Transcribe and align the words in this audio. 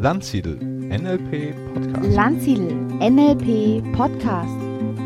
Landsiedel 0.00 0.54
NLP 0.54 1.56
Podcast. 1.74 2.14
Landsiedel 2.14 2.72
NLP 3.00 3.96
Podcast. 3.96 4.56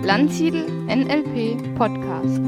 Landsiedel 0.04 0.66
NLP 0.86 1.78
Podcast. 1.78 2.38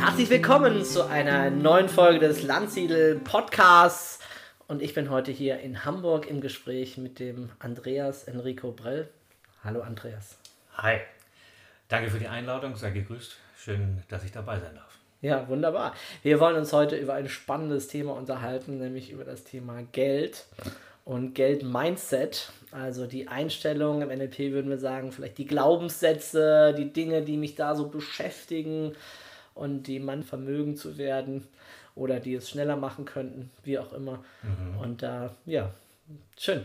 Herzlich 0.00 0.30
willkommen 0.30 0.84
zu 0.84 1.06
einer 1.06 1.50
neuen 1.50 1.88
Folge 1.88 2.18
des 2.18 2.42
Landsiedel 2.42 3.20
Podcasts. 3.20 4.18
Und 4.66 4.82
ich 4.82 4.94
bin 4.94 5.10
heute 5.10 5.30
hier 5.30 5.60
in 5.60 5.84
Hamburg 5.84 6.26
im 6.26 6.40
Gespräch 6.40 6.98
mit 6.98 7.20
dem 7.20 7.50
Andreas 7.60 8.24
Enrico 8.24 8.72
Brell. 8.72 9.08
Hallo 9.62 9.80
Andreas. 9.82 10.38
Hi. 10.78 10.98
Danke 11.86 12.10
für 12.10 12.18
die 12.18 12.26
Einladung, 12.26 12.74
sei 12.74 12.90
gegrüßt. 12.90 13.36
Schön, 13.56 14.02
dass 14.08 14.24
ich 14.24 14.32
dabei 14.32 14.58
sein 14.58 14.74
darf. 14.74 14.93
Ja, 15.24 15.48
wunderbar. 15.48 15.94
Wir 16.22 16.38
wollen 16.38 16.54
uns 16.56 16.74
heute 16.74 16.96
über 16.96 17.14
ein 17.14 17.30
spannendes 17.30 17.88
Thema 17.88 18.12
unterhalten, 18.12 18.76
nämlich 18.76 19.10
über 19.10 19.24
das 19.24 19.42
Thema 19.42 19.80
Geld 19.92 20.44
und 21.06 21.34
Geld-Mindset. 21.34 22.52
Also 22.72 23.06
die 23.06 23.26
Einstellung, 23.26 24.02
im 24.02 24.10
NLP 24.10 24.52
würden 24.52 24.68
wir 24.68 24.76
sagen, 24.76 25.12
vielleicht 25.12 25.38
die 25.38 25.46
Glaubenssätze, 25.46 26.74
die 26.76 26.92
Dinge, 26.92 27.22
die 27.22 27.38
mich 27.38 27.54
da 27.54 27.74
so 27.74 27.88
beschäftigen 27.88 28.92
und 29.54 29.84
die 29.84 29.98
man 29.98 30.24
vermögen 30.24 30.76
zu 30.76 30.98
werden 30.98 31.48
oder 31.94 32.20
die 32.20 32.34
es 32.34 32.50
schneller 32.50 32.76
machen 32.76 33.06
könnten, 33.06 33.48
wie 33.62 33.78
auch 33.78 33.94
immer. 33.94 34.22
Mhm. 34.42 34.78
Und 34.78 35.02
da, 35.02 35.34
äh, 35.46 35.52
ja, 35.52 35.70
schön. 36.38 36.64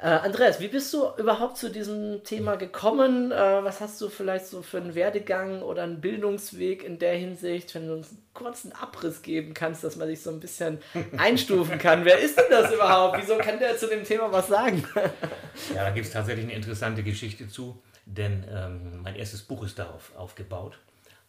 Äh, 0.00 0.06
Andreas, 0.06 0.60
wie 0.60 0.68
bist 0.68 0.94
du 0.94 1.08
überhaupt 1.16 1.56
zu 1.56 1.70
diesem 1.70 2.22
Thema 2.22 2.54
gekommen? 2.54 3.32
Äh, 3.32 3.64
was 3.64 3.80
hast 3.80 4.00
du 4.00 4.08
vielleicht 4.08 4.46
so 4.46 4.62
für 4.62 4.76
einen 4.76 4.94
Werdegang 4.94 5.60
oder 5.60 5.82
einen 5.82 6.00
Bildungsweg 6.00 6.84
in 6.84 7.00
der 7.00 7.14
Hinsicht, 7.14 7.74
wenn 7.74 7.88
du 7.88 7.94
uns 7.94 8.10
einen 8.10 8.22
kurzen 8.32 8.72
Abriss 8.72 9.22
geben 9.22 9.54
kannst, 9.54 9.82
dass 9.82 9.96
man 9.96 10.06
sich 10.06 10.22
so 10.22 10.30
ein 10.30 10.38
bisschen 10.38 10.78
einstufen 11.16 11.78
kann? 11.78 12.04
Wer 12.04 12.20
ist 12.20 12.38
denn 12.38 12.44
das 12.48 12.72
überhaupt? 12.72 13.18
Wieso 13.20 13.38
kann 13.38 13.58
der 13.58 13.76
zu 13.76 13.88
dem 13.88 14.04
Thema 14.04 14.30
was 14.30 14.46
sagen? 14.46 14.84
ja, 15.74 15.82
da 15.82 15.90
gibt 15.90 16.06
es 16.06 16.12
tatsächlich 16.12 16.44
eine 16.44 16.54
interessante 16.54 17.02
Geschichte 17.02 17.48
zu, 17.48 17.82
denn 18.06 18.44
ähm, 18.48 19.02
mein 19.02 19.16
erstes 19.16 19.42
Buch 19.42 19.64
ist 19.64 19.80
darauf 19.80 20.12
aufgebaut. 20.16 20.78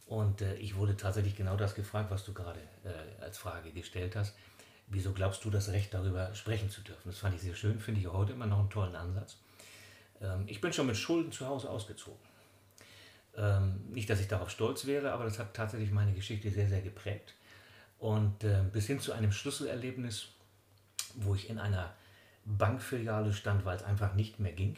Und 0.05 0.43
äh, 0.43 0.53
ich 0.55 0.75
wurde 0.75 0.95
tatsächlich 0.95 1.35
genau 1.35 1.55
das 1.55 1.73
gefragt, 1.73 2.11
was 2.11 2.23
du 2.23 2.33
gerade 2.33 2.59
äh, 2.83 3.23
als 3.23 3.39
Frage 3.39 3.71
gestellt 3.71 4.15
hast 4.15 4.35
wieso 4.89 5.13
glaubst 5.13 5.45
du 5.45 5.49
das 5.49 5.69
Recht 5.69 5.93
darüber 5.93 6.33
sprechen 6.35 6.69
zu 6.69 6.81
dürfen? 6.81 7.09
Das 7.09 7.19
fand 7.19 7.35
ich 7.35 7.41
sehr 7.41 7.55
schön, 7.55 7.79
finde 7.79 8.01
ich 8.01 8.07
auch 8.07 8.13
heute 8.13 8.33
immer 8.33 8.47
noch 8.47 8.59
einen 8.59 8.69
tollen 8.69 8.95
Ansatz. 8.95 9.37
Ähm, 10.21 10.43
ich 10.47 10.61
bin 10.61 10.73
schon 10.73 10.87
mit 10.87 10.97
Schulden 10.97 11.31
zu 11.31 11.47
Hause 11.47 11.69
ausgezogen. 11.69 12.19
Ähm, 13.37 13.81
nicht, 13.89 14.09
dass 14.09 14.19
ich 14.19 14.27
darauf 14.27 14.49
stolz 14.49 14.85
wäre, 14.85 15.11
aber 15.13 15.23
das 15.23 15.39
hat 15.39 15.53
tatsächlich 15.53 15.91
meine 15.91 16.13
Geschichte 16.13 16.49
sehr, 16.51 16.67
sehr 16.67 16.81
geprägt. 16.81 17.35
Und 17.99 18.43
äh, 18.43 18.63
bis 18.71 18.87
hin 18.87 18.99
zu 18.99 19.13
einem 19.13 19.31
Schlüsselerlebnis, 19.31 20.29
wo 21.15 21.35
ich 21.35 21.49
in 21.49 21.59
einer 21.59 21.93
Bankfiliale 22.45 23.33
stand, 23.33 23.65
weil 23.65 23.77
es 23.77 23.83
einfach 23.83 24.15
nicht 24.15 24.39
mehr 24.39 24.53
ging, 24.53 24.77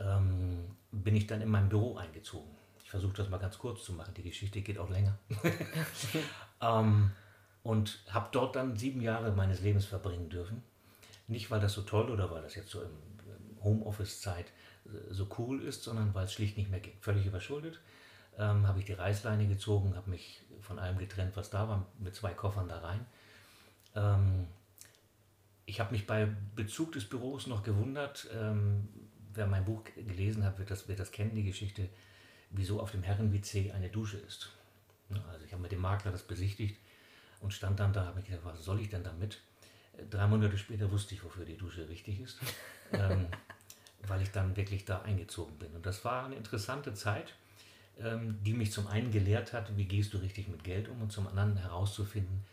ähm, 0.00 0.76
bin 0.90 1.16
ich 1.16 1.26
dann 1.26 1.40
in 1.40 1.48
mein 1.48 1.68
Büro 1.68 1.96
eingezogen. 1.96 2.50
Ich 2.84 2.90
versuche 2.90 3.14
das 3.14 3.28
mal 3.28 3.38
ganz 3.38 3.58
kurz 3.58 3.84
zu 3.84 3.92
machen, 3.92 4.12
die 4.14 4.22
Geschichte 4.22 4.60
geht 4.60 4.78
auch 4.78 4.90
länger. 4.90 5.16
ähm, 6.60 7.12
und 7.62 8.02
habe 8.10 8.28
dort 8.32 8.56
dann 8.56 8.76
sieben 8.76 9.00
Jahre 9.00 9.32
meines 9.32 9.60
Lebens 9.60 9.84
verbringen 9.84 10.28
dürfen. 10.28 10.62
Nicht, 11.28 11.50
weil 11.50 11.60
das 11.60 11.72
so 11.72 11.82
toll 11.82 12.10
oder 12.10 12.30
weil 12.30 12.42
das 12.42 12.54
jetzt 12.54 12.70
so 12.70 12.82
im 12.82 12.90
Homeoffice-Zeit 13.62 14.46
äh, 14.86 15.12
so 15.12 15.28
cool 15.38 15.62
ist, 15.62 15.84
sondern 15.84 16.14
weil 16.14 16.24
es 16.24 16.32
schlicht 16.32 16.56
nicht 16.56 16.70
mehr 16.70 16.80
ging. 16.80 16.94
Völlig 17.00 17.26
überschuldet. 17.26 17.80
Ähm, 18.38 18.66
habe 18.66 18.80
ich 18.80 18.86
die 18.86 18.94
Reißleine 18.94 19.46
gezogen, 19.46 19.94
habe 19.94 20.10
mich 20.10 20.42
von 20.60 20.78
allem 20.78 20.98
getrennt, 20.98 21.36
was 21.36 21.50
da 21.50 21.68
war, 21.68 21.86
mit 21.98 22.14
zwei 22.14 22.32
Koffern 22.32 22.68
da 22.68 22.78
rein. 22.78 23.06
Ähm, 23.94 24.46
ich 25.66 25.80
habe 25.80 25.92
mich 25.92 26.06
bei 26.06 26.28
Bezug 26.56 26.92
des 26.92 27.08
Büros 27.08 27.46
noch 27.46 27.62
gewundert, 27.62 28.28
ähm, 28.34 28.88
wer 29.34 29.46
mein 29.46 29.64
Buch 29.64 29.84
gelesen 29.94 30.44
hat, 30.44 30.58
wird 30.58 30.70
das, 30.70 30.88
wird 30.88 30.98
das 30.98 31.12
kennen, 31.12 31.34
die 31.34 31.44
Geschichte, 31.44 31.88
wieso 32.50 32.80
auf 32.80 32.90
dem 32.90 33.02
Herren-WC 33.02 33.72
eine 33.72 33.88
Dusche 33.88 34.18
ist. 34.18 34.50
Also 35.30 35.44
ich 35.44 35.52
habe 35.52 35.62
mit 35.62 35.72
dem 35.72 35.80
Makler 35.80 36.10
das 36.10 36.22
besichtigt 36.22 36.78
und 37.42 37.52
stand 37.52 37.78
dann 37.80 37.92
da, 37.92 38.06
habe 38.06 38.20
ich 38.20 38.26
gedacht, 38.26 38.44
was 38.44 38.64
soll 38.64 38.80
ich 38.80 38.88
denn 38.88 39.04
damit? 39.04 39.40
Drei 40.08 40.26
Monate 40.26 40.56
später 40.56 40.90
wusste 40.90 41.14
ich, 41.14 41.22
wofür 41.22 41.44
die 41.44 41.56
Dusche 41.56 41.88
richtig 41.88 42.20
ist, 42.20 42.38
ähm, 42.92 43.26
weil 44.06 44.22
ich 44.22 44.30
dann 44.30 44.56
wirklich 44.56 44.84
da 44.84 45.02
eingezogen 45.02 45.58
bin. 45.58 45.72
Und 45.72 45.84
das 45.84 46.04
war 46.04 46.24
eine 46.24 46.36
interessante 46.36 46.94
Zeit, 46.94 47.34
ähm, 48.00 48.38
die 48.42 48.54
mich 48.54 48.72
zum 48.72 48.86
einen 48.86 49.10
gelehrt 49.10 49.52
hat, 49.52 49.76
wie 49.76 49.84
gehst 49.84 50.14
du 50.14 50.18
richtig 50.18 50.48
mit 50.48 50.64
Geld 50.64 50.88
um 50.88 51.02
und 51.02 51.12
zum 51.12 51.26
anderen 51.26 51.56
herauszufinden, 51.56 52.44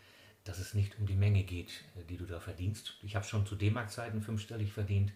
dass 0.44 0.60
es 0.60 0.74
nicht 0.74 0.98
um 1.00 1.06
die 1.06 1.16
Menge 1.16 1.44
geht, 1.44 1.84
äh, 1.96 2.04
die 2.04 2.18
du 2.18 2.26
da 2.26 2.40
verdienst. 2.40 2.98
Ich 3.04 3.16
habe 3.16 3.26
schon 3.26 3.46
zu 3.46 3.56
D-Mark-Zeiten 3.56 4.22
fünfstellig 4.22 4.74
verdient. 4.74 5.14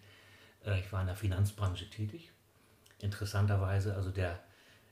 Äh, 0.64 0.80
ich 0.80 0.92
war 0.92 1.00
in 1.00 1.08
der 1.08 1.16
Finanzbranche 1.16 1.90
tätig. 1.90 2.30
Interessanterweise, 3.00 3.94
also 3.94 4.10
der, 4.10 4.42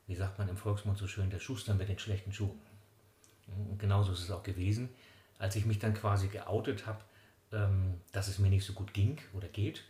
wie 0.06 0.16
sagt 0.16 0.38
man 0.38 0.49
im 0.49 0.56
Volksmund 0.56 0.99
so 0.99 1.06
schön, 1.06 1.31
der 1.31 1.38
Schuster 1.38 1.75
mit 1.75 1.88
den 1.88 1.99
schlechten 1.99 2.32
Schuhen. 2.32 2.60
Und 3.56 3.78
genauso 3.78 4.12
ist 4.12 4.20
es 4.20 4.30
auch 4.30 4.42
gewesen. 4.42 4.88
Als 5.38 5.56
ich 5.56 5.66
mich 5.66 5.78
dann 5.78 5.94
quasi 5.94 6.28
geoutet 6.28 6.86
habe, 6.86 7.00
ähm, 7.52 8.00
dass 8.12 8.28
es 8.28 8.38
mir 8.38 8.48
nicht 8.48 8.64
so 8.64 8.72
gut 8.72 8.94
ging 8.94 9.18
oder 9.34 9.48
geht, 9.48 9.82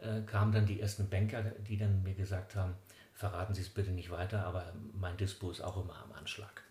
äh, 0.00 0.20
kamen 0.22 0.52
dann 0.52 0.66
die 0.66 0.80
ersten 0.80 1.08
Banker, 1.08 1.42
die 1.42 1.76
dann 1.76 2.02
mir 2.02 2.14
gesagt 2.14 2.56
haben, 2.56 2.74
verraten 3.14 3.54
Sie 3.54 3.62
es 3.62 3.68
bitte 3.68 3.90
nicht 3.90 4.10
weiter, 4.10 4.44
aber 4.44 4.72
mein 4.92 5.16
Dispo 5.16 5.50
ist 5.50 5.60
auch 5.60 5.82
immer 5.82 5.96
am 6.02 6.12
Anschlag. 6.12 6.62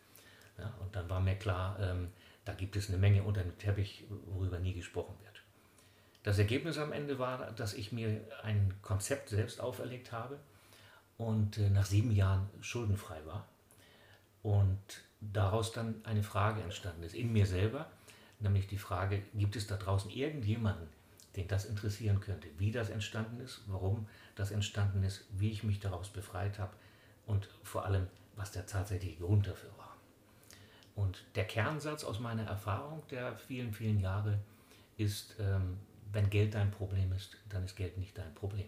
Ja, 0.58 0.74
und 0.80 0.96
dann 0.96 1.10
war 1.10 1.20
mir 1.20 1.36
klar, 1.36 1.78
ähm, 1.80 2.10
da 2.46 2.54
gibt 2.54 2.76
es 2.76 2.90
eine 2.90 2.98
Menge 2.98 3.24
unter 3.24 3.42
dem 3.42 3.58
Teppich, 3.58 4.06
worüber 4.28 4.60
nie 4.60 4.74
gesprochen 4.74 5.16
wird. 5.24 5.42
Das 6.24 6.38
Ergebnis 6.38 6.78
am 6.78 6.92
Ende 6.92 7.20
war, 7.20 7.52
dass 7.52 7.74
ich 7.74 7.92
mir 7.92 8.22
ein 8.44 8.74
Konzept 8.82 9.30
selbst 9.30 9.60
auferlegt 9.60 10.12
habe 10.12 10.40
und 11.18 11.58
äh, 11.58 11.70
nach 11.70 11.86
sieben 11.86 12.12
Jahren 12.12 12.50
schuldenfrei 12.62 13.26
war. 13.26 13.48
Und 14.42 14.78
daraus 15.32 15.72
dann 15.72 15.96
eine 16.04 16.24
Frage 16.24 16.62
entstanden 16.62 17.04
ist, 17.04 17.16
in 17.16 17.32
mir 17.32 17.46
selber, 17.46 17.88
nämlich 18.40 18.68
die 18.68 18.78
Frage, 18.78 19.22
gibt 19.34 19.56
es 19.56 19.68
da 19.68 19.78
draußen 19.78 20.12
irgendjemanden, 20.12 20.88
den 21.36 21.48
das 21.48 21.66
interessieren 21.66 22.20
könnte, 22.20 22.48
wie 22.58 22.72
das 22.72 22.90
entstanden 22.90 23.40
ist, 23.40 23.62
warum 23.68 24.08
das 24.36 24.52
entstanden 24.52 25.04
ist, 25.04 25.26
wie 25.32 25.52
ich 25.52 25.64
mich 25.64 25.80
daraus 25.80 26.10
befreit 26.10 26.60
habe 26.60 26.74
und 27.26 27.50
vor 27.64 27.86
allem, 27.86 28.08
was 28.36 28.52
der 28.52 28.66
tatsächliche 28.66 29.20
Grund 29.20 29.48
dafür 29.48 29.72
war. 29.78 29.96
Und 30.96 31.24
der 31.36 31.46
Kernsatz 31.46 32.04
aus 32.04 32.20
meiner 32.20 32.44
Erfahrung 32.44 33.02
der 33.10 33.36
vielen, 33.36 33.74
vielen 33.74 34.00
Jahre 34.00 34.40
ist, 34.98 35.36
ähm, 35.40 35.78
wenn 36.12 36.30
Geld 36.30 36.54
dein 36.54 36.70
Problem 36.70 37.12
ist, 37.14 37.38
dann 37.50 37.66
ist 37.66 37.76
Geld 37.76 37.98
nicht 37.98 38.18
dein 38.18 38.34
Problem. 38.36 38.68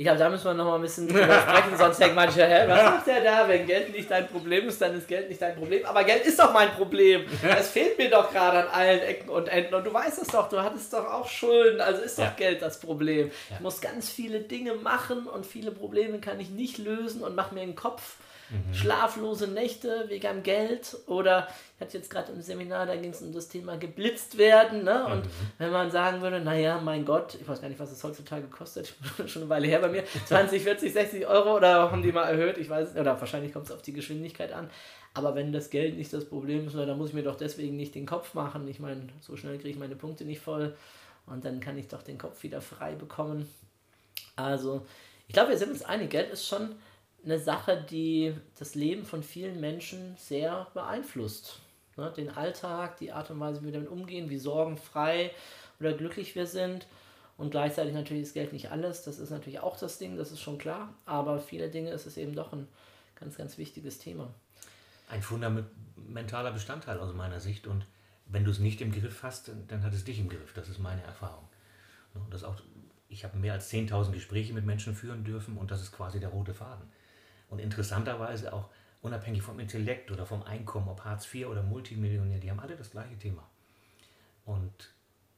Ich 0.00 0.04
glaube, 0.04 0.18
da 0.18 0.30
müssen 0.30 0.46
wir 0.46 0.54
noch 0.54 0.64
mal 0.64 0.76
ein 0.76 0.80
bisschen 0.80 1.06
drüber 1.08 1.42
sprechen, 1.42 1.76
sonst 1.76 2.00
denkt 2.00 2.14
manche, 2.14 2.42
hä, 2.46 2.66
was 2.66 2.84
macht 2.84 3.06
der 3.06 3.22
da? 3.22 3.46
Wenn 3.46 3.66
Geld 3.66 3.94
nicht 3.94 4.10
dein 4.10 4.26
Problem 4.28 4.66
ist, 4.66 4.80
dann 4.80 4.96
ist 4.96 5.06
Geld 5.06 5.28
nicht 5.28 5.42
dein 5.42 5.54
Problem. 5.54 5.84
Aber 5.84 6.04
Geld 6.04 6.24
ist 6.24 6.38
doch 6.38 6.54
mein 6.54 6.70
Problem. 6.70 7.26
Es 7.42 7.68
fehlt 7.68 7.98
mir 7.98 8.08
doch 8.08 8.32
gerade 8.32 8.60
an 8.60 8.68
allen 8.68 9.00
Ecken 9.00 9.28
und 9.28 9.48
Enden. 9.48 9.74
Und 9.74 9.84
du 9.84 9.92
weißt 9.92 10.22
es 10.22 10.28
doch, 10.28 10.48
du 10.48 10.62
hattest 10.62 10.94
doch 10.94 11.04
auch 11.04 11.28
Schulden, 11.28 11.82
also 11.82 12.00
ist 12.00 12.18
doch 12.18 12.24
ja. 12.24 12.34
Geld 12.34 12.62
das 12.62 12.80
Problem. 12.80 13.30
Ich 13.50 13.60
muss 13.60 13.82
ganz 13.82 14.08
viele 14.08 14.40
Dinge 14.40 14.72
machen 14.72 15.26
und 15.26 15.44
viele 15.44 15.70
Probleme 15.70 16.18
kann 16.18 16.40
ich 16.40 16.48
nicht 16.48 16.78
lösen 16.78 17.22
und 17.22 17.36
mache 17.36 17.54
mir 17.54 17.60
einen 17.60 17.74
Kopf 17.74 18.14
Mhm. 18.50 18.74
Schlaflose 18.74 19.46
Nächte 19.48 20.06
wegen 20.08 20.42
Geld 20.42 20.96
oder 21.06 21.48
ich 21.76 21.80
hatte 21.80 21.98
jetzt 21.98 22.10
gerade 22.10 22.32
im 22.32 22.42
Seminar, 22.42 22.86
da 22.86 22.96
ging 22.96 23.10
es 23.10 23.22
um 23.22 23.32
das 23.32 23.48
Thema 23.48 23.76
geblitzt 23.76 24.38
werden. 24.38 24.84
Ne? 24.84 25.04
Und 25.06 25.24
mhm. 25.24 25.30
wenn 25.58 25.70
man 25.70 25.90
sagen 25.90 26.20
würde, 26.20 26.40
naja, 26.40 26.80
mein 26.80 27.04
Gott, 27.04 27.36
ich 27.40 27.46
weiß 27.46 27.60
gar 27.60 27.68
nicht, 27.68 27.80
was 27.80 27.92
es 27.92 28.02
heutzutage 28.02 28.46
kostet, 28.48 28.94
schon 29.26 29.42
eine 29.42 29.48
Weile 29.48 29.66
her 29.68 29.80
bei 29.80 29.88
mir, 29.88 30.04
20, 30.26 30.62
40, 30.62 30.92
60 30.92 31.26
Euro 31.26 31.56
oder 31.56 31.90
haben 31.90 32.02
die 32.02 32.12
mal 32.12 32.24
erhöht, 32.24 32.58
ich 32.58 32.68
weiß 32.68 32.96
oder 32.96 33.18
wahrscheinlich 33.20 33.52
kommt 33.52 33.66
es 33.66 33.72
auf 33.72 33.82
die 33.82 33.92
Geschwindigkeit 33.92 34.52
an. 34.52 34.68
Aber 35.14 35.34
wenn 35.34 35.52
das 35.52 35.70
Geld 35.70 35.96
nicht 35.96 36.12
das 36.12 36.24
Problem 36.24 36.66
ist, 36.66 36.76
dann 36.76 36.96
muss 36.96 37.08
ich 37.08 37.14
mir 37.14 37.24
doch 37.24 37.36
deswegen 37.36 37.76
nicht 37.76 37.94
den 37.94 38.06
Kopf 38.06 38.34
machen. 38.34 38.68
Ich 38.68 38.78
meine, 38.78 39.08
so 39.20 39.36
schnell 39.36 39.56
kriege 39.56 39.70
ich 39.70 39.78
meine 39.78 39.96
Punkte 39.96 40.24
nicht 40.24 40.40
voll 40.40 40.76
und 41.26 41.44
dann 41.44 41.60
kann 41.60 41.78
ich 41.78 41.88
doch 41.88 42.02
den 42.02 42.18
Kopf 42.18 42.42
wieder 42.42 42.60
frei 42.60 42.94
bekommen. 42.94 43.48
Also, 44.36 44.86
ich 45.26 45.34
glaube, 45.34 45.50
wir 45.50 45.58
sind 45.58 45.70
uns 45.70 45.82
einig, 45.82 46.10
Geld 46.10 46.30
ist 46.30 46.46
schon 46.46 46.74
eine 47.24 47.38
Sache, 47.38 47.84
die 47.88 48.34
das 48.58 48.74
Leben 48.74 49.04
von 49.04 49.22
vielen 49.22 49.60
Menschen 49.60 50.16
sehr 50.16 50.68
beeinflusst. 50.74 51.60
Ne? 51.96 52.12
Den 52.16 52.30
Alltag, 52.30 52.96
die 52.98 53.12
Art 53.12 53.30
und 53.30 53.40
Weise, 53.40 53.60
wie 53.60 53.66
wir 53.66 53.72
damit 53.72 53.88
umgehen, 53.90 54.30
wie 54.30 54.38
sorgenfrei 54.38 55.32
oder 55.78 55.92
glücklich 55.92 56.34
wir 56.34 56.46
sind. 56.46 56.86
Und 57.36 57.50
gleichzeitig 57.50 57.94
natürlich 57.94 58.24
ist 58.24 58.34
Geld 58.34 58.52
nicht 58.52 58.70
alles, 58.70 59.02
das 59.02 59.18
ist 59.18 59.30
natürlich 59.30 59.60
auch 59.60 59.78
das 59.78 59.98
Ding, 59.98 60.16
das 60.16 60.30
ist 60.30 60.40
schon 60.40 60.58
klar. 60.58 60.92
Aber 61.06 61.38
viele 61.38 61.70
Dinge 61.70 61.90
ist 61.90 62.06
es 62.06 62.16
eben 62.16 62.34
doch 62.34 62.52
ein 62.52 62.68
ganz, 63.14 63.36
ganz 63.36 63.56
wichtiges 63.56 63.98
Thema. 63.98 64.32
Ein 65.08 65.22
fundamentaler 65.22 66.52
Bestandteil 66.52 66.98
aus 67.00 67.14
meiner 67.14 67.40
Sicht. 67.40 67.66
Und 67.66 67.86
wenn 68.26 68.44
du 68.44 68.50
es 68.50 68.58
nicht 68.58 68.80
im 68.80 68.92
Griff 68.92 69.22
hast, 69.22 69.50
dann 69.68 69.82
hat 69.82 69.94
es 69.94 70.04
dich 70.04 70.18
im 70.18 70.28
Griff. 70.28 70.52
Das 70.54 70.68
ist 70.68 70.78
meine 70.78 71.02
Erfahrung. 71.02 71.48
Das 72.30 72.44
auch, 72.44 72.56
ich 73.08 73.24
habe 73.24 73.38
mehr 73.38 73.54
als 73.54 73.72
10.000 73.72 74.12
Gespräche 74.12 74.52
mit 74.52 74.66
Menschen 74.66 74.94
führen 74.94 75.24
dürfen 75.24 75.56
und 75.56 75.70
das 75.70 75.80
ist 75.80 75.92
quasi 75.92 76.20
der 76.20 76.28
rote 76.28 76.54
Faden. 76.54 76.88
Und 77.50 77.58
interessanterweise 77.58 78.52
auch 78.52 78.70
unabhängig 79.02 79.42
vom 79.42 79.58
Intellekt 79.60 80.10
oder 80.10 80.24
vom 80.24 80.42
Einkommen, 80.42 80.88
ob 80.88 81.04
Hartz 81.04 81.32
IV 81.32 81.46
oder 81.48 81.62
Multimillionär, 81.62 82.38
die 82.38 82.50
haben 82.50 82.60
alle 82.60 82.76
das 82.76 82.90
gleiche 82.90 83.18
Thema. 83.18 83.46
Und 84.44 84.90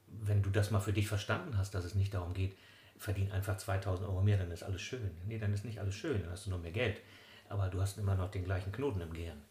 wenn 0.07 0.43
du 0.43 0.51
das 0.51 0.71
mal 0.71 0.81
für 0.81 0.93
dich 0.93 1.09
verstanden 1.09 1.57
hast, 1.57 1.75
dass 1.75 1.85
es 1.85 1.95
nicht 1.95 2.15
darum 2.15 2.35
geht, 2.35 2.57
verdien 2.99 3.33
einfach 3.33 3.57
2000 3.57 4.09
Euro 4.09 4.23
mehr, 4.23 4.37
dann 4.37 4.51
ist 4.51 4.63
alles 4.63 4.83
schön. 4.83 5.11
Nee, 5.27 5.39
dann 5.39 5.53
ist 5.53 5.65
nicht 5.65 5.81
alles 5.81 5.95
schön, 5.95 6.21
dann 6.23 6.31
hast 6.31 6.47
du 6.47 6.51
nur 6.51 6.59
mehr 6.59 6.71
Geld. 6.71 7.01
Aber 7.49 7.69
du 7.69 7.81
hast 7.81 7.99
immer 7.99 8.15
noch 8.15 8.31
den 8.31 8.45
gleichen 8.45 8.73
Knoten 8.73 9.01
im 9.01 9.13
Gehirn. 9.13 9.43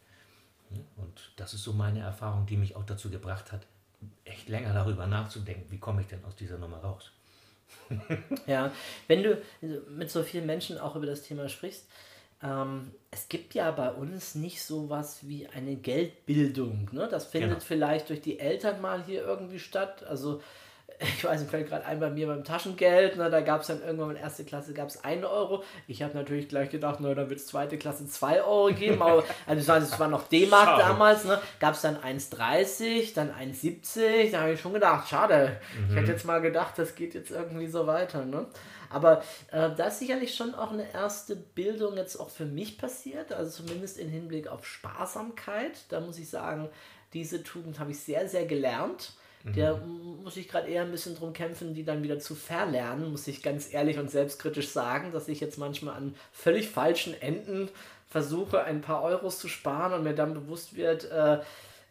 Und 0.96 1.34
das 1.36 1.54
ist 1.54 1.64
so 1.64 1.74
meine 1.74 2.00
Erfahrung, 2.00 2.46
die 2.46 2.58
mich 2.58 2.76
auch 2.76 2.86
dazu 2.86 3.10
gebracht 3.10 3.52
hat, 3.52 3.68
echt 4.24 4.50
länger 4.50 4.74
darüber 4.74 5.06
nachzudenken, 5.06 5.70
wie 5.70 5.80
komme 5.80 6.02
ich 6.02 6.08
denn 6.08 6.24
aus 6.26 6.36
dieser 6.36 6.58
Nummer 6.58 6.78
raus. 6.78 7.12
ja, 8.48 8.72
wenn 9.08 9.24
du 9.24 9.42
mit 9.90 10.10
so 10.10 10.24
vielen 10.24 10.46
Menschen 10.46 10.78
auch 10.78 10.96
über 10.96 11.06
das 11.06 11.24
Thema 11.24 11.48
sprichst, 11.50 11.88
ähm, 12.44 12.92
es 13.12 13.28
gibt 13.30 13.54
ja 13.54 13.70
bei 13.72 13.92
uns 13.92 14.36
nicht 14.36 14.64
so 14.64 14.90
was 14.90 15.28
wie 15.28 15.48
eine 15.48 15.76
Geldbildung. 15.76 16.90
Ne? 16.92 17.08
Das 17.10 17.26
findet 17.26 17.50
genau. 17.50 17.62
vielleicht 17.62 18.10
durch 18.10 18.22
die 18.22 18.40
Eltern 18.40 18.82
mal 18.82 19.04
hier 19.04 19.24
irgendwie 19.24 19.60
statt. 19.60 20.04
Also 20.08 20.42
ich 21.18 21.24
weiß 21.24 21.42
nicht, 21.42 21.50
fällt 21.50 21.68
gerade 21.68 21.86
ein 21.86 22.00
bei 22.00 22.10
mir 22.10 22.28
beim 22.28 22.44
Taschengeld, 22.44 23.18
ne, 23.18 23.30
da 23.30 23.42
gab 23.42 23.62
es 23.62 23.68
dann 23.68 23.82
irgendwann 23.82 24.12
in 24.12 24.18
erste 24.18 24.44
Klasse 24.44 24.74
gab 24.74 24.88
es 24.88 25.04
1 25.04 25.26
Euro. 25.26 25.64
Ich 25.88 26.04
habe 26.04 26.16
natürlich 26.16 26.48
gleich 26.48 26.70
gedacht, 26.70 27.00
na, 27.00 27.14
dann 27.16 27.30
wird 27.30 27.40
es 27.40 27.48
zweite 27.48 27.78
Klasse 27.78 28.08
2 28.08 28.44
Euro 28.44 28.74
geben, 28.74 29.02
aber 29.02 29.24
also 29.48 29.74
es 29.74 30.00
war 30.00 30.08
noch 30.08 30.28
D-Mark 30.28 30.80
damals, 30.80 31.26
ne, 31.26 31.40
gab 31.60 31.74
es 31.74 31.82
dann 31.82 31.98
1,30, 31.98 33.14
dann 33.16 33.32
1,70, 33.32 34.32
da 34.32 34.42
habe 34.42 34.54
ich 34.54 34.62
schon 34.62 34.74
gedacht, 34.74 35.10
schade, 35.10 35.58
mhm. 35.76 35.90
ich 35.90 35.96
hätte 35.96 36.08
mhm. 36.08 36.14
jetzt 36.14 36.26
mal 36.26 36.42
gedacht, 36.42 36.78
das 36.78 36.96
geht 36.96 37.14
jetzt 37.14 37.32
irgendwie 37.32 37.68
so 37.68 37.88
weiter. 37.88 38.26
Ne? 38.26 38.46
Aber 38.94 39.24
äh, 39.52 39.70
da 39.76 39.88
ist 39.88 40.00
sicherlich 40.00 40.36
schon 40.36 40.56
auch 40.56 40.72
eine 40.72 40.92
erste 40.94 41.36
Bildung 41.36 41.98
jetzt 41.98 42.18
auch 42.18 42.30
für 42.30 42.46
mich 42.46 42.78
passiert, 42.78 43.32
also 43.34 43.64
zumindest 43.64 43.98
im 43.98 44.10
Hinblick 44.10 44.48
auf 44.48 44.66
Sparsamkeit. 44.66 45.86
Da 45.90 46.00
muss 46.00 46.18
ich 46.18 46.30
sagen, 46.30 46.70
diese 47.14 47.44
Tugend 47.44 47.80
habe 47.80 47.92
ich 47.92 48.00
sehr, 48.00 48.28
sehr 48.28 48.46
gelernt. 48.46 49.14
Der 49.44 49.78
mhm. 49.78 50.24
muss 50.24 50.38
ich 50.38 50.48
gerade 50.48 50.68
eher 50.68 50.84
ein 50.84 50.92
bisschen 50.92 51.16
drum 51.16 51.34
kämpfen, 51.34 51.74
die 51.74 51.84
dann 51.84 52.04
wieder 52.04 52.20
zu 52.20 52.36
verlernen, 52.36 53.10
muss 53.10 53.28
ich 53.28 53.42
ganz 53.42 53.74
ehrlich 53.74 53.98
und 53.98 54.12
selbstkritisch 54.12 54.70
sagen, 54.70 55.12
dass 55.12 55.28
ich 55.28 55.40
jetzt 55.40 55.58
manchmal 55.58 55.96
an 55.96 56.16
völlig 56.32 56.70
falschen 56.70 57.20
Enden 57.20 57.70
versuche, 58.08 58.64
ein 58.64 58.82
paar 58.82 59.02
Euros 59.02 59.40
zu 59.40 59.48
sparen 59.48 59.94
und 59.94 60.04
mir 60.04 60.14
dann 60.14 60.34
bewusst 60.34 60.76
wird, 60.76 61.10
äh, 61.10 61.40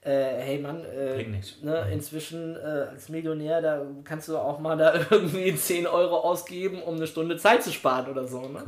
äh, 0.03 0.41
hey 0.41 0.59
Mann, 0.59 0.83
äh, 0.85 1.23
ne, 1.63 1.91
inzwischen 1.93 2.57
äh, 2.57 2.87
als 2.91 3.11
Millionär, 3.11 3.61
da 3.61 3.87
kannst 4.05 4.29
du 4.29 4.39
auch 4.39 4.59
mal 4.59 4.77
da 4.77 4.95
irgendwie 5.11 5.55
10 5.55 5.87
Euro 5.87 6.21
ausgeben, 6.21 6.83
um 6.83 6.97
eine 6.97 7.07
Stunde 7.07 7.37
Zeit 7.37 7.63
zu 7.63 7.71
sparen 7.71 8.11
oder 8.11 8.27
so. 8.27 8.49
Ne? 8.49 8.65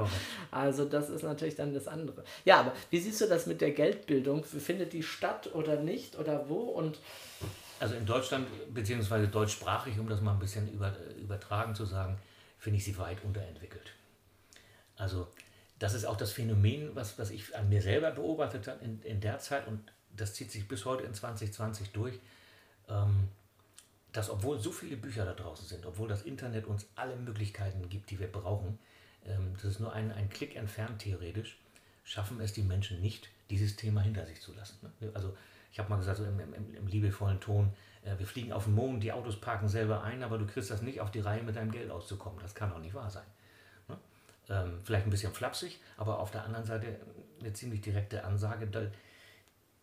Also 0.50 0.84
das 0.84 1.08
ist 1.08 1.22
natürlich 1.22 1.54
dann 1.54 1.72
das 1.72 1.88
andere. 1.88 2.22
Ja, 2.44 2.60
aber 2.60 2.72
wie 2.90 2.98
siehst 2.98 3.20
du 3.22 3.26
das 3.26 3.46
mit 3.46 3.62
der 3.62 3.70
Geldbildung? 3.70 4.44
Findet 4.44 4.92
die 4.92 5.02
statt 5.02 5.48
oder 5.54 5.76
nicht 5.76 6.18
oder 6.18 6.50
wo? 6.50 6.60
Und 6.64 6.98
also 7.80 7.94
in 7.94 8.04
Deutschland, 8.04 8.46
beziehungsweise 8.74 9.26
deutschsprachig, 9.26 9.98
um 9.98 10.08
das 10.08 10.20
mal 10.20 10.32
ein 10.32 10.38
bisschen 10.38 10.70
über, 10.70 10.92
übertragen 11.18 11.74
zu 11.74 11.86
sagen, 11.86 12.18
finde 12.58 12.76
ich 12.76 12.84
sie 12.84 12.96
weit 12.98 13.24
unterentwickelt. 13.24 13.90
Also 14.96 15.26
das 15.78 15.94
ist 15.94 16.04
auch 16.04 16.16
das 16.16 16.30
Phänomen, 16.30 16.90
was, 16.94 17.18
was 17.18 17.30
ich 17.30 17.56
an 17.56 17.70
mir 17.70 17.80
selber 17.80 18.10
beobachtet 18.10 18.68
habe 18.68 18.84
in, 18.84 19.00
in 19.02 19.20
der 19.20 19.38
Zeit 19.38 19.66
und 19.66 19.80
das 20.16 20.34
zieht 20.34 20.50
sich 20.50 20.68
bis 20.68 20.84
heute 20.84 21.04
in 21.04 21.14
2020 21.14 21.90
durch, 21.90 22.18
ähm, 22.88 23.28
dass 24.12 24.28
obwohl 24.28 24.60
so 24.60 24.70
viele 24.70 24.96
Bücher 24.96 25.24
da 25.24 25.32
draußen 25.32 25.66
sind, 25.66 25.86
obwohl 25.86 26.08
das 26.08 26.22
Internet 26.22 26.66
uns 26.66 26.86
alle 26.94 27.16
Möglichkeiten 27.16 27.88
gibt, 27.88 28.10
die 28.10 28.18
wir 28.18 28.30
brauchen, 28.30 28.78
ähm, 29.26 29.54
das 29.54 29.64
ist 29.64 29.80
nur 29.80 29.92
ein, 29.92 30.12
ein 30.12 30.28
Klick 30.28 30.56
entfernt 30.56 31.00
theoretisch, 31.00 31.58
schaffen 32.04 32.40
es 32.40 32.52
die 32.52 32.62
Menschen 32.62 33.00
nicht, 33.00 33.30
dieses 33.50 33.76
Thema 33.76 34.00
hinter 34.02 34.26
sich 34.26 34.40
zu 34.40 34.52
lassen. 34.54 34.78
Ne? 35.00 35.10
Also 35.14 35.34
ich 35.72 35.78
habe 35.78 35.88
mal 35.88 35.96
gesagt, 35.96 36.18
so 36.18 36.24
im, 36.24 36.38
im, 36.38 36.74
im 36.74 36.86
liebevollen 36.86 37.40
Ton, 37.40 37.72
äh, 38.04 38.18
wir 38.18 38.26
fliegen 38.26 38.52
auf 38.52 38.64
den 38.64 38.74
Mond, 38.74 39.02
die 39.02 39.12
Autos 39.12 39.40
parken 39.40 39.68
selber 39.68 40.02
ein, 40.02 40.22
aber 40.22 40.38
du 40.38 40.46
kriegst 40.46 40.70
das 40.70 40.82
nicht 40.82 41.00
auf 41.00 41.10
die 41.10 41.20
Reihe, 41.20 41.42
mit 41.42 41.56
deinem 41.56 41.70
Geld 41.70 41.90
auszukommen. 41.90 42.38
Das 42.40 42.54
kann 42.54 42.70
doch 42.70 42.78
nicht 42.78 42.94
wahr 42.94 43.10
sein. 43.10 43.26
Ne? 43.88 43.96
Ähm, 44.50 44.80
vielleicht 44.84 45.06
ein 45.06 45.10
bisschen 45.10 45.32
flapsig, 45.32 45.80
aber 45.96 46.18
auf 46.18 46.30
der 46.30 46.44
anderen 46.44 46.66
Seite 46.66 47.00
eine 47.40 47.52
ziemlich 47.52 47.80
direkte 47.80 48.24
Ansage. 48.24 48.66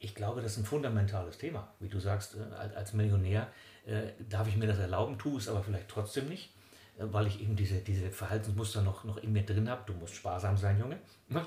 Ich 0.01 0.15
glaube, 0.15 0.41
das 0.41 0.53
ist 0.53 0.59
ein 0.59 0.65
fundamentales 0.65 1.37
Thema. 1.37 1.73
Wie 1.79 1.89
du 1.89 1.99
sagst, 1.99 2.35
äh, 2.35 2.53
als 2.53 2.93
Millionär 2.93 3.51
äh, 3.85 4.11
darf 4.29 4.47
ich 4.47 4.55
mir 4.55 4.67
das 4.67 4.79
erlauben, 4.79 5.17
tue 5.17 5.37
es 5.37 5.49
aber 5.49 5.61
vielleicht 5.61 5.89
trotzdem 5.89 6.29
nicht, 6.29 6.53
äh, 6.97 7.03
weil 7.11 7.27
ich 7.27 7.41
eben 7.41 7.57
diese, 7.57 7.79
diese 7.81 8.09
Verhaltensmuster 8.09 8.81
noch, 8.81 9.03
noch 9.03 9.17
in 9.17 9.33
mir 9.33 9.45
drin 9.45 9.69
habe. 9.69 9.83
Du 9.85 9.93
musst 9.93 10.15
sparsam 10.15 10.57
sein, 10.57 10.79
Junge. 10.79 10.99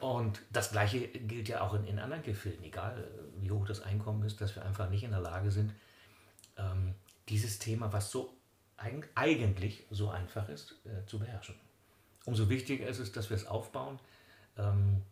Und 0.00 0.40
das 0.50 0.72
Gleiche 0.72 1.06
gilt 1.06 1.48
ja 1.48 1.60
auch 1.60 1.74
in, 1.74 1.84
in 1.84 1.98
anderen 2.00 2.22
Gefilden, 2.24 2.64
egal 2.64 3.06
wie 3.36 3.50
hoch 3.50 3.66
das 3.66 3.82
Einkommen 3.82 4.24
ist, 4.24 4.40
dass 4.40 4.56
wir 4.56 4.64
einfach 4.64 4.90
nicht 4.90 5.04
in 5.04 5.10
der 5.10 5.20
Lage 5.20 5.50
sind, 5.50 5.72
ähm, 6.56 6.94
dieses 7.28 7.58
Thema, 7.58 7.92
was 7.92 8.10
so 8.10 8.34
eig 8.76 9.08
eigentlich 9.14 9.86
so 9.90 10.08
einfach 10.08 10.48
ist, 10.48 10.74
zu 11.06 11.18
beherrschen. 11.18 11.54
Umso 12.24 12.48
wichtiger 12.48 12.86
ist 12.86 12.98
es, 12.98 13.12
dass 13.12 13.28
wir 13.28 13.36
es 13.36 13.46
aufbauen. 13.46 14.00
Ähm, 14.56 15.02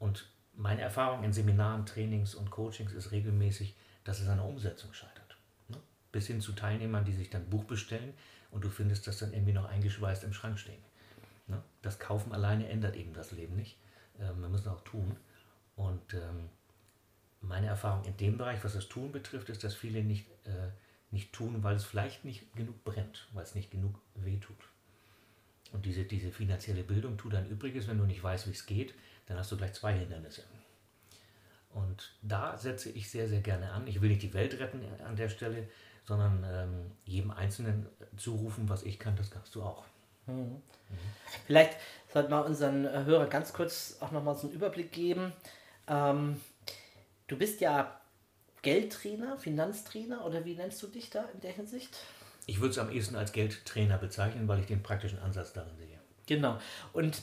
und 0.00 0.26
meine 0.54 0.82
Erfahrung 0.82 1.24
in 1.24 1.32
Seminaren, 1.32 1.86
Trainings 1.86 2.34
und 2.34 2.50
Coachings 2.50 2.92
ist 2.92 3.12
regelmäßig, 3.12 3.74
dass 4.04 4.20
es 4.20 4.28
an 4.28 4.38
der 4.38 4.46
Umsetzung 4.46 4.92
scheitert. 4.92 5.36
Ne? 5.68 5.78
Bis 6.12 6.26
hin 6.26 6.40
zu 6.40 6.52
Teilnehmern, 6.52 7.04
die 7.04 7.12
sich 7.12 7.30
dann 7.30 7.48
Buch 7.48 7.64
bestellen 7.64 8.14
und 8.50 8.64
du 8.64 8.68
findest 8.68 9.06
das 9.06 9.18
dann 9.18 9.32
irgendwie 9.32 9.52
noch 9.52 9.68
eingeschweißt 9.68 10.24
im 10.24 10.32
Schrank 10.32 10.58
stehen. 10.58 10.82
Ne? 11.46 11.62
Das 11.82 11.98
Kaufen 11.98 12.32
alleine 12.32 12.68
ändert 12.68 12.96
eben 12.96 13.12
das 13.14 13.32
Leben 13.32 13.56
nicht. 13.56 13.76
Ähm, 14.18 14.40
wir 14.40 14.48
müssen 14.48 14.68
auch 14.68 14.82
tun. 14.82 15.16
Und 15.76 16.14
ähm, 16.14 16.48
meine 17.40 17.68
Erfahrung 17.68 18.04
in 18.04 18.16
dem 18.16 18.36
Bereich, 18.36 18.62
was 18.64 18.74
das 18.74 18.88
Tun 18.88 19.12
betrifft, 19.12 19.48
ist, 19.48 19.64
dass 19.64 19.74
viele 19.74 20.02
nicht, 20.02 20.26
äh, 20.44 20.70
nicht 21.10 21.32
tun, 21.32 21.62
weil 21.62 21.76
es 21.76 21.84
vielleicht 21.84 22.24
nicht 22.24 22.54
genug 22.54 22.84
brennt, 22.84 23.28
weil 23.32 23.44
es 23.44 23.54
nicht 23.54 23.70
genug 23.70 23.98
wehtut. 24.14 24.56
Und 25.72 25.86
diese, 25.86 26.04
diese 26.04 26.32
finanzielle 26.32 26.82
Bildung 26.82 27.16
tut 27.16 27.34
ein 27.34 27.48
Übriges, 27.48 27.88
wenn 27.88 27.98
du 27.98 28.04
nicht 28.04 28.22
weißt, 28.22 28.46
wie 28.48 28.52
es 28.52 28.66
geht, 28.66 28.94
dann 29.30 29.38
hast 29.38 29.52
du 29.52 29.56
gleich 29.56 29.72
zwei 29.74 29.92
Hindernisse. 29.92 30.42
Und 31.72 32.12
da 32.20 32.58
setze 32.58 32.90
ich 32.90 33.08
sehr, 33.08 33.28
sehr 33.28 33.40
gerne 33.40 33.70
an. 33.70 33.86
Ich 33.86 34.00
will 34.02 34.10
nicht 34.10 34.22
die 34.22 34.34
Welt 34.34 34.58
retten 34.58 34.82
an 35.06 35.14
der 35.14 35.28
Stelle, 35.28 35.68
sondern 36.04 36.44
ähm, 36.52 36.90
jedem 37.04 37.30
Einzelnen 37.30 37.86
zurufen, 38.16 38.68
was 38.68 38.82
ich 38.82 38.98
kann, 38.98 39.14
das 39.14 39.30
kannst 39.30 39.54
du 39.54 39.62
auch. 39.62 39.84
Mhm. 40.26 40.60
Vielleicht 41.46 41.76
sollten 42.12 42.32
wir 42.32 42.44
unseren 42.44 42.84
äh, 42.86 43.04
Hörer 43.04 43.28
ganz 43.28 43.52
kurz 43.52 43.98
auch 44.00 44.10
nochmal 44.10 44.36
so 44.36 44.48
einen 44.48 44.56
Überblick 44.56 44.90
geben. 44.90 45.32
Ähm, 45.86 46.40
du 47.28 47.38
bist 47.38 47.60
ja 47.60 48.00
Geldtrainer, 48.62 49.38
Finanztrainer 49.38 50.24
oder 50.24 50.44
wie 50.44 50.56
nennst 50.56 50.82
du 50.82 50.88
dich 50.88 51.08
da 51.08 51.24
in 51.32 51.40
der 51.40 51.52
Hinsicht? 51.52 51.96
Ich 52.46 52.58
würde 52.58 52.70
es 52.70 52.78
am 52.78 52.90
ehesten 52.90 53.14
als 53.14 53.30
Geldtrainer 53.30 53.96
bezeichnen, 53.98 54.48
weil 54.48 54.58
ich 54.58 54.66
den 54.66 54.82
praktischen 54.82 55.20
Ansatz 55.20 55.52
darin 55.52 55.76
sehe. 55.76 56.00
Genau. 56.26 56.58
Und 56.92 57.22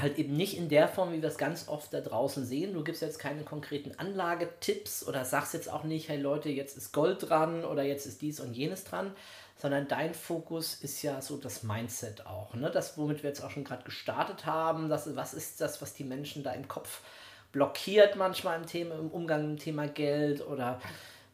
halt 0.00 0.18
eben 0.18 0.36
nicht 0.36 0.56
in 0.56 0.68
der 0.68 0.88
Form, 0.88 1.12
wie 1.12 1.22
wir 1.22 1.28
es 1.28 1.38
ganz 1.38 1.68
oft 1.68 1.92
da 1.92 2.00
draußen 2.00 2.44
sehen. 2.44 2.74
Du 2.74 2.84
gibst 2.84 3.02
jetzt 3.02 3.18
keine 3.18 3.42
konkreten 3.42 3.92
Anlagetipps 3.98 5.06
oder 5.06 5.24
sagst 5.24 5.54
jetzt 5.54 5.70
auch 5.70 5.84
nicht, 5.84 6.08
hey 6.08 6.18
Leute, 6.18 6.48
jetzt 6.48 6.76
ist 6.76 6.92
Gold 6.92 7.28
dran 7.28 7.64
oder 7.64 7.82
jetzt 7.82 8.06
ist 8.06 8.22
dies 8.22 8.40
und 8.40 8.54
jenes 8.54 8.84
dran, 8.84 9.12
sondern 9.56 9.88
dein 9.88 10.14
Fokus 10.14 10.74
ist 10.74 11.02
ja 11.02 11.20
so 11.20 11.36
das 11.36 11.62
Mindset 11.62 12.26
auch. 12.26 12.54
Ne? 12.54 12.70
Das, 12.70 12.96
womit 12.96 13.22
wir 13.22 13.30
jetzt 13.30 13.42
auch 13.42 13.50
schon 13.50 13.64
gerade 13.64 13.84
gestartet 13.84 14.46
haben, 14.46 14.88
das, 14.88 15.14
was 15.16 15.34
ist 15.34 15.60
das, 15.60 15.82
was 15.82 15.94
die 15.94 16.04
Menschen 16.04 16.42
da 16.42 16.52
im 16.52 16.68
Kopf 16.68 17.00
blockiert 17.52 18.16
manchmal 18.16 18.58
im, 18.58 18.66
Thema, 18.66 18.94
im 18.96 19.10
Umgang 19.10 19.42
mit 19.42 19.58
dem 19.58 19.64
Thema 19.64 19.88
Geld 19.88 20.46
oder 20.46 20.80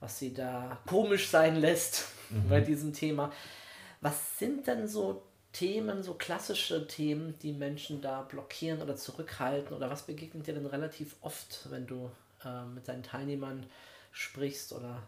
was 0.00 0.18
sie 0.18 0.32
da 0.32 0.78
komisch 0.86 1.28
sein 1.28 1.56
lässt 1.56 2.06
mhm. 2.30 2.48
bei 2.48 2.60
diesem 2.60 2.92
Thema. 2.92 3.32
Was 4.00 4.38
sind 4.38 4.66
denn 4.66 4.86
so 4.86 5.22
Themen, 5.54 6.02
so 6.02 6.14
klassische 6.14 6.86
Themen, 6.86 7.38
die 7.38 7.52
Menschen 7.52 8.02
da 8.02 8.22
blockieren 8.22 8.82
oder 8.82 8.96
zurückhalten? 8.96 9.74
Oder 9.74 9.88
was 9.88 10.02
begegnet 10.02 10.46
dir 10.46 10.54
denn 10.54 10.66
relativ 10.66 11.16
oft, 11.22 11.70
wenn 11.70 11.86
du 11.86 12.10
äh, 12.44 12.64
mit 12.66 12.86
deinen 12.88 13.04
Teilnehmern 13.04 13.64
sprichst 14.12 14.72
oder 14.72 15.02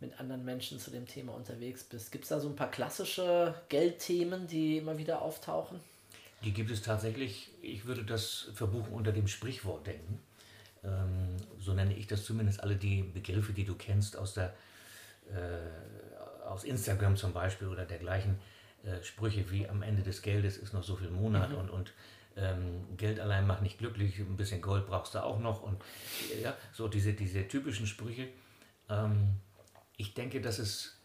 mit 0.00 0.18
anderen 0.18 0.44
Menschen 0.44 0.78
zu 0.78 0.90
dem 0.90 1.06
Thema 1.06 1.34
unterwegs 1.34 1.84
bist. 1.84 2.10
Gibt 2.10 2.24
es 2.24 2.30
da 2.30 2.40
so 2.40 2.48
ein 2.48 2.56
paar 2.56 2.70
klassische 2.70 3.54
Geldthemen, 3.68 4.46
die 4.46 4.78
immer 4.78 4.96
wieder 4.96 5.20
auftauchen? 5.22 5.80
Die 6.42 6.52
gibt 6.52 6.70
es 6.70 6.82
tatsächlich. 6.82 7.50
Ich 7.60 7.84
würde 7.84 8.04
das 8.04 8.48
verbuchen 8.54 8.92
unter 8.92 9.12
dem 9.12 9.28
Sprichwort 9.28 9.86
denken. 9.86 10.20
Ähm, 10.82 11.36
so 11.58 11.74
nenne 11.74 11.94
ich 11.94 12.06
das 12.06 12.24
zumindest 12.24 12.62
alle 12.62 12.76
die 12.76 13.02
Begriffe, 13.02 13.52
die 13.52 13.64
du 13.64 13.74
kennst 13.74 14.16
aus, 14.16 14.34
der, 14.34 14.54
äh, 15.28 16.46
aus 16.46 16.64
Instagram 16.64 17.16
zum 17.16 17.32
Beispiel 17.32 17.68
oder 17.68 17.84
dergleichen. 17.84 18.38
Äh, 18.84 19.02
Sprüche 19.02 19.50
wie 19.50 19.68
am 19.68 19.82
Ende 19.82 20.02
des 20.02 20.22
Geldes 20.22 20.56
ist 20.56 20.72
noch 20.72 20.82
so 20.82 20.96
viel 20.96 21.10
Monat 21.10 21.50
mhm. 21.50 21.56
und, 21.56 21.70
und 21.70 21.92
ähm, 22.36 22.96
Geld 22.96 23.20
allein 23.20 23.46
macht 23.46 23.62
nicht 23.62 23.78
glücklich, 23.78 24.18
ein 24.18 24.36
bisschen 24.36 24.62
Gold 24.62 24.86
brauchst 24.86 25.14
du 25.14 25.22
auch 25.22 25.38
noch 25.38 25.62
und 25.62 25.82
ja, 26.42 26.56
so 26.72 26.88
diese, 26.88 27.12
diese 27.12 27.46
typischen 27.46 27.86
Sprüche. 27.86 28.28
Ähm, 28.88 29.36
ich 29.96 30.14
denke, 30.14 30.40
dass 30.40 30.58
es 30.58 30.96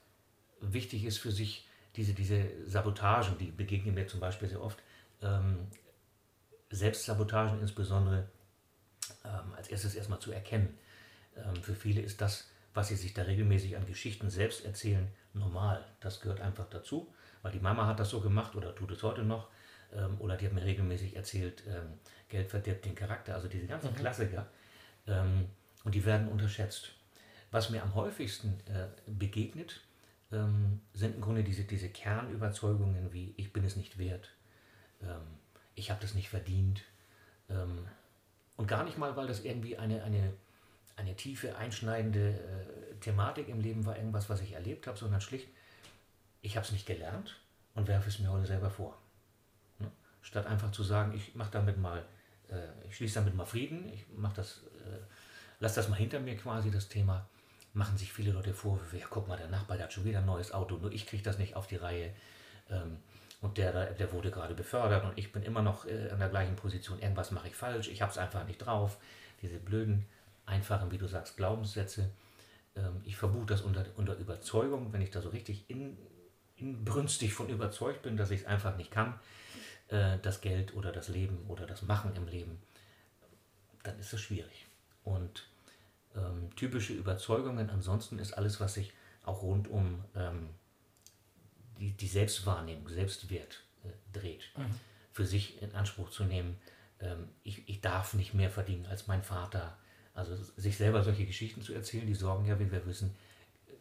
wichtig 0.62 1.04
ist 1.04 1.18
für 1.18 1.32
sich, 1.32 1.68
diese, 1.96 2.14
diese 2.14 2.46
Sabotagen, 2.66 3.38
die 3.38 3.52
begegnen 3.52 3.96
mir 3.96 4.08
zum 4.08 4.20
Beispiel 4.20 4.48
sehr 4.48 4.62
oft, 4.62 4.78
ähm, 5.22 5.68
Selbstsabotagen 6.70 7.60
insbesondere 7.60 8.30
ähm, 9.24 9.54
als 9.56 9.68
erstes 9.68 9.96
erstmal 9.96 10.20
zu 10.20 10.32
erkennen. 10.32 10.78
Ähm, 11.36 11.62
für 11.62 11.76
viele 11.76 12.02
ist 12.02 12.22
das, 12.22 12.50
was 12.74 12.90
sie 12.90 12.96
sich 12.96 13.14
da 13.14 13.24
regelmäßig 13.24 13.78
an 13.78 13.86
Geschichten 13.86 14.30
selbst 14.30 14.66
erzählen, 14.66 15.08
normal. 15.34 15.86
Das 16.00 16.22
gehört 16.22 16.42
einfach 16.42 16.70
dazu, 16.70 17.14
weil 17.46 17.52
die 17.52 17.60
Mama 17.60 17.86
hat 17.86 18.00
das 18.00 18.10
so 18.10 18.22
gemacht 18.22 18.56
oder 18.56 18.74
tut 18.74 18.90
es 18.90 19.04
heute 19.04 19.22
noch. 19.22 19.50
Ähm, 19.94 20.20
oder 20.20 20.36
die 20.36 20.48
hat 20.48 20.54
mir 20.54 20.66
regelmäßig 20.66 21.16
erzählt, 21.16 21.62
ähm, 21.68 22.00
Geld 22.28 22.50
verdirbt 22.50 22.86
den 22.86 22.96
Charakter, 22.96 23.36
also 23.36 23.48
diese 23.48 23.68
ganzen 23.68 23.94
Klassiker. 23.94 24.48
Ähm, 25.06 25.50
und 25.84 25.94
die 25.94 26.04
werden 26.04 26.28
unterschätzt. 26.28 26.94
Was 27.52 27.70
mir 27.70 27.84
am 27.84 27.94
häufigsten 27.94 28.60
äh, 28.66 28.88
begegnet, 29.06 29.82
ähm, 30.32 30.82
sind 30.96 31.14
im 31.14 31.22
Grunde 31.22 31.44
diese, 31.44 31.66
diese 31.66 31.88
Kernüberzeugungen 31.90 33.14
wie 33.14 33.36
ich 33.38 33.54
bin 33.54 33.64
es 33.64 33.76
nicht 33.76 34.00
wert, 34.00 34.32
ähm, 35.04 35.22
ich 35.76 35.92
habe 35.92 36.02
das 36.02 36.16
nicht 36.16 36.30
verdient. 36.30 36.82
Ähm, 37.48 37.86
und 38.58 38.68
gar 38.68 38.84
nicht 38.84 38.98
mal, 38.98 39.16
weil 39.16 39.28
das 39.28 39.46
irgendwie 39.46 39.78
eine, 39.78 40.02
eine, 40.02 40.34
eine 40.96 41.16
tiefe, 41.16 41.56
einschneidende 41.58 42.40
äh, 42.40 42.96
Thematik 43.02 43.50
im 43.50 43.60
Leben 43.60 43.86
war, 43.86 43.98
irgendwas, 43.98 44.32
was 44.32 44.42
ich 44.42 44.54
erlebt 44.54 44.88
habe, 44.88 44.98
sondern 44.98 45.22
schlicht, 45.22 45.48
ich 46.46 46.56
habe 46.56 46.66
es 46.66 46.72
nicht 46.72 46.86
gelernt 46.86 47.36
und 47.74 47.88
werfe 47.88 48.08
es 48.08 48.20
mir 48.20 48.32
heute 48.32 48.46
selber 48.46 48.70
vor. 48.70 48.98
Ne? 49.80 49.92
Statt 50.22 50.46
einfach 50.46 50.72
zu 50.72 50.84
sagen, 50.84 51.14
ich 51.16 51.36
mache 51.36 51.52
damit 51.52 51.78
mal, 51.78 52.06
äh, 52.50 52.88
ich 52.88 52.96
schließe 52.96 53.16
damit 53.16 53.36
mal 53.36 53.46
Frieden, 53.46 53.90
ich 53.90 54.06
mache 54.16 54.36
das, 54.36 54.62
äh, 54.86 55.00
lass 55.60 55.74
das 55.74 55.90
mal 55.90 55.96
hinter 55.96 56.20
mir 56.20 56.38
quasi, 56.38 56.70
das 56.70 56.88
Thema, 56.88 57.28
machen 57.74 57.98
sich 57.98 58.14
viele 58.14 58.32
Leute 58.32 58.54
Vorwürfe, 58.54 58.98
ja 58.98 59.06
guck 59.10 59.28
mal, 59.28 59.38
der 59.38 59.48
Nachbar, 59.48 59.78
der 59.78 59.86
hat 59.86 59.94
schon 59.94 60.06
wieder 60.06 60.20
ein 60.20 60.26
neues 60.26 60.54
Auto, 60.54 60.78
nur 60.78 60.92
ich 60.92 61.08
kriege 61.08 61.24
das 61.24 61.40
nicht 61.40 61.56
auf 61.56 61.68
die 61.68 61.78
Reihe. 61.78 62.14
Ähm, 62.70 62.98
und 63.42 63.58
der, 63.58 63.94
der 63.94 64.12
wurde 64.12 64.32
gerade 64.32 64.54
befördert 64.54 65.04
und 65.04 65.18
ich 65.18 65.32
bin 65.32 65.44
immer 65.44 65.62
noch 65.62 65.86
äh, 65.86 66.10
an 66.12 66.20
der 66.20 66.30
gleichen 66.30 66.56
Position. 66.56 67.00
Irgendwas 67.00 67.32
mache 67.32 67.48
ich 67.48 67.56
falsch, 67.56 67.90
ich 67.90 68.02
habe 68.02 68.12
es 68.12 68.18
einfach 68.18 68.46
nicht 68.46 68.60
drauf. 68.60 68.98
Diese 69.42 69.58
blöden, 69.58 70.06
einfachen, 70.46 70.92
wie 70.92 70.98
du 70.98 71.08
sagst, 71.08 71.38
Glaubenssätze. 71.38 72.12
Ähm, 72.76 73.02
ich 73.04 73.18
verbuche 73.18 73.48
das 73.48 73.62
unter, 73.62 73.86
unter 73.98 74.16
Überzeugung, 74.16 74.94
wenn 74.94 75.02
ich 75.02 75.12
da 75.12 75.22
so 75.22 75.30
richtig 75.30 75.70
in, 75.70 75.98
inbrünstig 76.58 77.34
von 77.34 77.50
überzeugt 77.50 78.02
bin, 78.02 78.18
dass 78.18 78.32
ich 78.32 78.42
es 78.42 78.48
einfach 78.48 78.78
nicht 78.78 78.92
kann, 78.92 79.20
äh, 79.90 80.18
das 80.22 80.42
Geld 80.42 80.76
oder 80.76 80.92
das 80.92 81.10
Leben 81.10 81.46
oder 81.48 81.66
das 81.66 81.82
Machen 81.82 82.16
im 82.16 82.28
Leben, 82.28 82.62
dann 83.84 84.00
ist 84.00 84.14
es 84.14 84.22
schwierig. 84.22 84.66
Und 85.04 85.48
ähm, 86.16 86.50
typische 86.56 86.94
Überzeugungen 86.94 87.70
ansonsten 87.70 88.20
ist 88.20 88.34
alles, 88.34 88.60
was 88.60 88.74
sich 88.76 88.94
auch 89.24 89.42
rund 89.42 89.68
um 89.68 90.04
ähm, 90.16 90.50
die, 91.80 91.92
die 91.92 92.08
Selbstwahrnehmung, 92.08 92.88
Selbstwert 92.90 93.64
äh, 93.84 93.90
dreht. 94.18 94.52
Für 95.12 95.26
sich 95.26 95.62
in 95.62 95.74
Anspruch 95.76 96.10
zu 96.10 96.24
nehmen, 96.24 96.58
ähm, 97.00 97.30
ich, 97.44 97.68
ich 97.68 97.82
darf 97.82 98.14
nicht 98.14 98.34
mehr 98.34 98.50
verdienen 98.50 98.86
als 98.86 99.08
mein 99.08 99.24
Vater. 99.24 99.78
Also 100.14 100.36
sich 100.36 100.78
selber 100.78 101.04
solche 101.04 101.26
Geschichten 101.26 101.62
zu 101.62 101.74
erzählen, 101.74 102.08
die 102.08 102.16
sorgen 102.16 102.46
ja, 102.46 102.60
wie 102.60 102.72
wir 102.72 102.86
wissen, 102.86 103.16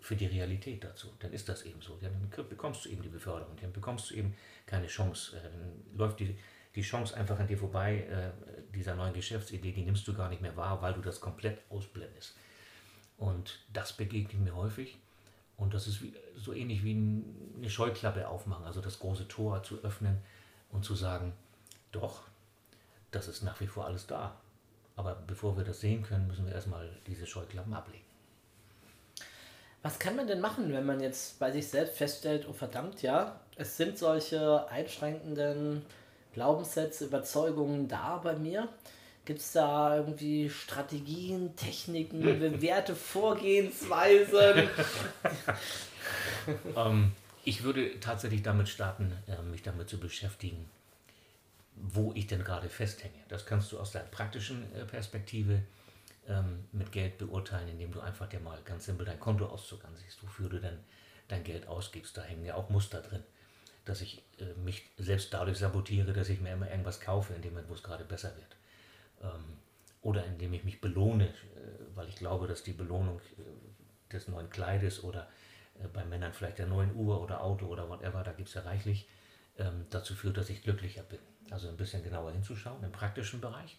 für 0.05 0.17
die 0.17 0.27
Realität 0.27 0.85
dazu. 0.85 1.09
Dann 1.19 1.33
ist 1.33 1.49
das 1.49 1.63
eben 1.63 1.81
so. 1.81 1.97
Dann 1.97 2.29
bekommst 2.49 2.85
du 2.85 2.91
eben 2.91 3.01
die 3.01 3.09
Beförderung, 3.09 3.57
dann 3.61 3.73
bekommst 3.73 4.11
du 4.11 4.15
eben 4.15 4.37
keine 4.67 4.87
Chance. 4.87 5.41
Dann 5.43 5.97
läuft 5.97 6.21
die, 6.21 6.37
die 6.75 6.83
Chance 6.83 7.17
einfach 7.17 7.39
an 7.39 7.47
dir 7.47 7.57
vorbei, 7.57 8.01
äh, 8.01 8.31
dieser 8.75 8.97
neuen 8.97 9.15
Geschäftsidee, 9.15 9.73
die 9.73 9.83
nimmst 9.83 10.07
du 10.07 10.13
gar 10.13 10.29
nicht 10.29 10.43
mehr 10.43 10.55
wahr, 10.57 10.83
weil 10.83 10.93
du 10.93 11.01
das 11.01 11.21
komplett 11.21 11.59
ausblendest. 11.71 12.37
Und 13.17 13.61
das 13.73 13.95
begegnet 13.95 14.43
mir 14.43 14.55
häufig. 14.55 14.99
Und 15.57 15.73
das 15.73 15.87
ist 15.87 16.03
wie, 16.03 16.13
so 16.37 16.53
ähnlich 16.53 16.85
wie 16.85 16.93
ein- 16.95 17.55
eine 17.57 17.71
Scheuklappe 17.71 18.29
aufmachen, 18.29 18.67
also 18.67 18.83
das 18.83 18.99
große 18.99 19.27
Tor 19.29 19.63
zu 19.63 19.83
öffnen 19.85 20.19
und 20.71 20.85
zu 20.85 20.95
sagen, 20.95 21.33
doch, 21.93 22.25
das 23.11 23.29
ist 23.29 23.43
nach 23.43 23.59
wie 23.61 23.69
vor 23.69 23.87
alles 23.87 24.07
da. 24.07 24.39
Aber 24.97 25.15
bevor 25.15 25.57
wir 25.57 25.65
das 25.65 25.81
sehen 25.81 26.03
können, 26.03 26.27
müssen 26.27 26.45
wir 26.45 26.53
erstmal 26.53 26.91
diese 27.07 27.27
Scheuklappen 27.27 27.73
ablegen. 27.73 28.05
Was 29.85 29.99
kann 29.99 30.17
man 30.17 30.27
denn 30.27 30.41
machen, 30.41 30.73
wenn 30.73 30.87
man 30.87 30.99
jetzt 30.99 31.39
bei 31.39 31.53
sich 31.53 31.69
selbst 31.69 31.99
feststellt, 31.99 32.47
oh 32.49 32.55
verdammt, 32.55 33.03
ja, 33.03 33.39
es 33.57 33.77
sind 33.77 33.99
solche 33.99 34.67
einschränkenden 34.71 35.85
Glaubenssätze, 36.33 37.05
Überzeugungen 37.05 37.87
da 37.87 38.17
bei 38.17 38.35
mir? 38.35 38.71
Gibt 39.27 39.41
es 39.41 39.53
da 39.53 39.99
irgendwie 39.99 40.49
Strategien, 40.49 41.55
Techniken, 41.55 42.23
bewährte 42.23 42.97
Vorgehensweisen? 42.97 44.69
Ähm, 46.77 47.13
ich 47.45 47.63
würde 47.63 47.99
tatsächlich 48.01 48.43
damit 48.43 48.69
starten, 48.69 49.11
äh, 49.27 49.41
mich 49.43 49.63
damit 49.63 49.89
zu 49.89 49.99
beschäftigen, 49.99 50.69
wo 51.77 52.13
ich 52.15 52.27
denn 52.27 52.45
gerade 52.45 52.69
festhänge. 52.69 53.15
Das 53.29 53.47
kannst 53.47 53.73
du 53.73 53.79
aus 53.79 53.93
der 53.93 54.01
praktischen 54.01 54.65
äh, 54.75 54.85
Perspektive 54.85 55.63
ähm, 56.29 56.65
mit 56.73 56.93
Geld 56.93 57.19
beurteilen, 57.19 57.69
indem 57.69 57.93
du 57.93 58.01
einfach 58.01 58.29
dir 58.29 58.41
mal 58.41 58.59
ganz 58.65 58.87
simpel 58.87 59.07
dein 59.07 59.21
Kontoauszug 59.21 59.85
ansiehst, 59.85 60.23
wofür 60.23 60.49
du 60.49 60.61
denn 60.61 60.79
dein 61.29 61.45
Geld 61.45 61.67
ausgibst. 61.67 62.17
Da 62.17 62.23
hängen 62.23 62.45
ja 62.45 62.55
auch 62.55 62.71
Muster 62.71 63.01
drin, 63.01 63.23
dass 63.85 64.01
ich 64.01 64.23
äh, 64.39 64.55
mich 64.65 64.91
selbst 64.99 65.33
dadurch 65.33 65.59
sabotiere, 65.59 66.13
dass 66.13 66.29
ich 66.29 66.41
mir 66.41 66.53
immer 66.53 66.71
irgendwas 66.71 67.01
kaufe, 67.01 67.35
in 67.35 67.43
dem 67.43 67.53
Moment, 67.53 67.69
wo 67.71 67.75
es 67.75 67.83
gerade 67.83 68.05
besser 68.05 68.35
wird. 68.37 68.57
Ähm, 69.23 69.59
oder 70.03 70.25
indem 70.27 70.53
ich 70.53 70.65
mich 70.65 70.81
belohne, 70.81 71.29
äh, 71.29 71.33
weil 71.95 72.09
ich 72.09 72.17
glaube, 72.17 72.47
dass 72.47 72.63
die 72.63 72.73
Belohnung 72.73 73.21
äh, 73.39 74.13
des 74.13 74.29
neuen 74.29 74.51
Kleides 74.51 75.03
oder 75.03 75.29
äh, 75.83 75.89
bei 75.89 76.05
Männern 76.05 76.33
vielleicht 76.33 76.59
der 76.59 76.67
neuen 76.67 76.95
Uhr 76.95 77.21
oder 77.21 77.43
Auto 77.43 77.67
oder 77.67 77.89
whatever, 77.89 78.23
da 78.23 78.33
gibt 78.33 78.49
es 78.49 78.55
ja 78.55 78.63
reichlich, 78.63 79.09
ähm, 79.59 79.87
dazu 79.91 80.15
führt, 80.15 80.37
dass 80.37 80.51
ich 80.51 80.63
glücklicher 80.63 81.03
bin. 81.03 81.21
Also 81.51 81.69
ein 81.69 81.77
bisschen 81.77 82.03
genauer 82.03 82.33
hinzuschauen 82.33 82.83
im 82.83 82.93
praktischen 82.93 83.41
Bereich. 83.41 83.79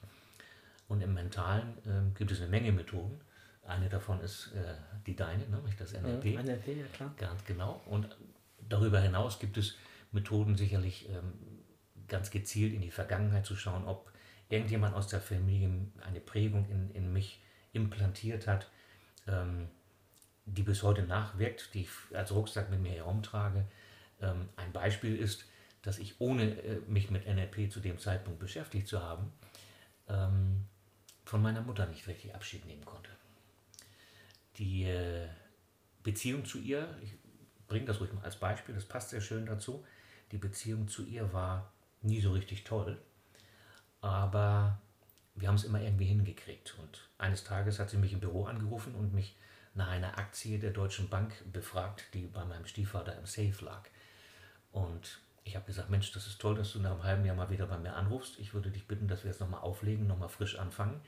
Und 0.88 1.02
im 1.02 1.14
mentalen 1.14 1.78
ähm, 1.86 2.14
gibt 2.14 2.32
es 2.32 2.42
eine 2.42 2.50
Menge 2.50 2.72
Methoden. 2.72 3.20
Eine 3.64 3.90
davon 3.90 4.22
ist 4.22 4.52
äh, 4.54 4.76
die 5.08 5.16
deine, 5.16 5.44
nämlich 5.48 5.76
das 5.76 5.94
NLP. 5.94 6.44
NLP, 6.44 6.68
ja 6.68 6.86
klar. 6.94 7.14
Ganz 7.18 7.44
genau. 7.46 7.82
Und 7.88 8.16
darüber 8.70 9.00
hinaus 9.00 9.40
gibt 9.40 9.58
es 9.58 9.76
Methoden, 10.12 10.56
sicherlich 10.56 11.10
ähm, 11.10 11.34
ganz 12.08 12.30
gezielt 12.30 12.74
in 12.74 12.82
die 12.82 12.92
Vergangenheit 12.92 13.46
zu 13.46 13.56
schauen, 13.56 13.86
ob 13.86 14.12
irgendjemand 14.50 14.96
aus 14.96 15.08
der 15.08 15.22
Familie 15.22 15.70
eine 16.02 16.20
Prägung 16.20 16.70
in, 16.70 16.92
in 16.92 17.12
mich 17.12 17.42
implantiert 17.74 18.48
hat, 18.48 18.70
ähm, 19.28 19.68
die 20.46 20.64
bis 20.64 20.84
heute 20.84 21.02
nachwirkt, 21.04 21.74
die 21.74 21.82
ich 21.82 21.90
als 22.16 22.32
Rucksack 22.32 22.70
mit 22.70 22.82
mir 22.82 22.92
herumtrage. 22.92 23.66
Ähm, 24.22 24.50
ein 24.56 24.72
Beispiel 24.72 25.16
ist, 25.16 25.46
dass 25.82 25.98
ich 25.98 26.20
ohne 26.20 26.44
äh, 26.62 26.80
mich 26.88 27.10
mit 27.10 27.28
NLP 27.28 27.72
zu 27.72 27.80
dem 27.80 28.00
Zeitpunkt 28.00 28.40
beschäftigt 28.40 28.88
zu 28.88 29.02
haben, 29.02 29.32
ähm, 30.08 30.68
von 31.26 31.42
meiner 31.42 31.62
Mutter 31.62 31.86
nicht 31.88 32.08
richtig 32.08 32.34
Abschied 32.34 32.66
nehmen 32.66 32.86
konnte. 32.86 33.10
Die 34.58 34.84
äh, 34.86 35.28
Beziehung 36.04 36.46
zu 36.46 36.60
ihr, 36.60 36.96
ich 37.04 37.14
bringe 37.68 37.86
das 37.86 38.00
ruhig 38.00 38.14
mal 38.14 38.24
als 38.24 38.38
Beispiel, 38.38 38.76
das 38.76 38.86
passt 38.86 39.10
sehr 39.10 39.22
schön 39.22 39.46
dazu. 39.46 39.84
Die 40.32 40.38
Beziehung 40.38 40.88
zu 40.88 41.04
ihr 41.04 41.34
war 41.34 41.72
nie 42.02 42.22
so 42.22 42.32
richtig 42.32 42.64
toll, 42.64 42.98
aber 44.02 44.80
wir 45.36 45.48
haben 45.48 45.56
es 45.56 45.64
immer 45.66 45.82
irgendwie 45.82 46.06
hingekriegt. 46.06 46.76
Und 46.80 47.10
eines 47.18 47.44
Tages 47.44 47.80
hat 47.80 47.90
sie 47.90 47.98
mich 47.98 48.14
im 48.14 48.20
Büro 48.20 48.46
angerufen 48.46 48.96
und 48.96 49.14
mich 49.14 49.36
nach 49.74 49.90
einer 49.90 50.18
Aktie 50.18 50.58
der 50.58 50.72
Deutschen 50.72 51.10
Bank 51.10 51.34
befragt, 51.52 52.06
die 52.14 52.28
bei 52.28 52.46
meinem 52.46 52.66
Stiefvater 52.66 53.18
im 53.18 53.26
Safe 53.26 53.66
lag. 53.66 53.90
Und 54.72 55.20
ich 55.46 55.56
habe 55.56 55.66
gesagt, 55.66 55.90
Mensch, 55.90 56.12
das 56.12 56.28
ist 56.28 56.42
toll, 56.42 56.56
dass 56.56 56.74
du 56.74 56.80
nach 56.80 56.92
einem 56.92 57.04
halben 57.04 57.26
Jahr 57.26 57.36
mal 57.36 57.50
wieder 57.50 57.68
bei 57.68 57.78
mir 57.78 57.94
anrufst. 57.94 58.40
Ich 58.40 58.54
würde 58.54 58.70
dich 58.72 58.88
bitten, 58.88 59.08
dass 59.08 59.24
wir 59.24 59.32
jetzt 59.32 59.40
nochmal 59.40 59.62
auflegen, 59.62 60.08
nochmal 60.08 60.28
frisch 60.28 60.58
anfangen, 60.60 61.00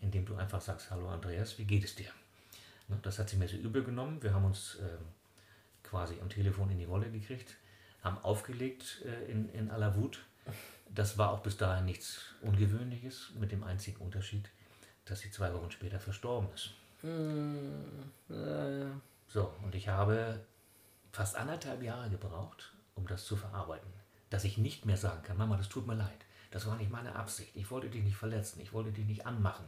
indem 0.00 0.26
du 0.26 0.34
einfach 0.36 0.60
sagst, 0.60 0.90
hallo 0.90 1.08
Andreas, 1.08 1.58
wie 1.58 1.64
geht 1.64 1.84
es 1.84 1.94
dir? 1.94 2.10
Ne, 2.88 2.98
Das 3.02 3.18
hat 3.18 3.30
sie 3.30 3.36
mir 3.36 3.48
so 3.48 3.56
übel 3.56 3.82
genommen. 3.84 4.22
Wir 4.22 4.34
haben 4.34 4.44
uns 4.44 4.78
ähm, 4.80 5.06
quasi 5.84 6.20
am 6.20 6.28
Telefon 6.28 6.70
in 6.70 6.78
die 6.78 6.88
Wolle 6.88 7.08
gekriegt, 7.10 7.54
haben 8.02 8.18
aufgelegt 8.18 9.02
äh, 9.04 9.30
in, 9.30 9.48
in 9.50 9.70
aller 9.70 9.94
Wut. 9.94 10.24
Das 10.92 11.16
war 11.16 11.30
auch 11.30 11.40
bis 11.40 11.56
dahin 11.56 11.86
nichts 11.86 12.34
Ungewöhnliches, 12.42 13.30
mit 13.38 13.52
dem 13.52 13.62
einzigen 13.64 13.98
Unterschied, 14.04 14.50
dass 15.06 15.20
sie 15.20 15.30
zwei 15.30 15.54
Wochen 15.54 15.70
später 15.70 16.00
verstorben 16.00 16.48
ist. 16.52 16.70
Äh, 18.28 18.90
So, 19.28 19.54
und 19.62 19.74
ich 19.74 19.88
habe 19.88 20.40
fast 21.12 21.36
anderthalb 21.36 21.82
Jahre 21.82 22.10
gebraucht, 22.10 22.73
um 22.94 23.06
das 23.06 23.24
zu 23.24 23.36
verarbeiten. 23.36 23.90
Dass 24.30 24.44
ich 24.44 24.58
nicht 24.58 24.84
mehr 24.84 24.96
sagen 24.96 25.22
kann, 25.22 25.36
Mama, 25.36 25.56
das 25.56 25.68
tut 25.68 25.86
mir 25.86 25.94
leid. 25.94 26.26
Das 26.50 26.66
war 26.66 26.76
nicht 26.76 26.90
meine 26.90 27.14
Absicht. 27.14 27.50
Ich 27.54 27.70
wollte 27.70 27.90
dich 27.90 28.02
nicht 28.02 28.16
verletzen. 28.16 28.60
Ich 28.60 28.72
wollte 28.72 28.92
dich 28.92 29.06
nicht 29.06 29.26
anmachen. 29.26 29.64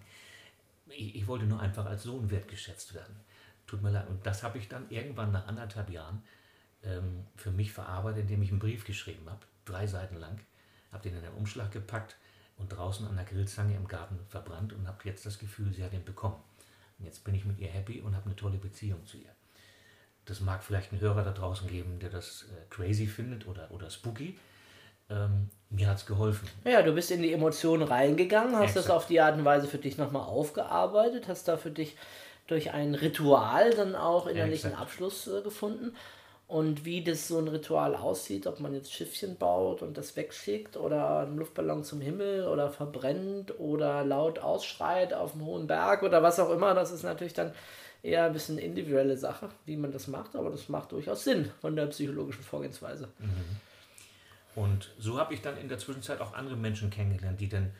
Ich, 0.88 1.16
ich 1.16 1.26
wollte 1.26 1.46
nur 1.46 1.60
einfach 1.60 1.86
als 1.86 2.04
Sohn 2.04 2.30
wertgeschätzt 2.30 2.94
werden. 2.94 3.16
Tut 3.66 3.82
mir 3.82 3.90
leid. 3.90 4.08
Und 4.08 4.24
das 4.24 4.42
habe 4.42 4.58
ich 4.58 4.68
dann 4.68 4.88
irgendwann 4.90 5.32
nach 5.32 5.46
anderthalb 5.48 5.90
Jahren 5.90 6.22
ähm, 6.84 7.26
für 7.36 7.50
mich 7.50 7.72
verarbeitet, 7.72 8.22
indem 8.22 8.42
ich 8.42 8.50
einen 8.50 8.60
Brief 8.60 8.84
geschrieben 8.84 9.28
habe, 9.28 9.44
drei 9.64 9.86
Seiten 9.86 10.16
lang, 10.16 10.38
habe 10.92 11.02
den 11.02 11.18
in 11.18 11.24
einen 11.24 11.34
Umschlag 11.34 11.72
gepackt 11.72 12.16
und 12.56 12.68
draußen 12.68 13.06
an 13.06 13.16
der 13.16 13.24
Grillzange 13.24 13.74
im 13.74 13.88
Garten 13.88 14.18
verbrannt 14.28 14.72
und 14.72 14.86
habe 14.86 14.98
jetzt 15.04 15.26
das 15.26 15.38
Gefühl, 15.38 15.72
sie 15.72 15.84
hat 15.84 15.92
ihn 15.92 16.04
bekommen. 16.04 16.40
Und 16.98 17.04
jetzt 17.04 17.24
bin 17.24 17.34
ich 17.34 17.44
mit 17.44 17.58
ihr 17.58 17.68
happy 17.68 18.00
und 18.00 18.14
habe 18.14 18.26
eine 18.26 18.36
tolle 18.36 18.58
Beziehung 18.58 19.04
zu 19.04 19.18
ihr. 19.18 19.35
Das 20.26 20.40
mag 20.40 20.62
vielleicht 20.62 20.92
einen 20.92 21.00
Hörer 21.00 21.22
da 21.22 21.32
draußen 21.32 21.68
geben, 21.68 21.98
der 22.00 22.10
das 22.10 22.46
äh, 22.50 22.74
crazy 22.74 23.06
findet 23.06 23.46
oder, 23.46 23.70
oder 23.70 23.90
spooky. 23.90 24.36
Ähm, 25.08 25.50
mir 25.70 25.88
hat 25.88 25.98
es 25.98 26.06
geholfen. 26.06 26.48
Ja, 26.64 26.82
du 26.82 26.92
bist 26.92 27.10
in 27.12 27.22
die 27.22 27.32
Emotionen 27.32 27.84
reingegangen, 27.84 28.56
hast 28.56 28.76
das 28.76 28.86
Exakt. 28.86 28.96
auf 28.96 29.06
die 29.06 29.20
Art 29.20 29.36
und 29.36 29.44
Weise 29.44 29.68
für 29.68 29.78
dich 29.78 29.98
nochmal 29.98 30.22
aufgearbeitet, 30.22 31.28
hast 31.28 31.46
da 31.46 31.56
für 31.56 31.70
dich 31.70 31.96
durch 32.48 32.72
ein 32.72 32.94
Ritual 32.94 33.70
dann 33.70 33.94
auch 33.94 34.26
innerlichen 34.26 34.70
exakt. 34.70 34.82
Abschluss 34.82 35.26
äh, 35.28 35.42
gefunden. 35.42 35.94
Und 36.48 36.84
wie 36.84 37.02
das 37.02 37.26
so 37.26 37.38
ein 37.38 37.48
Ritual 37.48 37.96
aussieht, 37.96 38.46
ob 38.46 38.60
man 38.60 38.72
jetzt 38.72 38.92
Schiffchen 38.92 39.36
baut 39.36 39.82
und 39.82 39.98
das 39.98 40.14
wegschickt 40.14 40.76
oder 40.76 41.20
einen 41.20 41.38
Luftballon 41.38 41.82
zum 41.82 42.00
Himmel 42.00 42.46
oder 42.46 42.70
verbrennt 42.70 43.58
oder 43.58 44.04
laut 44.04 44.38
ausschreit 44.38 45.12
auf 45.12 45.34
einem 45.34 45.44
hohen 45.44 45.66
Berg 45.66 46.04
oder 46.04 46.22
was 46.22 46.38
auch 46.38 46.50
immer, 46.50 46.72
das 46.74 46.92
ist 46.92 47.02
natürlich 47.02 47.34
dann 47.34 47.52
eher 48.02 48.24
ein 48.24 48.32
bisschen 48.32 48.58
individuelle 48.58 49.16
Sache, 49.16 49.48
wie 49.64 49.76
man 49.76 49.92
das 49.92 50.06
macht, 50.06 50.36
aber 50.36 50.50
das 50.50 50.68
macht 50.68 50.92
durchaus 50.92 51.24
Sinn 51.24 51.50
von 51.60 51.76
der 51.76 51.86
psychologischen 51.86 52.44
Vorgehensweise. 52.44 53.08
Und 54.54 54.90
so 54.98 55.18
habe 55.18 55.34
ich 55.34 55.42
dann 55.42 55.58
in 55.58 55.68
der 55.68 55.78
Zwischenzeit 55.78 56.20
auch 56.20 56.32
andere 56.34 56.56
Menschen 56.56 56.90
kennengelernt, 56.90 57.40
die 57.40 57.48
dann 57.48 57.72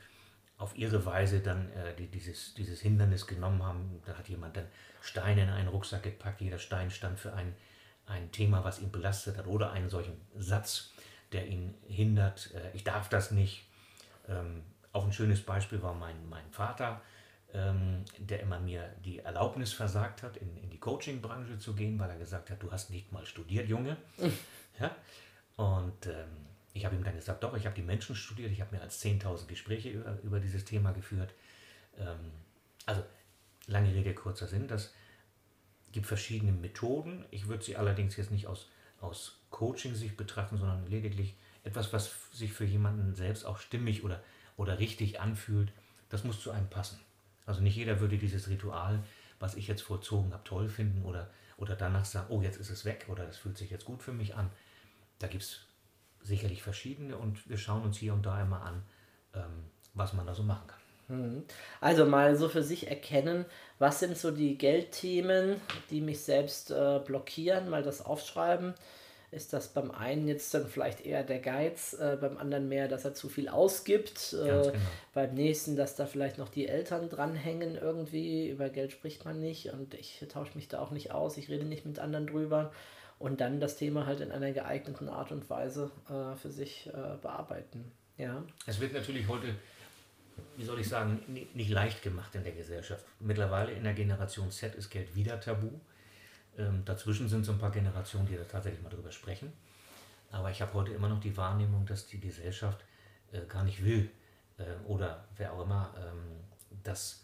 auf 0.58 0.76
ihre 0.76 1.04
Weise 1.04 1.40
dann 1.40 1.70
äh, 1.72 1.94
die, 1.98 2.06
dieses, 2.06 2.54
dieses 2.54 2.80
Hindernis 2.80 3.26
genommen 3.26 3.62
haben. 3.62 4.02
Da 4.06 4.14
hat 4.16 4.28
jemand 4.28 4.56
dann 4.56 4.66
Steine 5.00 5.42
in 5.42 5.48
einen 5.50 5.68
Rucksack 5.68 6.02
gepackt. 6.02 6.40
Jeder 6.40 6.58
Stein 6.58 6.90
stand 6.90 7.18
für 7.18 7.34
ein, 7.34 7.54
ein 8.06 8.30
Thema, 8.32 8.64
was 8.64 8.80
ihn 8.80 8.90
belastet 8.90 9.36
hat 9.36 9.46
oder 9.46 9.72
einen 9.72 9.90
solchen 9.90 10.18
Satz, 10.38 10.92
der 11.32 11.46
ihn 11.46 11.74
hindert. 11.86 12.50
Äh, 12.54 12.74
ich 12.74 12.84
darf 12.84 13.08
das 13.08 13.30
nicht. 13.30 13.66
Ähm, 14.28 14.62
auch 14.92 15.04
ein 15.04 15.12
schönes 15.12 15.42
Beispiel 15.42 15.82
war 15.82 15.94
mein, 15.94 16.28
mein 16.28 16.50
Vater, 16.50 17.02
ähm, 17.52 18.04
der 18.18 18.40
immer 18.40 18.58
mir 18.60 18.92
die 19.04 19.20
Erlaubnis 19.20 19.72
versagt 19.72 20.22
hat, 20.22 20.36
in, 20.36 20.56
in 20.58 20.70
die 20.70 20.78
Coaching-Branche 20.78 21.58
zu 21.58 21.74
gehen, 21.74 21.98
weil 21.98 22.10
er 22.10 22.18
gesagt 22.18 22.50
hat, 22.50 22.62
du 22.62 22.70
hast 22.70 22.90
nicht 22.90 23.12
mal 23.12 23.24
studiert, 23.24 23.68
Junge. 23.68 23.96
ja? 24.80 24.94
Und 25.56 26.06
ähm, 26.06 26.46
ich 26.74 26.84
habe 26.84 26.94
ihm 26.96 27.04
dann 27.04 27.16
gesagt, 27.16 27.42
doch, 27.42 27.56
ich 27.56 27.64
habe 27.64 27.74
die 27.74 27.82
Menschen 27.82 28.14
studiert, 28.14 28.52
ich 28.52 28.60
habe 28.60 28.72
mehr 28.72 28.82
als 28.82 29.02
10.000 29.02 29.46
Gespräche 29.46 29.90
über, 29.90 30.18
über 30.22 30.40
dieses 30.40 30.64
Thema 30.64 30.92
geführt. 30.92 31.32
Ähm, 31.98 32.32
also, 32.84 33.02
lange 33.66 33.94
Rede, 33.94 34.14
kurzer 34.14 34.46
Sinn, 34.46 34.68
das 34.68 34.92
gibt 35.92 36.06
verschiedene 36.06 36.52
Methoden. 36.52 37.24
Ich 37.30 37.48
würde 37.48 37.64
sie 37.64 37.76
allerdings 37.76 38.16
jetzt 38.16 38.30
nicht 38.30 38.46
aus, 38.46 38.68
aus 39.00 39.40
Coaching-Sicht 39.50 40.16
betrachten, 40.16 40.58
sondern 40.58 40.86
lediglich 40.86 41.36
etwas, 41.64 41.92
was 41.92 42.12
sich 42.32 42.52
für 42.52 42.64
jemanden 42.64 43.14
selbst 43.14 43.44
auch 43.46 43.58
stimmig 43.58 44.04
oder, 44.04 44.22
oder 44.56 44.78
richtig 44.78 45.20
anfühlt. 45.20 45.72
Das 46.10 46.22
muss 46.22 46.40
zu 46.40 46.50
einem 46.50 46.68
passen. 46.68 47.00
Also 47.46 47.62
nicht 47.62 47.76
jeder 47.76 48.00
würde 48.00 48.18
dieses 48.18 48.48
Ritual, 48.48 49.02
was 49.38 49.54
ich 49.54 49.68
jetzt 49.68 49.82
vollzogen 49.82 50.32
habe, 50.32 50.44
toll 50.44 50.68
finden 50.68 51.04
oder, 51.04 51.30
oder 51.56 51.76
danach 51.76 52.04
sagen, 52.04 52.26
oh, 52.30 52.42
jetzt 52.42 52.58
ist 52.58 52.70
es 52.70 52.84
weg 52.84 53.06
oder 53.08 53.24
das 53.24 53.38
fühlt 53.38 53.56
sich 53.56 53.70
jetzt 53.70 53.84
gut 53.84 54.02
für 54.02 54.12
mich 54.12 54.34
an. 54.34 54.50
Da 55.18 55.28
gibt 55.28 55.44
es 55.44 55.60
sicherlich 56.22 56.62
verschiedene 56.62 57.16
und 57.16 57.48
wir 57.48 57.56
schauen 57.56 57.82
uns 57.82 57.96
hier 57.96 58.12
und 58.12 58.26
da 58.26 58.42
immer 58.42 58.62
an, 58.62 58.82
ähm, 59.34 59.64
was 59.94 60.12
man 60.12 60.26
da 60.26 60.34
so 60.34 60.42
machen 60.42 60.66
kann. 60.66 60.80
Also 61.80 62.04
mal 62.04 62.34
so 62.36 62.48
für 62.48 62.64
sich 62.64 62.88
erkennen, 62.88 63.44
was 63.78 64.00
sind 64.00 64.18
so 64.18 64.32
die 64.32 64.58
Geldthemen, 64.58 65.60
die 65.90 66.00
mich 66.00 66.20
selbst 66.20 66.72
äh, 66.72 67.00
blockieren, 67.04 67.70
mal 67.70 67.84
das 67.84 68.04
aufschreiben. 68.04 68.74
Ist 69.32 69.52
das 69.52 69.68
beim 69.68 69.90
einen 69.90 70.28
jetzt 70.28 70.54
dann 70.54 70.66
vielleicht 70.68 71.04
eher 71.04 71.24
der 71.24 71.40
Geiz, 71.40 71.94
äh, 71.94 72.16
beim 72.20 72.38
anderen 72.38 72.68
mehr, 72.68 72.86
dass 72.86 73.04
er 73.04 73.12
zu 73.12 73.28
viel 73.28 73.48
ausgibt, 73.48 74.32
äh, 74.34 74.46
genau. 74.46 74.72
beim 75.14 75.34
nächsten, 75.34 75.76
dass 75.76 75.96
da 75.96 76.06
vielleicht 76.06 76.38
noch 76.38 76.48
die 76.48 76.68
Eltern 76.68 77.08
dranhängen 77.08 77.76
irgendwie, 77.76 78.48
über 78.48 78.68
Geld 78.68 78.92
spricht 78.92 79.24
man 79.24 79.40
nicht 79.40 79.72
und 79.72 79.94
ich 79.94 80.24
tausche 80.32 80.54
mich 80.54 80.68
da 80.68 80.80
auch 80.80 80.92
nicht 80.92 81.10
aus, 81.10 81.36
ich 81.38 81.48
rede 81.48 81.64
nicht 81.64 81.84
mit 81.84 81.98
anderen 81.98 82.28
drüber 82.28 82.72
und 83.18 83.40
dann 83.40 83.58
das 83.60 83.76
Thema 83.76 84.06
halt 84.06 84.20
in 84.20 84.30
einer 84.30 84.52
geeigneten 84.52 85.08
Art 85.08 85.32
und 85.32 85.50
Weise 85.50 85.90
äh, 86.08 86.36
für 86.36 86.50
sich 86.50 86.86
äh, 86.88 87.16
bearbeiten. 87.20 87.90
Ja. 88.18 88.44
Es 88.66 88.80
wird 88.80 88.92
natürlich 88.92 89.26
heute, 89.26 89.48
wie 90.56 90.64
soll 90.64 90.80
ich 90.80 90.88
sagen, 90.88 91.20
ni- 91.26 91.48
nicht 91.52 91.70
leicht 91.70 92.02
gemacht 92.02 92.34
in 92.34 92.44
der 92.44 92.52
Gesellschaft. 92.52 93.04
Mittlerweile 93.18 93.72
in 93.72 93.82
der 93.82 93.94
Generation 93.94 94.50
Z 94.50 94.74
ist 94.76 94.88
Geld 94.88 95.14
wieder 95.16 95.40
tabu. 95.40 95.68
Ähm, 96.58 96.82
dazwischen 96.84 97.28
sind 97.28 97.44
so 97.44 97.52
ein 97.52 97.58
paar 97.58 97.70
Generationen, 97.70 98.26
die 98.26 98.36
da 98.36 98.44
tatsächlich 98.44 98.82
mal 98.82 98.88
drüber 98.88 99.12
sprechen. 99.12 99.52
Aber 100.30 100.50
ich 100.50 100.60
habe 100.60 100.72
heute 100.74 100.92
immer 100.92 101.08
noch 101.08 101.20
die 101.20 101.36
Wahrnehmung, 101.36 101.86
dass 101.86 102.06
die 102.06 102.20
Gesellschaft 102.20 102.84
äh, 103.32 103.40
gar 103.46 103.64
nicht 103.64 103.84
will 103.84 104.10
äh, 104.58 104.64
oder 104.86 105.24
wer 105.36 105.52
auch 105.52 105.62
immer, 105.62 105.94
ähm, 105.96 106.40
dass 106.82 107.22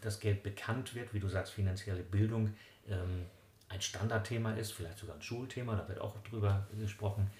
das 0.00 0.20
Geld 0.20 0.42
bekannt 0.42 0.94
wird, 0.94 1.12
wie 1.14 1.20
du 1.20 1.28
sagst, 1.28 1.52
finanzielle 1.52 2.02
Bildung 2.02 2.54
ähm, 2.88 3.26
ein 3.68 3.80
Standardthema 3.80 4.52
ist, 4.52 4.72
vielleicht 4.72 4.98
sogar 4.98 5.16
ein 5.16 5.22
Schulthema, 5.22 5.74
da 5.74 5.88
wird 5.88 6.00
auch 6.00 6.16
drüber 6.22 6.66
gesprochen. 6.78 7.30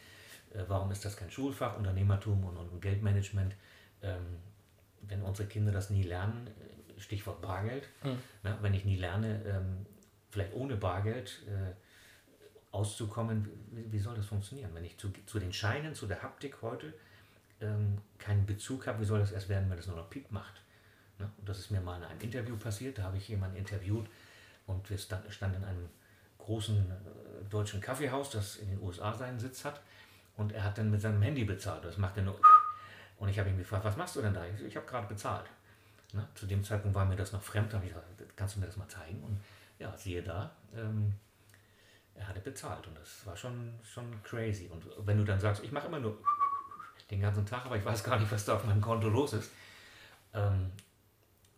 Äh, 0.52 0.62
warum 0.68 0.90
ist 0.90 1.04
das 1.04 1.16
kein 1.16 1.30
Schulfach, 1.30 1.76
Unternehmertum 1.76 2.44
und, 2.44 2.56
und 2.56 2.80
Geldmanagement? 2.80 3.54
Ähm, 4.02 4.38
wenn 5.02 5.22
unsere 5.22 5.48
Kinder 5.48 5.72
das 5.72 5.90
nie 5.90 6.02
lernen, 6.02 6.48
äh, 6.48 7.00
Stichwort 7.00 7.40
Bargeld, 7.40 7.88
ne, 8.42 8.58
wenn 8.60 8.74
ich 8.74 8.84
nie 8.84 8.96
lerne, 8.96 9.42
ähm, 9.44 9.86
vielleicht 10.36 10.54
ohne 10.54 10.76
Bargeld 10.76 11.42
äh, 11.46 11.72
auszukommen, 12.70 13.48
wie, 13.72 13.90
wie 13.90 13.98
soll 13.98 14.14
das 14.14 14.26
funktionieren? 14.26 14.70
Wenn 14.74 14.84
ich 14.84 14.98
zu, 14.98 15.10
zu 15.24 15.38
den 15.38 15.52
Scheinen, 15.52 15.94
zu 15.94 16.06
der 16.06 16.22
Haptik 16.22 16.60
heute 16.60 16.92
ähm, 17.60 17.98
keinen 18.18 18.44
Bezug 18.44 18.86
habe, 18.86 19.00
wie 19.00 19.06
soll 19.06 19.18
das 19.18 19.32
erst 19.32 19.48
werden, 19.48 19.70
wenn 19.70 19.78
es 19.78 19.86
nur 19.86 19.96
noch 19.96 20.10
Piep 20.10 20.30
macht? 20.30 20.60
Ne? 21.18 21.30
Und 21.38 21.48
das 21.48 21.58
ist 21.58 21.70
mir 21.70 21.80
mal 21.80 21.96
in 21.96 22.04
einem 22.04 22.20
Interview 22.20 22.56
passiert, 22.56 22.98
da 22.98 23.04
habe 23.04 23.16
ich 23.16 23.28
jemanden 23.28 23.56
interviewt 23.56 24.06
und 24.66 24.88
wir 24.90 24.98
stand, 24.98 25.32
standen 25.32 25.62
in 25.62 25.64
einem 25.64 25.88
großen 26.36 26.76
äh, 26.76 27.48
deutschen 27.48 27.80
Kaffeehaus, 27.80 28.28
das 28.28 28.56
in 28.56 28.68
den 28.68 28.82
USA 28.82 29.14
seinen 29.14 29.38
Sitz 29.38 29.64
hat 29.64 29.80
und 30.36 30.52
er 30.52 30.64
hat 30.64 30.76
dann 30.76 30.90
mit 30.90 31.00
seinem 31.00 31.22
Handy 31.22 31.44
bezahlt. 31.44 31.82
Das 31.82 31.96
macht 31.96 32.18
er 32.18 32.24
nur. 32.24 32.38
Und 33.18 33.30
ich 33.30 33.38
habe 33.38 33.48
ihn 33.48 33.56
gefragt, 33.56 33.82
was 33.82 33.96
machst 33.96 34.14
du 34.16 34.20
denn 34.20 34.34
da? 34.34 34.44
Ich, 34.44 34.62
ich 34.62 34.76
habe 34.76 34.84
gerade 34.84 35.06
bezahlt. 35.06 35.46
Ne? 36.12 36.28
Zu 36.34 36.44
dem 36.44 36.62
Zeitpunkt 36.62 36.94
war 36.94 37.06
mir 37.06 37.16
das 37.16 37.32
noch 37.32 37.42
fremd, 37.42 37.72
da 37.72 37.78
habe 37.78 37.86
ich 37.86 37.94
gesagt, 37.94 38.36
kannst 38.36 38.56
du 38.56 38.60
mir 38.60 38.66
das 38.66 38.76
mal 38.76 38.86
zeigen? 38.88 39.22
Und 39.22 39.40
ja, 39.78 39.96
siehe 39.96 40.22
da, 40.22 40.56
ähm, 40.74 41.14
er 42.14 42.28
hatte 42.28 42.40
bezahlt 42.40 42.86
und 42.86 42.96
das 42.96 43.26
war 43.26 43.36
schon, 43.36 43.74
schon 43.82 44.22
crazy. 44.22 44.68
Und 44.68 44.84
wenn 45.06 45.18
du 45.18 45.24
dann 45.24 45.38
sagst, 45.38 45.62
ich 45.62 45.72
mache 45.72 45.86
immer 45.86 46.00
nur 46.00 46.18
den 47.10 47.20
ganzen 47.20 47.46
Tag, 47.46 47.66
aber 47.66 47.76
ich 47.76 47.84
weiß 47.84 48.02
gar 48.02 48.18
nicht, 48.18 48.32
was 48.32 48.44
da 48.44 48.56
auf 48.56 48.64
meinem 48.64 48.80
Konto 48.80 49.08
los 49.08 49.32
ist. 49.34 49.50
Ähm, 50.32 50.72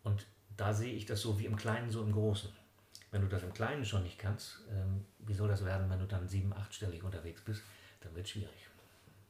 und 0.03 0.25
da 0.57 0.73
sehe 0.73 0.93
ich 0.93 1.05
das 1.05 1.21
so 1.21 1.39
wie 1.39 1.45
im 1.45 1.55
Kleinen, 1.55 1.89
so 1.89 2.01
im 2.01 2.11
Großen. 2.11 2.51
Wenn 3.11 3.21
du 3.21 3.27
das 3.27 3.41
im 3.43 3.53
Kleinen 3.53 3.85
schon 3.85 4.03
nicht 4.03 4.19
kannst, 4.19 4.59
ähm, 4.69 5.05
wie 5.19 5.33
soll 5.33 5.47
das 5.47 5.65
werden, 5.65 5.89
wenn 5.89 5.99
du 5.99 6.05
dann 6.05 6.27
sieben-, 6.27 6.53
achtstellig 6.53 7.03
unterwegs 7.03 7.41
bist? 7.41 7.63
Dann 8.01 8.13
wird 8.15 8.25
es 8.25 8.31
schwierig. 8.31 8.67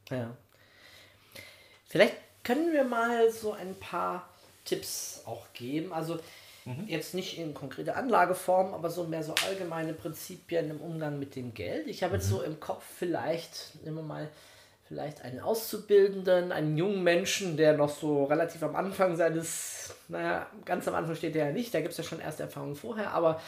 Ja. 0.10 0.36
Vielleicht 1.88 2.15
können 2.43 2.73
wir 2.73 2.84
mal 2.84 3.32
so 3.32 3.54
ein 3.54 3.75
paar 3.80 4.30
Tipps 4.65 5.21
auch 5.25 5.52
geben. 5.54 5.93
Also 5.93 6.19
jetzt 6.88 7.13
nicht 7.13 7.38
in 7.38 7.54
konkrete 7.54 7.95
Anlageform, 7.95 8.74
aber 8.74 8.89
so 8.89 9.04
mehr 9.06 9.24
so 9.24 9.34
allgemeine 9.48 9.93
Prinzipien 9.93 10.69
im 10.69 10.82
Umgang 10.82 11.19
mit 11.19 11.36
dem 11.36 11.54
Geld. 11.54 11.88
Ich 11.88 12.04
habe 12.04 12.15
jetzt 12.15 12.30
so 12.30 12.41
im 12.41 12.60
Kopf 12.60 12.84
vielleicht, 12.98 13.84
nehmen 13.84 13.98
wir 13.98 14.04
mal, 14.04 14.30
vielleicht 14.88 15.22
einen 15.22 15.39
Auszubildenden, 15.39 16.52
einen 16.52 16.76
jungen 16.76 17.04
Menschen, 17.04 17.58
der 17.58 17.78
noch 17.78 17.89
so 17.89 18.26
relativ 18.26 18.63
am 18.63 18.76
Anfang 18.76 19.15
seines, 19.15 19.93
naja, 20.08 20.48
ganz 20.65 20.88
am 20.88 20.95
Anfang 20.95 21.15
steht 21.15 21.36
er 21.36 21.48
ja 21.48 21.52
nicht, 21.52 21.74
da 21.74 21.80
gibt 21.80 21.91
es 21.91 21.98
ja 21.98 22.04
schon 22.04 22.19
erste 22.19 22.43
Erfahrungen 22.43 22.76
vorher, 22.76 23.12
aber 23.12 23.39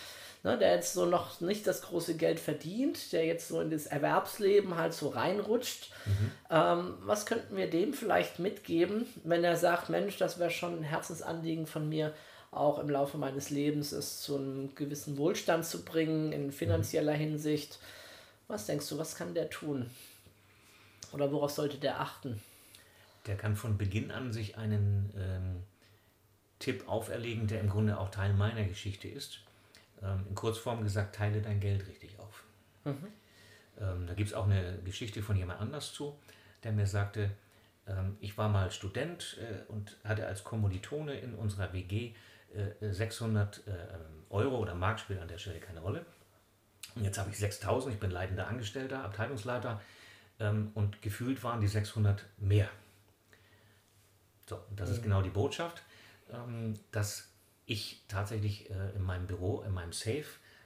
ne, 0.44 0.58
der 0.58 0.76
jetzt 0.76 0.94
so 0.94 1.06
noch 1.06 1.42
nicht 1.42 1.66
das 1.66 1.82
große 1.82 2.16
Geld 2.16 2.40
verdient, 2.40 3.12
der 3.12 3.26
jetzt 3.26 3.48
so 3.48 3.60
in 3.60 3.72
das 3.72 3.88
Erwerbsleben 3.88 4.76
halt 4.78 4.94
so 4.94 5.10
reinrutscht. 5.10 5.92
Ähm, 6.52 6.94
was 7.02 7.26
könnten 7.26 7.58
wir 7.58 7.70
dem 7.70 7.94
vielleicht 7.94 8.38
mitgeben, 8.38 9.08
wenn 9.24 9.44
er 9.44 9.58
sagt, 9.58 9.90
Mensch, 9.90 10.18
das 10.18 10.40
wäre 10.40 10.52
schon 10.52 10.80
ein 10.80 10.84
Herzensanliegen 10.84 11.66
von 11.66 11.90
mir, 11.90 12.14
auch 12.52 12.80
im 12.80 12.90
Laufe 12.90 13.18
meines 13.18 13.50
Lebens 13.50 13.94
es 13.94 14.22
zu 14.22 14.36
einem 14.36 14.76
gewissen 14.76 15.18
Wohlstand 15.18 15.66
zu 15.66 15.84
bringen, 15.84 16.34
in 16.34 16.52
finanzieller 16.52 17.14
Hinsicht. 17.14 17.80
Was 18.48 18.66
denkst 18.66 18.88
du, 18.90 18.98
was 18.98 19.16
kann 19.16 19.34
der 19.34 19.50
tun? 19.50 19.90
Oder 21.14 21.32
worauf 21.32 21.52
sollte 21.52 21.78
der 21.78 22.02
achten? 22.02 22.42
Der 23.26 23.38
kann 23.38 23.56
von 23.56 23.78
Beginn 23.78 24.12
an 24.12 24.34
sich 24.34 24.58
einen 24.58 25.14
ähm, 25.16 25.64
Tipp 26.60 26.88
auferlegen, 26.88 27.48
der 27.48 27.62
im 27.62 27.70
Grunde 27.70 27.98
auch 27.98 28.12
Teil 28.12 28.34
meiner 28.34 28.66
Geschichte 28.66 29.08
ist. 29.08 29.40
Ähm, 30.02 30.26
in 30.28 30.36
Kurzform 30.36 30.84
gesagt, 30.84 31.16
teile 31.16 31.42
dein 31.42 31.60
Geld 31.60 31.88
richtig 31.88 32.20
auf. 32.20 32.44
Ähm, 33.80 34.08
da 34.08 34.14
gibt 34.14 34.30
es 34.30 34.36
auch 34.36 34.46
eine 34.46 34.80
Geschichte 34.84 35.22
von 35.22 35.38
jemand 35.38 35.62
anders 35.62 35.94
zu, 35.94 36.18
der 36.64 36.72
mir 36.72 36.88
sagte, 36.88 37.32
ähm, 37.88 38.18
ich 38.20 38.38
war 38.38 38.50
mal 38.50 38.72
Student 38.72 39.38
äh, 39.40 39.72
und 39.72 39.98
hatte 40.04 40.28
als 40.28 40.44
Kommilitone 40.44 41.14
in 41.20 41.34
unserer 41.36 41.72
WG 41.74 42.14
600 42.82 43.68
äh, 43.68 43.72
Euro 44.30 44.58
oder 44.58 44.76
Mark 44.76 45.00
spielt 45.00 45.20
an 45.20 45.28
der 45.28 45.38
Stelle 45.38 45.60
keine 45.60 45.80
Rolle. 45.80 46.06
Und 46.96 47.04
jetzt 47.04 47.18
habe 47.18 47.30
ich 47.30 47.38
6000, 47.38 47.94
ich 47.94 48.00
bin 48.00 48.12
leitender 48.12 48.48
Angestellter, 48.48 49.04
Abteilungsleiter 49.04 49.82
ähm, 50.40 50.72
und 50.74 51.02
gefühlt 51.02 51.44
waren 51.44 51.62
die 51.62 51.68
600 51.68 52.26
mehr. 52.38 52.70
So, 54.48 54.60
das 54.76 54.90
ist 54.90 55.04
genau 55.04 55.22
die 55.22 55.30
Botschaft, 55.30 55.82
ähm, 56.34 56.74
dass 56.92 57.30
ich 57.66 58.04
tatsächlich 58.08 58.70
äh, 58.70 58.90
in 58.96 59.04
meinem 59.04 59.28
Büro, 59.28 59.62
in 59.62 59.74
meinem 59.74 59.94
Safe, 59.94 60.26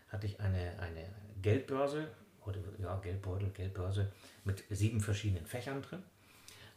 hatte 0.09 0.25
ich 0.25 0.39
eine, 0.39 0.79
eine 0.79 1.05
Geldbörse, 1.41 2.07
oder 2.45 2.59
ja, 2.79 2.95
Geldbeutel, 2.97 3.49
Geldbörse, 3.49 4.11
mit 4.43 4.63
sieben 4.69 5.01
verschiedenen 5.01 5.45
Fächern 5.45 5.81
drin 5.81 6.03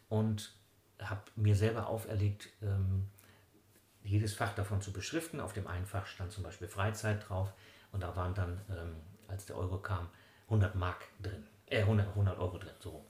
und 0.09 0.53
habe 0.99 1.21
mir 1.35 1.55
selber 1.55 1.87
auferlegt, 1.87 2.49
ähm, 2.61 3.07
jedes 4.03 4.33
Fach 4.33 4.53
davon 4.53 4.81
zu 4.81 4.91
beschriften. 4.91 5.39
Auf 5.39 5.53
dem 5.53 5.67
einen 5.67 5.85
Fach 5.85 6.05
stand 6.07 6.31
zum 6.31 6.43
Beispiel 6.43 6.67
Freizeit 6.67 7.27
drauf 7.27 7.51
und 7.91 8.01
da 8.01 8.15
waren 8.15 8.33
dann, 8.33 8.61
ähm, 8.69 8.95
als 9.27 9.45
der 9.45 9.57
Euro 9.57 9.77
kam, 9.77 10.09
100 10.45 10.75
Mark 10.75 11.03
drin, 11.21 11.45
äh 11.67 11.81
100, 11.81 12.07
100 12.09 12.39
Euro 12.39 12.57
drin, 12.57 12.73
so. 12.79 13.05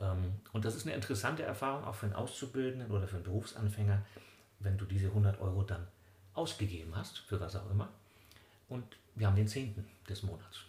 Ähm, 0.00 0.40
und 0.52 0.64
das 0.64 0.74
ist 0.74 0.86
eine 0.86 0.94
interessante 0.94 1.42
Erfahrung 1.42 1.84
auch 1.84 1.94
für 1.94 2.06
einen 2.06 2.14
Auszubildenden 2.14 2.90
oder 2.90 3.06
für 3.06 3.16
einen 3.16 3.24
Berufsanfänger, 3.24 4.02
wenn 4.60 4.78
du 4.78 4.84
diese 4.84 5.08
100 5.08 5.40
Euro 5.40 5.62
dann 5.62 5.86
ausgegeben 6.34 6.94
hast, 6.96 7.18
für 7.18 7.40
was 7.40 7.56
auch 7.56 7.70
immer. 7.70 7.88
Und 8.68 8.84
wir 9.14 9.26
haben 9.26 9.36
den 9.36 9.48
10. 9.48 9.84
des 10.08 10.22
Monats. 10.22 10.64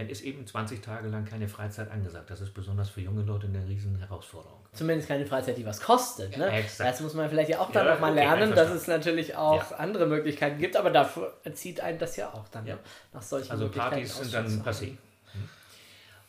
Dann 0.00 0.08
ist 0.08 0.22
eben 0.22 0.46
20 0.46 0.80
Tage 0.80 1.08
lang 1.08 1.26
keine 1.26 1.46
Freizeit 1.46 1.90
angesagt. 1.90 2.30
Das 2.30 2.40
ist 2.40 2.54
besonders 2.54 2.88
für 2.88 3.02
junge 3.02 3.20
Leute 3.22 3.46
eine 3.48 3.68
riesen 3.68 3.98
Herausforderung. 3.98 4.58
Zumindest 4.72 5.08
keine 5.08 5.26
Freizeit, 5.26 5.58
die 5.58 5.66
was 5.66 5.78
kostet. 5.78 6.38
Ne? 6.38 6.46
Ja. 6.58 6.64
Das 6.78 7.00
muss 7.02 7.12
man 7.12 7.28
vielleicht 7.28 7.50
ja 7.50 7.58
auch 7.60 7.70
dann 7.70 7.84
Ja, 7.86 7.92
nochmal 7.92 8.12
okay, 8.12 8.20
lernen, 8.20 8.54
dass 8.54 8.70
es 8.70 8.86
natürlich 8.86 9.36
auch 9.36 9.70
Ja. 9.70 9.76
andere 9.76 10.06
Möglichkeiten 10.06 10.58
gibt, 10.58 10.74
aber 10.76 10.88
dafür 10.90 11.36
erzieht 11.44 11.80
einen 11.82 11.98
das 11.98 12.16
ja 12.16 12.32
auch 12.32 12.48
dann 12.48 12.66
Ja. 12.66 12.78
nach 13.12 13.20
solchen 13.20 13.50
Also 13.50 13.64
Möglichkeiten. 13.64 13.90
Partys 13.96 14.16
sind 14.16 14.32
dann 14.32 14.46
passé. 14.62 14.80
halten. 14.80 14.98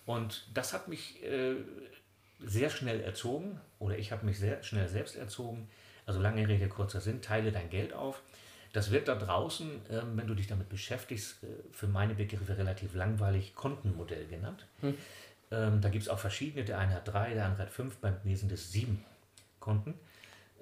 Und 0.06 0.48
das 0.54 0.74
hat 0.74 0.90
mich 0.90 1.24
äh, 1.24 1.56
sehr 2.40 2.70
schnell 2.70 3.00
erzogen, 3.02 3.62
oder 3.80 3.98
ich 3.98 4.12
habe 4.12 4.26
mich 4.26 4.38
sehr 4.38 4.62
schnell 4.64 4.90
selbst 4.90 5.16
erzogen. 5.16 5.70
Also 6.06 6.20
lange 6.20 6.46
Rede, 6.46 6.68
kurzer 6.68 7.00
Sinn, 7.00 7.22
teile 7.22 7.52
dein 7.54 7.70
Geld 7.70 7.94
auf. 7.94 8.22
Das 8.74 8.92
wird 8.92 9.08
da 9.08 9.16
draußen, 9.16 9.70
ähm, 9.90 10.16
wenn 10.16 10.28
du 10.28 10.34
dich 10.34 10.48
damit 10.48 10.70
beschäftigst, 10.70 11.44
äh, 11.44 11.48
für 11.72 11.88
meine 11.88 12.16
Begriffe 12.16 12.58
relativ 12.58 12.94
langweilig 12.94 13.54
Kontenmodell 13.56 14.28
genannt. 14.28 14.66
Ähm, 15.52 15.82
da 15.82 15.90
gibt 15.90 16.04
es 16.04 16.10
auch 16.10 16.20
verschiedene. 16.20 16.64
Der 16.64 16.80
eine 16.80 16.96
hat 16.96 17.08
drei, 17.08 17.34
der 17.34 17.46
andere 17.46 17.64
hat 17.64 17.70
fünf, 17.70 17.98
beim 17.98 18.16
sind 18.36 18.52
es 18.52 18.72
sieben 18.72 19.04
Konten. 19.60 19.94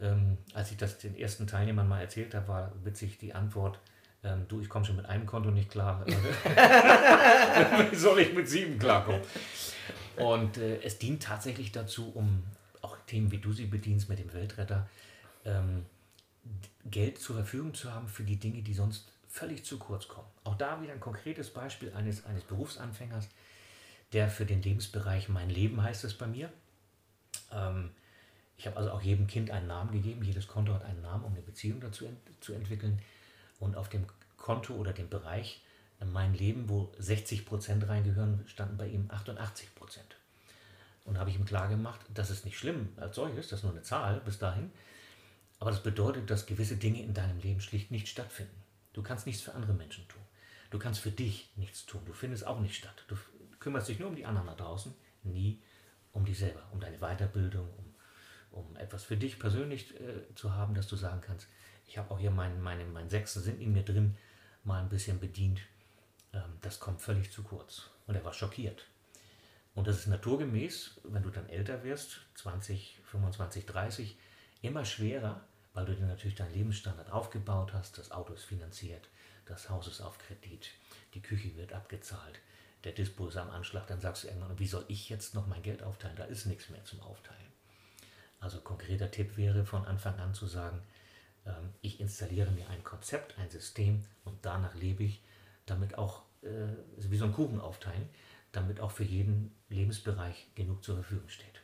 Ähm, 0.02 0.38
als 0.54 0.72
ich 0.72 0.78
das 0.78 0.98
den 0.98 1.15
ersten 1.15 1.45
Teilnehmern 1.45 1.88
mal 1.88 2.02
erzählt 2.02 2.34
habe, 2.34 2.48
war 2.48 2.72
witzig 2.84 3.17
die 3.17 3.34
Antwort, 3.34 3.80
ähm, 4.24 4.45
du, 4.48 4.60
ich 4.62 4.69
komme 4.69 4.86
schon 4.86 4.95
mit 4.98 5.06
einem 5.06 5.26
Konto 5.26 5.52
nicht 5.52 5.69
klar. 5.69 6.06
Wie 6.06 7.95
soll 7.95 8.19
ich 8.19 8.34
mit 8.34 8.50
sieben 8.50 8.80
klarkommen? 8.80 9.22
Und 10.17 10.58
äh, 10.58 10.82
es 10.82 10.98
dient 10.98 11.24
tatsächlich 11.24 11.72
dazu, 11.72 12.12
um 12.13 12.43
auch 12.82 12.98
Themen 13.08 13.32
wie 13.32 13.38
du 13.38 13.54
sie 13.54 13.65
bedienst 13.65 14.10
mit 14.10 14.19
dem 14.19 14.34
Weltretter, 14.34 14.88
ähm, 15.45 15.86
Geld 16.86 17.19
zur 17.19 17.36
Verfügung 17.36 17.73
zu 17.73 17.93
haben 17.93 18.08
für 18.08 18.23
die 18.23 18.38
Dinge, 18.38 18.62
die 18.62 18.73
sonst 18.73 19.12
völlig 19.28 19.63
zu 19.63 19.78
kurz 19.78 20.08
kommen. 20.08 20.28
Auch 20.43 20.56
da 20.56 20.82
wieder 20.82 20.93
ein 20.93 20.99
konkretes 20.99 21.52
Beispiel 21.52 21.93
eines, 21.93 22.25
eines 22.25 22.43
Berufsanfängers, 22.43 23.28
der 24.13 24.30
für 24.30 24.45
den 24.45 24.62
Lebensbereich 24.62 25.30
Mein 25.30 25.49
Leben 25.49 25.82
heißt 25.84 26.04
es 26.04 26.15
bei 26.15 26.28
mir. 26.28 26.52
Ähm, 27.52 27.91
ich 28.58 28.67
habe 28.67 28.78
also 28.78 28.91
auch 28.91 29.02
jedem 29.02 29.28
Kind 29.28 29.52
einen 29.52 29.67
Namen 29.67 29.91
gegeben. 29.91 30.23
Jedes 30.23 30.47
Konto 30.47 30.73
hat 30.73 30.84
einen 30.84 31.02
Namen, 31.02 31.23
um 31.23 31.34
eine 31.34 31.41
Beziehung 31.41 31.80
dazu 31.80 32.06
ent 32.06 32.19
zu 32.41 32.54
entwickeln. 32.54 32.99
Und 33.60 33.75
auf 33.75 33.89
dem 33.89 34.06
Konto 34.38 34.73
oder 34.73 34.93
dem 34.93 35.10
Bereich 35.10 35.62
Mein 36.04 36.34
Leben, 36.34 36.69
wo 36.69 36.91
60 36.97 37.45
Prozent 37.45 37.88
reingehören, 37.88 38.43
standen 38.47 38.78
bei 38.78 38.88
ihm 38.88 39.06
88 39.10 39.75
Prozent. 39.75 40.15
Und 41.06 41.17
habe 41.17 41.30
ich 41.30 41.36
ihm 41.36 41.45
klar 41.45 41.67
gemacht, 41.67 41.99
das 42.13 42.30
ist 42.30 42.45
nicht 42.45 42.58
schlimm 42.58 42.89
als 42.97 43.15
solches, 43.15 43.49
das 43.49 43.60
ist 43.60 43.63
nur 43.63 43.73
eine 43.73 43.82
Zahl 43.82 44.21
bis 44.21 44.39
dahin. 44.39 44.71
Aber 45.60 45.72
das 45.72 45.84
bedeutet, 45.84 46.30
dass 46.30 46.45
gewisse 46.45 46.78
Dinge 46.78 47.02
in 47.02 47.13
deinem 47.13 47.39
Leben 47.39 47.60
schlicht 47.60 47.91
nicht 47.91 48.08
stattfinden. 48.08 48.63
Du 48.93 49.04
kannst 49.04 49.28
nichts 49.28 49.41
für 49.41 49.54
andere 49.54 49.74
Menschen 49.74 50.08
tun. 50.08 50.22
Du 50.69 50.80
kannst 50.80 51.02
für 51.02 51.12
dich 51.12 51.52
nichts 51.56 51.86
tun. 51.86 52.02
Du 52.06 52.13
findest 52.13 52.48
auch 52.48 52.60
nicht 52.60 52.76
statt. 52.76 53.04
Du 53.08 53.15
kümmerst 53.60 53.89
dich 53.89 54.00
nur 54.00 54.10
um 54.10 54.15
die 54.15 54.26
anderen 54.26 54.48
da 54.48 54.56
draußen, 54.56 54.93
nie 55.24 55.62
um 56.12 56.26
dich 56.26 56.39
selber, 56.39 56.62
um 56.72 56.80
deine 56.80 56.98
Weiterbildung, 57.00 57.67
um, 57.78 57.95
um 58.52 58.76
etwas 58.78 59.04
für 59.04 59.17
dich 59.17 59.38
persönlich 59.39 60.00
äh, 60.00 60.34
zu 60.36 60.54
haben, 60.54 60.74
dass 60.74 60.88
du 60.88 60.95
sagen 60.95 61.22
kannst, 61.22 61.48
ich 61.86 61.98
habe 61.98 62.12
auch 62.12 62.19
hier 62.19 62.32
meinen 62.32 62.62
meine, 62.62 62.86
mein 62.86 63.10
sechsten 63.10 63.41
Sinn 63.41 63.60
in 63.60 63.74
mir 63.74 63.84
drin 63.84 64.15
mal 64.63 64.82
ein 64.82 64.89
bisschen 64.89 65.19
bedient. 65.19 65.60
Ähm, 66.34 66.58
das 66.62 66.80
kommt 66.80 67.02
völlig 67.02 67.32
zu 67.32 67.43
kurz. 67.43 67.89
Und 68.08 68.15
er 68.15 68.24
war 68.24 68.34
schockiert. 68.34 68.86
Und 69.76 69.88
das 69.88 69.98
ist 70.00 70.08
naturgemäß, 70.08 71.00
wenn 71.04 71.24
du 71.24 71.30
dann 71.30 71.48
älter 71.48 71.84
wirst, 71.84 72.22
20, 72.36 73.00
25, 73.06 73.65
30, 73.65 74.17
immer 74.62 74.84
schwerer, 74.86 75.41
weil 75.79 75.85
du 75.85 75.95
dir 75.95 76.07
natürlich 76.07 76.35
deinen 76.35 76.53
Lebensstandard 76.53 77.09
aufgebaut 77.09 77.71
hast. 77.71 77.97
Das 77.97 78.11
Auto 78.11 78.33
ist 78.33 78.43
finanziert, 78.43 79.07
das 79.45 79.69
Haus 79.69 79.87
ist 79.87 80.01
auf 80.01 80.17
Kredit, 80.17 80.71
die 81.13 81.21
Küche 81.21 81.55
wird 81.55 81.71
abgezahlt, 81.71 82.41
der 82.83 82.91
Dispo 82.91 83.29
ist 83.29 83.37
am 83.37 83.49
Anschlag. 83.49 83.87
Dann 83.87 84.01
sagst 84.01 84.23
du 84.23 84.27
irgendwann, 84.27 84.59
wie 84.59 84.67
soll 84.67 84.83
ich 84.89 85.07
jetzt 85.07 85.35
noch 85.35 85.47
mein 85.47 85.61
Geld 85.63 85.81
aufteilen? 85.81 86.17
Da 86.17 86.25
ist 86.25 86.47
nichts 86.47 86.69
mehr 86.69 86.83
zum 86.83 86.99
Aufteilen. 86.99 87.39
Also 88.41 88.59
konkreter 88.59 89.09
Tipp 89.09 89.37
wäre 89.37 89.65
von 89.65 89.85
Anfang 89.85 90.19
an 90.19 90.33
zu 90.33 90.47
sagen, 90.47 90.81
ähm, 91.45 91.73
ich 91.81 92.01
installiere 92.01 92.51
mir 92.51 92.67
ein 92.69 92.83
Konzept, 92.83 93.37
ein 93.37 93.49
System 93.49 94.03
und 94.25 94.37
danach 94.41 94.75
lebe 94.75 95.03
ich, 95.03 95.23
damit 95.65 95.97
auch, 95.97 96.23
äh, 96.41 96.75
wie 96.97 97.17
so 97.17 97.23
ein 97.23 97.33
Kuchen 97.33 97.61
aufteilen, 97.61 98.09
damit 98.51 98.81
auch 98.81 98.91
für 98.91 99.05
jeden 99.05 99.55
Lebensbereich 99.69 100.47
genug 100.55 100.83
zur 100.83 100.95
Verfügung 100.95 101.29
steht. 101.29 101.61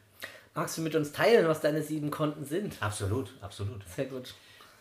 Magst 0.56 0.78
du 0.78 0.82
mit 0.82 0.96
uns 0.96 1.12
teilen, 1.12 1.50
was 1.50 1.60
deine 1.60 1.84
sieben 1.84 2.12
Konten 2.12 2.46
sind? 2.46 2.82
Absolut, 2.82 3.34
absolut. 3.42 3.86
Sehr 3.90 4.06
gut. 4.06 4.34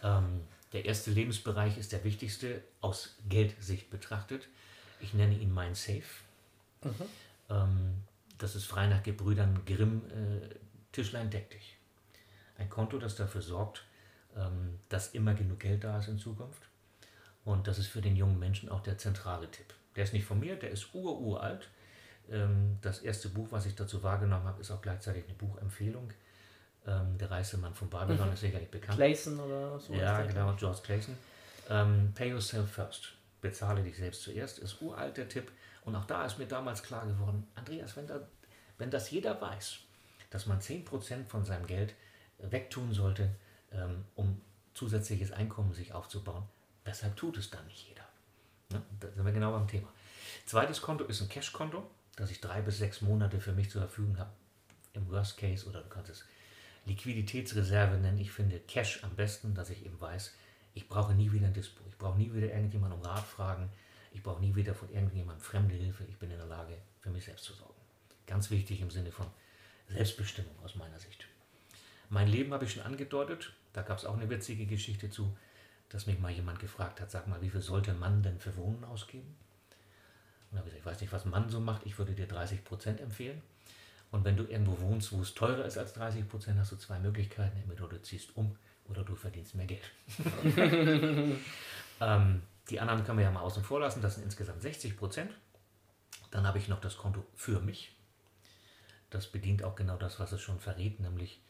Ähm, 0.05 0.43
der 0.73 0.85
erste 0.85 1.11
Lebensbereich 1.11 1.77
ist 1.79 1.91
der 1.91 2.05
wichtigste 2.05 2.63
aus 2.81 3.17
Geldsicht 3.29 3.91
betrachtet. 3.91 4.49
Ich 5.01 5.15
nenne 5.15 5.35
ihn 5.35 5.53
mein 5.53 5.75
Safe. 5.75 6.03
Ähm, 7.51 7.95
das 8.39 8.55
ist 8.55 8.67
frei 8.67 8.87
nach 8.87 9.03
Gebrüdern 9.03 9.63
Grimm, 9.67 10.03
äh, 10.11 10.55
Tischlein 10.93 11.31
deck 11.31 11.51
dich. 11.51 11.77
Ein 12.57 12.71
Konto, 12.71 12.99
das 12.99 13.17
dafür 13.17 13.43
sorgt, 13.43 13.85
ähm, 14.37 14.79
dass 14.89 15.09
immer 15.09 15.35
genug 15.35 15.59
Geld 15.59 15.83
da 15.83 15.99
ist 15.99 16.07
in 16.07 16.19
Zukunft. 16.19 16.63
Und 17.45 17.67
das 17.67 17.79
ist 17.79 17.89
für 17.89 18.01
den 18.01 18.15
jungen 18.15 18.39
Menschen 18.39 18.69
auch 18.69 18.81
der 18.81 18.97
zentrale 18.97 19.51
Tipp. 19.51 19.75
Der 19.97 20.05
ist 20.05 20.13
nicht 20.13 20.25
von 20.25 20.39
mir, 20.39 20.55
der 20.55 20.71
ist 20.71 20.95
ururalt. 20.95 21.69
Ähm, 22.31 22.79
das 22.81 23.01
erste 23.01 23.29
Buch, 23.29 23.49
was 23.51 23.67
ich 23.67 23.75
dazu 23.75 24.03
wahrgenommen 24.03 24.47
habe, 24.47 24.61
ist 24.61 24.71
auch 24.71 24.81
gleichzeitig 24.81 25.25
eine 25.25 25.35
Buchempfehlung. 25.35 26.13
Ähm, 26.87 27.17
der 27.19 27.31
reichste 27.31 27.59
Mann 27.59 27.75
von 27.75 27.89
Babylon 27.89 28.33
ist 28.33 28.41
sicherlich 28.41 28.71
bekannt. 28.71 28.97
Clayson 28.97 29.39
oder 29.41 29.79
so. 29.79 29.95
Ja, 29.95 30.23
genau, 30.23 30.55
George 30.55 30.81
Clayson. 30.83 31.17
Ähm, 31.71 32.13
pay 32.15 32.31
yourself 32.31 32.71
first. 32.71 33.13
Bezahle 33.41 33.83
dich 33.83 33.97
selbst 33.97 34.23
zuerst, 34.23 34.59
ist 34.59 34.81
uralt 34.81 35.17
der 35.17 35.29
Tipp. 35.29 35.51
Und 35.85 35.95
auch 35.97 36.05
da 36.07 36.25
ist 36.25 36.39
mir 36.39 36.47
damals 36.47 36.83
klar 36.83 37.07
geworden, 37.07 37.47
Andreas, 37.55 37.97
wenn, 37.97 38.07
da, 38.07 38.21
wenn 38.79 38.91
das 38.91 39.11
jeder 39.11 39.39
weiß, 39.41 39.79
dass 40.31 40.47
man 40.47 40.61
10% 40.61 41.27
von 41.27 41.45
seinem 41.45 41.67
Geld 41.67 41.95
wegtun 42.39 42.93
sollte, 42.93 43.29
um 44.15 44.41
zusätzliches 44.73 45.31
Einkommen 45.33 45.75
sich 45.75 45.93
aufzubauen, 45.93 46.45
weshalb 46.85 47.17
tut 47.17 47.37
es 47.37 47.51
dann 47.51 47.67
nicht 47.67 47.89
jeder? 47.89 48.05
Ne? 48.71 48.83
Da 49.01 49.11
sind 49.11 49.25
wir 49.25 49.33
genau 49.33 49.53
beim 49.53 49.69
Thema. 49.69 49.89
Zweites 50.47 50.81
Konto 50.81 51.05
ist 51.05 51.21
ein 51.21 51.29
Cash-Konto, 51.29 51.87
das 52.17 52.31
ich 52.31 52.41
drei 52.41 52.61
bis 52.63 52.79
sechs 52.79 53.01
Monate 53.01 53.41
für 53.41 53.53
mich 53.53 53.71
zur 53.71 53.83
Verfügung 53.83 54.19
habe. 54.19 54.31
Im 54.93 55.11
Worst 55.11 55.37
Case 55.37 55.67
oder 55.67 55.83
du 55.83 55.89
kannst 55.89 56.11
es 56.11 56.25
Liquiditätsreserve 56.87 57.97
nennen. 57.97 58.19
Ich 58.19 58.31
finde 58.31 58.61
Cash 58.61 59.03
am 59.03 59.17
besten, 59.17 59.55
dass 59.55 59.71
ich 59.71 59.85
eben 59.85 60.01
weiß, 60.01 60.35
ich 60.75 60.89
brauche 60.89 61.15
nie 61.15 61.33
wieder 61.33 61.47
ein 61.47 61.55
Dispo. 61.55 61.83
Ich 61.89 61.97
brauche 61.97 62.19
nie 62.19 62.33
wieder 62.33 62.53
irgendjemanden 62.53 62.99
um 62.99 63.05
Rat 63.05 63.25
fragen. 63.25 63.71
Ich 64.13 64.23
brauche 64.23 64.41
nie 64.41 64.55
wieder 64.55 64.75
von 64.75 64.91
irgendjemandem 64.93 65.43
fremde 65.43 65.75
Hilfe. 65.75 66.05
Ich 66.09 66.17
bin 66.19 66.31
in 66.31 66.37
der 66.37 66.47
Lage, 66.47 66.77
für 67.01 67.11
mich 67.11 67.25
selbst 67.25 67.45
zu 67.45 67.53
sorgen. 67.53 67.75
Ganz 68.27 68.51
wichtig 68.51 68.81
im 68.81 68.91
Sinne 68.91 69.13
von 69.13 69.27
Selbstbestimmung 69.89 70.55
aus 70.65 70.75
meiner 70.75 70.99
Sicht. 70.99 71.27
Mein 72.11 72.29
Leben 72.29 72.53
habe 72.53 72.65
ich 72.65 72.73
schon 72.73 72.83
angedeutet. 72.83 73.53
Da 73.73 73.83
gab 73.83 73.99
es 73.99 74.05
auch 74.05 74.17
eine 74.17 74.31
witzige 74.31 74.67
Geschichte 74.67 75.11
zu, 75.11 75.37
dass 75.89 76.07
mich 76.07 76.19
mal 76.19 76.31
jemand 76.31 76.59
gefragt 76.59 77.01
hat, 77.01 77.11
sag 77.11 77.27
mal, 77.27 77.41
wie 77.43 77.51
viel 77.51 77.61
sollte 77.61 77.93
Mann 77.93 78.23
denn 78.23 78.39
für 78.39 78.57
Wohnen 78.57 78.85
ausgeben? 78.85 79.37
Und 80.55 80.61
habe 80.61 80.69
ich 80.69 80.77
gesagt, 80.77 80.81
ich 80.81 80.93
weiß 80.93 81.01
nicht, 81.01 81.13
was 81.13 81.25
Mann 81.25 81.51
so 81.51 81.59
macht. 81.59 81.85
Ich 81.85 81.99
würde 81.99 82.13
dir 82.13 82.29
30% 82.29 83.01
empfehlen. 83.01 83.43
Und 84.13 84.25
wenn 84.25 84.37
du 84.37 84.45
irgendwo 84.45 84.79
wohnst, 84.81 85.11
wo 85.11 85.21
es 85.21 85.35
teurer 85.35 85.65
ist 85.65 85.77
als 85.77 85.95
30 85.95 86.29
Prozent, 86.29 86.61
hast 86.61 86.71
du 86.71 86.77
zwei 86.77 87.01
Möglichkeiten. 87.01 87.57
Entweder 87.59 87.89
du 87.89 88.01
ziehst 88.01 88.37
um 88.37 88.57
oder 88.85 89.03
du 89.03 89.17
verdienst 89.17 89.57
mehr 89.57 89.67
Geld. 89.67 89.83
ähm, 92.01 92.43
die 92.71 92.79
anderen 92.79 93.03
können 93.03 93.19
wir 93.19 93.25
ja 93.25 93.33
mal 93.33 93.41
außen 93.41 93.65
vor 93.65 93.81
lassen. 93.81 94.01
Das 94.01 94.15
sind 94.15 94.23
insgesamt 94.23 94.63
60 94.63 94.97
Prozent. 94.97 95.33
Dann 96.31 96.47
habe 96.47 96.59
ich 96.59 96.69
noch 96.69 96.81
das 96.81 96.97
Konto 96.97 97.27
für 97.35 97.59
mich. 97.61 97.97
Das 99.11 99.27
bedient 99.27 99.65
auch 99.65 99.75
genau 99.75 99.97
das, 99.97 100.21
was 100.21 100.31
es 100.31 100.41
schon 100.41 100.61
verrät, 100.61 101.01
nämlich, 101.01 101.43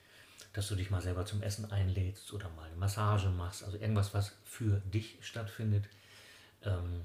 dass 0.54 0.66
du 0.68 0.76
dich 0.76 0.90
mal 0.90 1.02
selber 1.02 1.26
zum 1.26 1.42
Essen 1.42 1.70
einlädst 1.70 2.32
oder 2.32 2.48
mal 2.48 2.64
eine 2.64 2.76
Massage 2.76 3.28
machst. 3.28 3.64
Also 3.64 3.76
irgendwas, 3.76 4.14
was 4.14 4.34
für 4.44 4.80
dich 4.80 5.18
stattfindet, 5.20 5.90
ähm, 6.62 7.02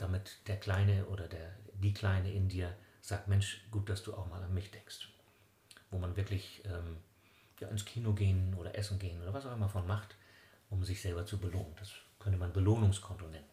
damit 0.00 0.46
der 0.46 0.58
Kleine 0.58 1.06
oder 1.06 1.28
der, 1.28 1.54
die 1.74 1.92
Kleine 1.92 2.32
in 2.32 2.48
dir 2.48 2.74
sagt, 3.00 3.28
Mensch, 3.28 3.64
gut, 3.70 3.88
dass 3.88 4.02
du 4.02 4.14
auch 4.14 4.26
mal 4.26 4.42
an 4.42 4.54
mich 4.54 4.70
denkst. 4.70 5.08
Wo 5.90 5.98
man 5.98 6.16
wirklich 6.16 6.62
ähm, 6.64 6.98
ja, 7.58 7.68
ins 7.68 7.84
Kino 7.84 8.12
gehen 8.12 8.54
oder 8.54 8.76
essen 8.76 8.98
gehen 8.98 9.20
oder 9.22 9.32
was 9.32 9.46
auch 9.46 9.54
immer 9.54 9.68
von 9.68 9.86
macht, 9.86 10.16
um 10.70 10.84
sich 10.84 11.00
selber 11.00 11.26
zu 11.26 11.38
belohnen. 11.38 11.74
Das 11.78 11.92
könnte 12.18 12.38
man 12.38 12.52
Belohnungskonto 12.52 13.26
nennen. 13.26 13.48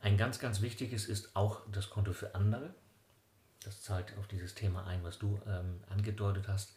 Ein 0.00 0.16
ganz, 0.16 0.38
ganz 0.38 0.60
wichtiges 0.60 1.06
ist 1.06 1.34
auch 1.34 1.62
das 1.72 1.90
Konto 1.90 2.12
für 2.12 2.34
andere. 2.34 2.74
Das 3.64 3.82
zahlt 3.82 4.16
auf 4.18 4.28
dieses 4.28 4.54
Thema 4.54 4.86
ein, 4.86 5.02
was 5.02 5.18
du 5.18 5.40
ähm, 5.46 5.80
angedeutet 5.88 6.46
hast 6.46 6.74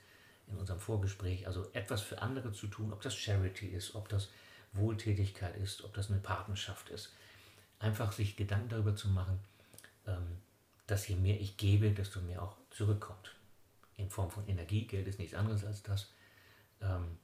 in 0.47 0.57
unserem 0.57 0.79
Vorgespräch. 0.79 1.45
Also 1.45 1.69
etwas 1.73 2.01
für 2.01 2.21
andere 2.21 2.51
zu 2.51 2.67
tun, 2.67 2.91
ob 2.91 3.01
das 3.01 3.15
Charity 3.15 3.67
ist, 3.67 3.93
ob 3.95 4.09
das 4.09 4.29
Wohltätigkeit 4.73 5.55
ist, 5.57 5.83
ob 5.83 5.93
das 5.93 6.09
eine 6.09 6.19
Patenschaft 6.19 6.89
ist. 6.89 7.13
Einfach 7.81 8.11
sich 8.11 8.37
Gedanken 8.37 8.69
darüber 8.69 8.95
zu 8.95 9.09
machen, 9.09 9.39
ähm, 10.05 10.37
dass 10.85 11.07
je 11.07 11.15
mehr 11.15 11.39
ich 11.39 11.57
gebe, 11.57 11.91
desto 11.91 12.21
mehr 12.21 12.43
auch 12.43 12.55
zurückkommt. 12.69 13.35
In 13.97 14.09
Form 14.09 14.29
von 14.29 14.47
Energie, 14.47 14.85
Geld 14.85 15.07
ist 15.07 15.19
nichts 15.19 15.35
anderes 15.35 15.65
als 15.65 15.81
das. 15.81 16.11
Ähm, 16.81 17.17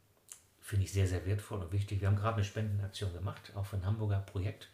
Finde 0.59 0.83
ich 0.85 0.91
sehr, 0.91 1.07
sehr 1.07 1.25
wertvoll 1.25 1.61
und 1.61 1.71
wichtig. 1.71 2.01
Wir 2.01 2.07
haben 2.07 2.17
gerade 2.17 2.35
eine 2.35 2.43
Spendenaktion 2.43 3.13
gemacht, 3.13 3.53
auch 3.55 3.65
für 3.65 3.77
ein 3.77 3.85
Hamburger 3.85 4.19
Projekt 4.19 4.67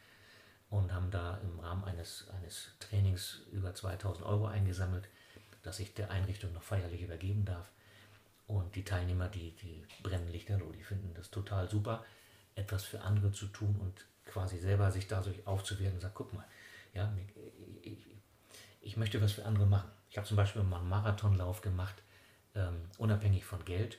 und 0.69 0.91
haben 0.91 1.11
da 1.11 1.37
im 1.37 1.59
Rahmen 1.59 1.83
eines, 1.83 2.27
eines 2.29 2.69
Trainings 2.79 3.41
über 3.51 3.75
2000 3.75 4.25
Euro 4.25 4.47
eingesammelt, 4.47 5.07
dass 5.61 5.79
ich 5.79 5.93
der 5.93 6.09
Einrichtung 6.09 6.51
noch 6.53 6.63
feierlich 6.63 7.01
übergeben 7.01 7.45
darf. 7.45 7.69
Und 8.47 8.75
die 8.75 8.83
Teilnehmer, 8.83 9.27
die, 9.27 9.51
die 9.51 9.85
brennen 10.01 10.31
Lichterloh, 10.31 10.71
die 10.71 10.83
finden 10.83 11.13
das 11.13 11.29
total 11.29 11.69
super, 11.69 12.03
etwas 12.55 12.83
für 12.83 13.01
andere 13.01 13.31
zu 13.31 13.47
tun 13.47 13.75
und 13.79 14.05
quasi 14.25 14.57
selber 14.57 14.91
sich 14.91 15.07
dadurch 15.07 15.45
aufzuwerten 15.45 15.95
und 15.95 16.01
sagen, 16.01 16.13
guck 16.15 16.33
mal, 16.33 16.45
ja, 16.93 17.11
ich, 17.81 17.97
ich 18.81 18.97
möchte 18.97 19.21
was 19.21 19.33
für 19.33 19.45
andere 19.45 19.65
machen. 19.65 19.89
Ich 20.09 20.17
habe 20.17 20.27
zum 20.27 20.37
Beispiel 20.37 20.63
mal 20.63 20.79
einen 20.79 20.89
Marathonlauf 20.89 21.61
gemacht, 21.61 21.95
ähm, 22.55 22.81
unabhängig 22.97 23.45
von 23.45 23.63
Geld, 23.65 23.97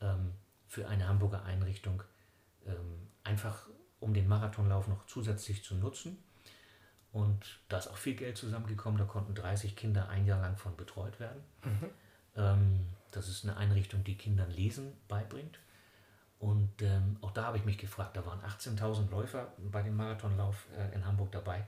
ähm, 0.00 0.32
für 0.68 0.88
eine 0.88 1.06
Hamburger 1.06 1.44
Einrichtung, 1.44 2.02
ähm, 2.66 3.08
einfach 3.22 3.68
um 4.00 4.14
den 4.14 4.26
Marathonlauf 4.26 4.88
noch 4.88 5.06
zusätzlich 5.06 5.62
zu 5.64 5.74
nutzen. 5.74 6.18
Und 7.12 7.60
da 7.68 7.78
ist 7.78 7.86
auch 7.86 7.96
viel 7.96 8.16
Geld 8.16 8.36
zusammengekommen, 8.36 8.98
da 8.98 9.04
konnten 9.04 9.34
30 9.34 9.76
Kinder 9.76 10.08
ein 10.08 10.26
Jahr 10.26 10.40
lang 10.40 10.56
von 10.56 10.76
betreut 10.76 11.20
werden. 11.20 11.42
Mhm. 11.62 11.90
Ähm, 12.36 12.86
das 13.12 13.28
ist 13.28 13.44
eine 13.44 13.56
Einrichtung, 13.56 14.02
die 14.02 14.16
Kindern 14.16 14.50
Lesen 14.50 14.92
beibringt. 15.06 15.60
Und 16.44 16.82
ähm, 16.82 17.16
auch 17.22 17.30
da 17.30 17.44
habe 17.44 17.56
ich 17.56 17.64
mich 17.64 17.78
gefragt, 17.78 18.18
da 18.18 18.26
waren 18.26 18.38
18.000 18.42 19.08
Läufer 19.08 19.54
bei 19.56 19.80
dem 19.80 19.96
Marathonlauf 19.96 20.66
äh, 20.76 20.94
in 20.94 21.06
Hamburg 21.06 21.32
dabei. 21.32 21.66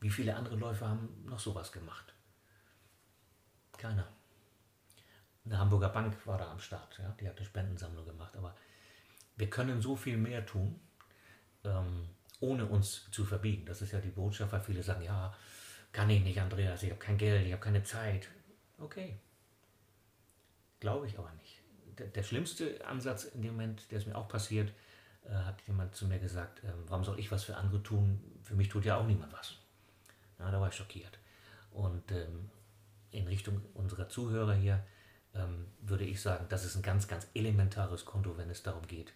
Wie 0.00 0.10
viele 0.10 0.34
andere 0.34 0.56
Läufer 0.56 0.88
haben 0.88 1.24
noch 1.26 1.38
sowas 1.38 1.70
gemacht? 1.70 2.12
Keiner. 3.78 4.08
Eine 5.44 5.58
Hamburger 5.58 5.90
Bank 5.90 6.26
war 6.26 6.38
da 6.38 6.50
am 6.50 6.58
Start, 6.58 6.98
ja? 6.98 7.14
die 7.20 7.28
hat 7.28 7.36
eine 7.36 7.46
Spendensammlung 7.46 8.04
gemacht. 8.04 8.34
Aber 8.34 8.56
wir 9.36 9.48
können 9.48 9.80
so 9.80 9.94
viel 9.94 10.16
mehr 10.16 10.44
tun 10.44 10.80
ähm, 11.62 12.08
ohne 12.40 12.66
uns 12.66 13.08
zu 13.12 13.24
verbiegen. 13.24 13.64
Das 13.64 13.80
ist 13.80 13.92
ja 13.92 14.00
die 14.00 14.10
Botschaft, 14.10 14.50
weil 14.50 14.60
viele 14.60 14.82
sagen, 14.82 15.02
ja, 15.02 15.32
kann 15.92 16.10
ich 16.10 16.24
nicht, 16.24 16.40
Andreas, 16.40 16.82
ich 16.82 16.90
habe 16.90 16.98
kein 16.98 17.16
Geld, 17.16 17.46
ich 17.46 17.52
habe 17.52 17.62
keine 17.62 17.84
Zeit. 17.84 18.28
Okay. 18.76 19.20
Glaube 20.80 21.06
ich 21.06 21.16
aber 21.16 21.30
nicht. 21.34 21.62
Der, 21.98 22.06
der, 22.06 22.22
schlimmste 22.22 22.84
Ansatz 22.86 23.24
in 23.24 23.42
dem 23.42 23.52
Moment, 23.52 23.90
der 23.90 23.98
ist 23.98 24.06
mir 24.06 24.16
auch 24.16 24.28
passiert, 24.28 24.72
äh, 25.24 25.32
hat 25.32 25.60
jemand 25.66 25.94
zu 25.94 26.06
mir 26.06 26.18
gesagt, 26.18 26.62
äh, 26.64 26.68
warum 26.88 27.04
soll 27.04 27.18
ich 27.18 27.30
was 27.30 27.44
für 27.44 27.56
andere 27.56 27.82
tun? 27.82 28.20
Für 28.42 28.54
mich 28.54 28.68
tut 28.68 28.84
ja 28.84 28.96
auch 28.96 29.06
niemand 29.06 29.32
was. 29.32 29.56
Na, 30.38 30.50
da 30.50 30.60
war 30.60 30.68
ich 30.68 30.74
schockiert. 30.74 31.18
Und 31.70 32.10
ähm, 32.12 32.50
in 33.10 33.26
Richtung 33.26 33.62
unserer 33.74 34.08
Zuhörer 34.08 34.54
hier 34.54 34.84
ähm, 35.34 35.66
würde 35.80 36.04
ich 36.04 36.20
sagen, 36.20 36.46
das 36.48 36.64
ist 36.64 36.76
ein 36.76 36.82
ganz, 36.82 37.08
ganz 37.08 37.26
elementares 37.34 38.04
Konto, 38.04 38.36
wenn 38.36 38.50
es 38.50 38.62
darum 38.62 38.86
geht, 38.86 39.12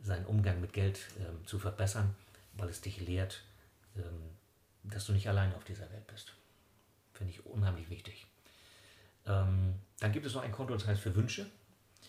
seinen 0.00 0.26
Umgang 0.26 0.60
mit 0.60 0.72
Geld 0.72 1.00
ähm, 1.18 1.46
zu 1.46 1.58
verbessern, 1.58 2.14
weil 2.54 2.68
es 2.68 2.80
dich 2.80 3.00
lehrt, 3.00 3.42
ähm, 3.96 4.30
dass 4.84 5.06
du 5.06 5.12
nicht 5.12 5.28
allein 5.28 5.54
auf 5.54 5.64
dieser 5.64 5.90
Welt 5.90 6.06
bist. 6.06 6.34
Finde 7.12 7.32
ich 7.32 7.44
unheimlich 7.46 7.90
wichtig. 7.90 8.26
Ähm, 9.26 9.74
dann 9.98 10.12
gibt 10.12 10.26
es 10.26 10.34
noch 10.34 10.42
ein 10.42 10.52
Konto, 10.52 10.74
das 10.74 10.86
heißt 10.86 11.00
für 11.00 11.14
Wünsche. 11.14 11.46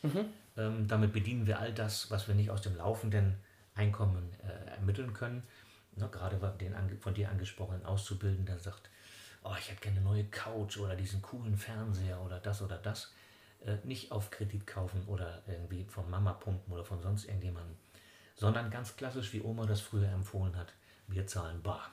Mhm. 0.02 0.26
Ähm, 0.58 0.88
damit 0.88 1.14
bedienen 1.14 1.46
wir 1.46 1.60
all 1.60 1.74
das, 1.74 2.12
was 2.12 2.28
wir 2.28 2.36
nicht 2.36 2.50
aus 2.50 2.62
dem 2.62 2.76
laufenden 2.76 3.38
Einkommen 3.76 4.30
äh, 4.44 4.72
ermitteln 4.72 5.14
können. 5.14 5.44
Na, 5.96 6.08
gerade 6.08 6.38
den 6.60 6.74
von 7.00 7.14
dir 7.14 7.30
angesprochenen 7.30 7.86
Auszubildenden, 7.86 8.46
der 8.46 8.60
sagt, 8.60 8.90
oh, 9.44 9.54
ich 9.58 9.70
hätte 9.70 9.82
gerne 9.82 9.98
eine 9.98 10.06
neue 10.06 10.24
Couch 10.26 10.78
oder 10.78 10.96
diesen 10.96 11.22
coolen 11.22 11.58
Fernseher 11.58 12.22
oder 12.22 12.40
das 12.40 12.62
oder 12.62 12.78
das. 12.78 13.14
Äh, 13.66 13.78
nicht 13.84 14.12
auf 14.12 14.32
Kredit 14.32 14.66
kaufen 14.66 15.04
oder 15.08 15.44
irgendwie 15.48 15.86
von 15.86 16.10
Mama 16.10 16.34
pumpen 16.34 16.74
oder 16.74 16.84
von 16.84 17.02
sonst 17.02 17.26
irgendjemandem, 17.26 17.76
sondern 18.36 18.72
ganz 18.72 18.96
klassisch, 18.96 19.34
wie 19.34 19.42
Oma 19.42 19.66
das 19.66 19.82
früher 19.82 20.10
empfohlen 20.10 20.56
hat, 20.56 20.74
wir 21.08 21.28
zahlen 21.28 21.62
bar. 21.62 21.92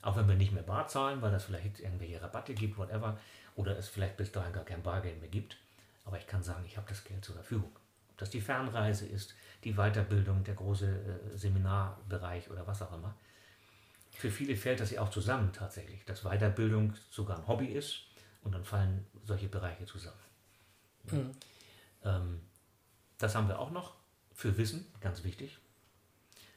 Auch 0.00 0.16
wenn 0.16 0.28
wir 0.28 0.36
nicht 0.36 0.52
mehr 0.52 0.62
bar 0.62 0.88
zahlen, 0.88 1.20
weil 1.22 1.32
das 1.32 1.44
vielleicht 1.44 1.80
irgendwelche 1.80 2.20
Rabatte 2.20 2.54
gibt, 2.54 2.78
whatever, 2.78 3.18
oder 3.56 3.76
es 3.76 3.88
vielleicht 3.88 4.16
bis 4.16 4.32
dahin 4.32 4.52
gar 4.52 4.64
kein 4.64 4.82
Bargeld 4.82 5.20
mehr 5.20 5.30
gibt. 5.30 5.56
Aber 6.04 6.18
ich 6.18 6.26
kann 6.26 6.42
sagen, 6.42 6.64
ich 6.66 6.76
habe 6.76 6.88
das 6.88 7.04
Geld 7.04 7.24
zur 7.24 7.34
Verfügung. 7.34 7.74
Ob 8.10 8.18
das 8.18 8.30
die 8.30 8.40
Fernreise 8.40 9.06
ist, 9.06 9.34
die 9.64 9.74
Weiterbildung, 9.74 10.44
der 10.44 10.54
große 10.54 10.86
äh, 10.86 11.36
Seminarbereich 11.36 12.50
oder 12.50 12.66
was 12.66 12.82
auch 12.82 12.92
immer. 12.92 13.14
Für 14.12 14.30
viele 14.30 14.56
fällt 14.56 14.80
das 14.80 14.92
ja 14.92 15.00
auch 15.00 15.10
zusammen 15.10 15.52
tatsächlich, 15.52 16.04
dass 16.04 16.22
Weiterbildung 16.22 16.94
sogar 17.10 17.38
ein 17.38 17.48
Hobby 17.48 17.66
ist 17.66 18.04
und 18.42 18.52
dann 18.52 18.64
fallen 18.64 19.04
solche 19.24 19.48
Bereiche 19.48 19.86
zusammen. 19.86 20.20
Mhm. 21.10 21.32
Ähm, 22.04 22.40
das 23.18 23.34
haben 23.34 23.48
wir 23.48 23.58
auch 23.58 23.70
noch 23.70 23.96
für 24.32 24.56
Wissen, 24.56 24.86
ganz 25.00 25.24
wichtig. 25.24 25.58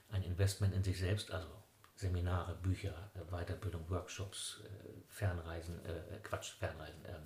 Ein 0.09 0.23
Investment 0.23 0.73
in 0.73 0.83
sich 0.83 0.99
selbst, 0.99 1.31
also 1.31 1.47
Seminare, 1.95 2.55
Bücher, 2.55 3.11
äh, 3.15 3.31
Weiterbildung, 3.31 3.89
Workshops, 3.89 4.61
äh, 4.63 4.89
Fernreisen, 5.07 5.83
äh, 5.85 6.19
Quatsch, 6.23 6.53
Fernreisen, 6.59 7.03
äh, 7.05 7.17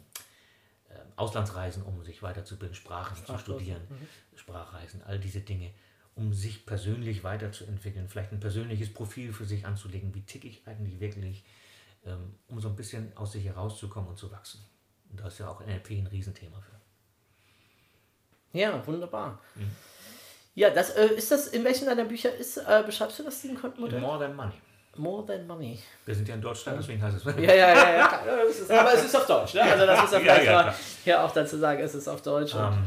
Auslandsreisen, 1.16 1.84
um 1.84 2.04
sich 2.04 2.24
weiterzubilden, 2.24 2.76
Sprachen 2.76 3.16
zu 3.26 3.38
studieren, 3.38 3.82
mhm. 3.90 4.38
Sprachreisen, 4.38 5.04
all 5.04 5.20
diese 5.20 5.42
Dinge, 5.42 5.72
um 6.16 6.34
sich 6.34 6.66
persönlich 6.66 7.24
weiterzuentwickeln, 7.24 8.08
vielleicht 8.10 8.32
ein 8.32 8.40
persönliches 8.40 8.94
Profil 8.94 9.34
für 9.34 9.46
sich 9.46 9.66
anzulegen, 9.66 10.14
wie 10.14 10.22
ticke 10.22 10.48
ich 10.48 10.68
eigentlich 10.68 11.00
wirklich, 11.00 11.44
ähm, 12.06 12.36
um 12.48 12.60
so 12.60 12.70
ein 12.70 12.76
bisschen 12.76 13.16
aus 13.16 13.32
sich 13.34 13.46
herauszukommen 13.46 14.10
und 14.10 14.18
zu 14.18 14.32
wachsen. 14.32 14.64
Und 15.10 15.20
da 15.20 15.28
ist 15.28 15.40
ja 15.40 15.50
auch 15.50 15.62
NLP 15.62 15.92
ein 15.92 16.08
Riesenthema 16.08 16.60
für. 16.60 16.72
Ja, 18.58 18.86
wunderbar. 18.86 19.40
Mhm. 19.56 19.72
Ja, 20.54 20.70
das 20.70 20.92
äh, 20.92 21.08
ist 21.08 21.32
das, 21.32 21.48
in 21.48 21.64
welchen 21.64 21.86
deiner 21.86 22.04
Bücher 22.04 22.34
ist, 22.36 22.58
äh, 22.58 22.84
beschreibst 22.86 23.20
du 23.20 23.24
das 23.24 23.42
Sieben-Konten-Modell? 23.42 24.02
More 24.02 24.20
Than 24.20 24.36
Money. 24.36 24.54
More 24.98 25.26
Than 25.26 25.48
Money. 25.48 25.80
Wir 26.06 26.16
sind 26.16 26.28
ja 26.28 26.36
in 26.36 26.42
Deutschland, 26.42 26.80
deswegen 26.80 27.02
heißt 27.02 27.18
es. 27.18 27.24
Ja, 27.24 27.32
ja, 27.42 27.54
ja, 27.54 27.74
ja. 27.76 28.26
ja 28.26 28.36
ist, 28.50 28.70
aber 28.70 28.94
es 28.94 29.06
ist 29.06 29.16
auf 29.16 29.26
Deutsch, 29.26 29.54
ne? 29.54 29.64
Also 29.64 29.86
das 29.86 30.02
muss 30.02 30.12
man 30.12 30.22
vielleicht 30.22 30.46
ja, 30.46 30.68
ja, 30.68 30.76
hier 31.04 31.24
auch 31.24 31.32
dazu 31.32 31.58
sagen, 31.58 31.82
es 31.82 31.96
ist 31.96 32.08
auf 32.08 32.22
Deutsch. 32.22 32.54
Um, 32.54 32.62
ähm, 32.62 32.84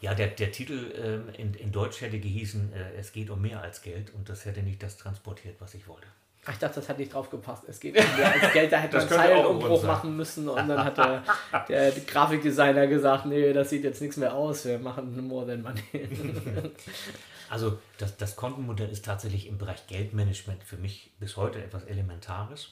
ja, 0.00 0.14
der, 0.14 0.28
der 0.28 0.52
Titel 0.52 0.92
ähm, 0.96 1.28
in, 1.36 1.54
in 1.54 1.72
Deutsch 1.72 2.02
hätte 2.02 2.18
gehießen, 2.18 2.72
äh, 2.72 3.00
es 3.00 3.10
geht 3.10 3.30
um 3.30 3.42
mehr 3.42 3.60
als 3.60 3.82
Geld 3.82 4.12
und 4.14 4.28
das 4.28 4.44
hätte 4.44 4.62
nicht 4.62 4.82
das 4.82 4.96
transportiert, 4.96 5.56
was 5.58 5.74
ich 5.74 5.88
wollte. 5.88 6.06
Ach, 6.46 6.52
ich 6.52 6.58
dachte, 6.58 6.76
das 6.76 6.88
hat 6.88 6.98
nicht 6.98 7.12
drauf 7.12 7.30
gepasst. 7.30 7.64
Es 7.66 7.80
geht 7.80 7.96
um 7.98 8.16
mehr 8.16 8.32
als 8.32 8.52
Geld, 8.52 8.70
da 8.70 8.76
hätte 8.76 8.98
man 8.98 9.08
einen 9.08 9.16
Zeilenumbruch 9.16 9.82
machen 9.82 10.16
müssen 10.16 10.48
und 10.48 10.68
dann 10.68 10.84
hat 10.84 10.98
der, 10.98 11.22
der 11.68 11.90
Grafikdesigner 11.90 12.86
gesagt, 12.86 13.26
nee, 13.26 13.52
das 13.52 13.70
sieht 13.70 13.82
jetzt 13.82 14.00
nichts 14.02 14.18
mehr 14.18 14.34
aus, 14.34 14.66
wir 14.66 14.78
machen 14.78 15.26
more 15.26 15.46
than 15.46 15.62
money. 15.62 15.82
Also 17.50 17.78
das, 17.98 18.16
das 18.16 18.36
Kontenmodell 18.36 18.88
ist 18.88 19.04
tatsächlich 19.04 19.46
im 19.46 19.58
Bereich 19.58 19.86
Geldmanagement 19.86 20.62
für 20.64 20.76
mich 20.76 21.12
bis 21.18 21.36
heute 21.36 21.62
etwas 21.62 21.84
Elementares. 21.84 22.70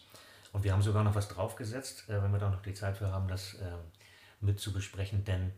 Und 0.53 0.65
wir 0.65 0.73
haben 0.73 0.83
sogar 0.83 1.05
noch 1.05 1.15
was 1.15 1.29
draufgesetzt, 1.29 2.09
äh, 2.09 2.23
wenn 2.23 2.33
wir 2.33 2.39
da 2.39 2.51
noch 2.51 2.63
die 2.63 2.75
Zeit 2.75 2.97
für 2.99 3.11
haben, 3.11 3.29
das 3.29 3.55
äh, 3.55 3.73
mit 4.41 4.61
zu 4.61 4.73
besprechen. 4.73 5.25
Denn 5.25 5.53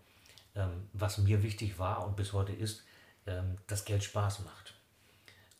ähm, 0.55 0.89
was 0.93 1.19
mir 1.19 1.43
wichtig 1.43 1.79
war 1.79 2.07
und 2.07 2.17
bis 2.17 2.33
heute 2.33 2.53
ist, 2.53 2.85
ähm, 3.27 3.59
dass 3.67 3.85
Geld 3.85 4.05
Spaß 4.05 4.41
macht. 4.45 4.75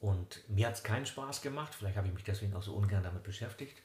Und 0.01 0.49
mir 0.49 0.67
hat 0.67 0.75
es 0.75 0.83
keinen 0.83 1.07
Spaß 1.07 1.41
gemacht, 1.41 1.75
vielleicht 1.75 1.97
habe 1.97 2.07
ich 2.07 2.15
mich 2.15 2.25
deswegen 2.25 2.55
auch 2.55 2.63
so 2.63 2.75
ungern 2.75 3.03
damit 3.03 3.23
beschäftigt, 3.23 3.81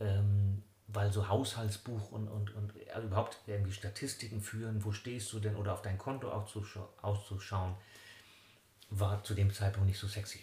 ähm, 0.00 0.62
weil 0.88 1.10
so 1.12 1.28
Haushaltsbuch 1.28 2.12
und, 2.12 2.28
und, 2.28 2.54
und 2.54 2.74
also 2.94 3.06
überhaupt 3.06 3.38
irgendwie 3.46 3.72
Statistiken 3.72 4.42
führen, 4.42 4.84
wo 4.84 4.92
stehst 4.92 5.32
du 5.32 5.40
denn 5.40 5.56
oder 5.56 5.72
auf 5.72 5.82
dein 5.82 5.96
Konto 5.96 6.28
auszuschauen, 6.30 7.74
war 8.90 9.22
zu 9.24 9.34
dem 9.34 9.52
Zeitpunkt 9.52 9.88
nicht 9.88 9.98
so 9.98 10.06
sexy. 10.06 10.40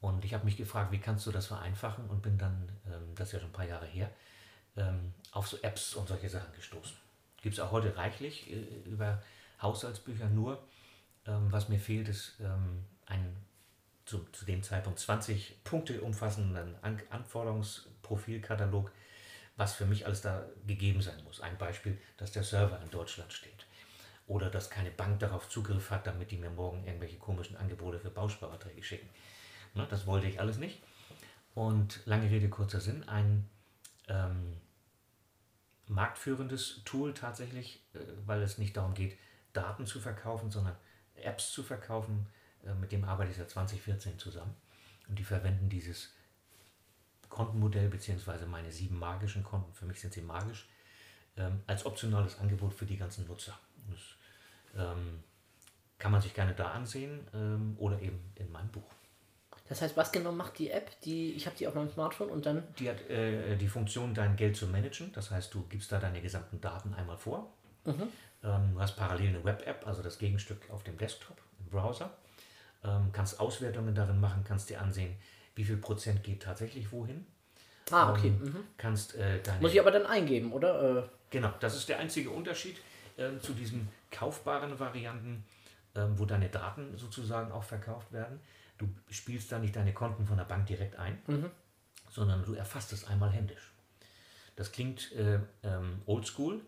Und 0.00 0.24
ich 0.24 0.34
habe 0.34 0.44
mich 0.44 0.56
gefragt, 0.56 0.92
wie 0.92 0.98
kannst 0.98 1.26
du 1.26 1.32
das 1.32 1.46
vereinfachen 1.46 2.08
und 2.10 2.22
bin 2.22 2.36
dann, 2.36 2.68
ähm, 2.86 3.14
das 3.14 3.28
ist 3.28 3.32
ja 3.32 3.40
schon 3.40 3.48
ein 3.48 3.52
paar 3.52 3.66
Jahre 3.66 3.86
her, 3.86 4.10
ähm, 4.76 5.14
auf 5.32 5.48
so 5.48 5.56
Apps 5.62 5.94
und 5.94 6.08
solche 6.08 6.28
Sachen 6.28 6.52
gestoßen. 6.54 6.96
Gibt 7.40 7.54
es 7.54 7.60
auch 7.60 7.70
heute 7.70 7.96
reichlich 7.96 8.50
äh, 8.50 8.64
über 8.84 9.22
Haushaltsbücher, 9.62 10.28
nur 10.28 10.62
ähm, 11.26 11.50
was 11.50 11.68
mir 11.68 11.78
fehlt, 11.78 12.08
ist 12.08 12.34
ähm, 12.40 12.84
ein 13.06 13.36
zu, 14.04 14.24
zu 14.32 14.44
dem 14.44 14.62
Zeitpunkt 14.62 14.98
20 14.98 15.64
Punkte 15.64 16.00
umfassenden 16.02 16.74
An 16.82 17.00
Anforderungsprofilkatalog, 17.10 18.90
was 19.56 19.74
für 19.74 19.86
mich 19.86 20.04
alles 20.04 20.20
da 20.20 20.44
gegeben 20.66 21.00
sein 21.00 21.22
muss. 21.24 21.40
Ein 21.40 21.56
Beispiel, 21.56 21.98
dass 22.16 22.32
der 22.32 22.42
Server 22.42 22.80
in 22.82 22.90
Deutschland 22.90 23.32
steht. 23.32 23.63
Oder 24.26 24.50
dass 24.50 24.70
keine 24.70 24.90
Bank 24.90 25.20
darauf 25.20 25.48
Zugriff 25.48 25.90
hat, 25.90 26.06
damit 26.06 26.30
die 26.30 26.38
mir 26.38 26.50
morgen 26.50 26.84
irgendwelche 26.84 27.18
komischen 27.18 27.56
Angebote 27.56 27.98
für 27.98 28.10
Bausparverträge 28.10 28.82
schicken. 28.82 29.08
Ne, 29.74 29.86
das 29.90 30.06
wollte 30.06 30.26
ich 30.26 30.40
alles 30.40 30.58
nicht. 30.58 30.82
Und 31.54 32.00
lange 32.06 32.30
Rede, 32.30 32.48
kurzer 32.48 32.80
Sinn, 32.80 33.06
ein 33.08 33.48
ähm, 34.08 34.56
marktführendes 35.88 36.82
Tool 36.84 37.14
tatsächlich, 37.14 37.82
äh, 37.94 37.98
weil 38.26 38.42
es 38.42 38.58
nicht 38.58 38.76
darum 38.76 38.94
geht, 38.94 39.18
Daten 39.52 39.86
zu 39.86 40.00
verkaufen, 40.00 40.50
sondern 40.50 40.76
Apps 41.14 41.52
zu 41.52 41.62
verkaufen, 41.62 42.26
äh, 42.64 42.74
mit 42.74 42.92
dem 42.92 43.04
arbeite 43.04 43.30
ich 43.30 43.36
seit 43.36 43.50
2014 43.50 44.18
zusammen. 44.18 44.54
Und 45.08 45.18
die 45.18 45.24
verwenden 45.24 45.68
dieses 45.68 46.12
Kontenmodell 47.28 47.88
beziehungsweise 47.88 48.46
meine 48.46 48.72
sieben 48.72 48.98
magischen 48.98 49.44
Konten, 49.44 49.72
für 49.74 49.86
mich 49.86 50.00
sind 50.00 50.12
sie 50.12 50.22
magisch, 50.22 50.68
ähm, 51.36 51.62
als 51.66 51.84
optionales 51.84 52.38
Angebot 52.38 52.74
für 52.74 52.86
die 52.86 52.96
ganzen 52.96 53.26
Nutzer. 53.26 53.58
Das 53.90 54.00
ähm, 54.76 55.22
kann 55.98 56.12
man 56.12 56.20
sich 56.20 56.34
gerne 56.34 56.54
da 56.54 56.72
ansehen 56.72 57.26
ähm, 57.34 57.76
oder 57.78 58.00
eben 58.00 58.20
in 58.36 58.50
meinem 58.52 58.68
Buch. 58.68 58.90
Das 59.68 59.80
heißt, 59.80 59.96
was 59.96 60.12
genau 60.12 60.32
macht 60.32 60.58
die 60.58 60.70
App? 60.70 60.90
Die, 61.00 61.32
ich 61.32 61.46
habe 61.46 61.56
die 61.56 61.66
auf 61.66 61.74
meinem 61.74 61.90
Smartphone 61.90 62.28
und 62.28 62.44
dann. 62.44 62.62
Die 62.78 62.90
hat 62.90 63.00
äh, 63.08 63.56
die 63.56 63.68
Funktion, 63.68 64.12
dein 64.12 64.36
Geld 64.36 64.56
zu 64.56 64.66
managen. 64.66 65.10
Das 65.12 65.30
heißt, 65.30 65.54
du 65.54 65.62
gibst 65.68 65.90
da 65.90 65.98
deine 65.98 66.20
gesamten 66.20 66.60
Daten 66.60 66.92
einmal 66.94 67.16
vor. 67.16 67.50
Mhm. 67.84 68.08
Ähm, 68.42 68.74
du 68.74 68.80
hast 68.80 68.96
parallel 68.96 69.28
eine 69.28 69.44
Web-App, 69.44 69.86
also 69.86 70.02
das 70.02 70.18
Gegenstück 70.18 70.68
auf 70.70 70.82
dem 70.84 70.98
Desktop, 70.98 71.38
im 71.60 71.70
Browser. 71.70 72.10
Ähm, 72.84 73.10
kannst 73.12 73.40
Auswertungen 73.40 73.94
darin 73.94 74.20
machen, 74.20 74.44
kannst 74.46 74.68
dir 74.68 74.82
ansehen, 74.82 75.16
wie 75.54 75.64
viel 75.64 75.78
Prozent 75.78 76.22
geht 76.22 76.42
tatsächlich 76.42 76.92
wohin. 76.92 77.26
Ah, 77.90 78.12
okay. 78.12 78.28
Ähm, 78.28 78.40
Mhm. 78.42 78.64
Kannst 78.76 79.14
äh, 79.14 79.40
deine 79.42 79.60
Muss 79.62 79.72
ich 79.72 79.80
aber 79.80 79.90
dann 79.90 80.04
eingeben, 80.06 80.52
oder? 80.52 80.98
Äh, 80.98 81.08
Genau, 81.30 81.52
das 81.58 81.74
ist 81.74 81.88
der 81.88 81.98
einzige 81.98 82.30
Unterschied 82.30 82.76
ähm, 83.18 83.40
zu 83.40 83.52
diesen 83.54 83.88
kaufbaren 84.10 84.78
Varianten, 84.78 85.44
ähm, 85.94 86.18
wo 86.18 86.24
deine 86.24 86.48
Daten 86.48 86.96
sozusagen 86.96 87.52
auch 87.52 87.64
verkauft 87.64 88.12
werden. 88.12 88.40
Du 88.78 88.88
spielst 89.10 89.52
da 89.52 89.58
nicht 89.58 89.76
deine 89.76 89.92
Konten 89.94 90.26
von 90.26 90.36
der 90.36 90.44
Bank 90.44 90.66
direkt 90.66 90.96
ein, 90.96 91.18
sondern 92.10 92.44
du 92.44 92.54
erfasst 92.54 92.92
es 92.92 93.06
einmal 93.06 93.30
händisch. 93.30 93.72
Das 94.56 94.72
klingt 94.72 95.12
äh, 95.12 95.38
ähm, 95.62 96.02
oldschool. 96.06 96.60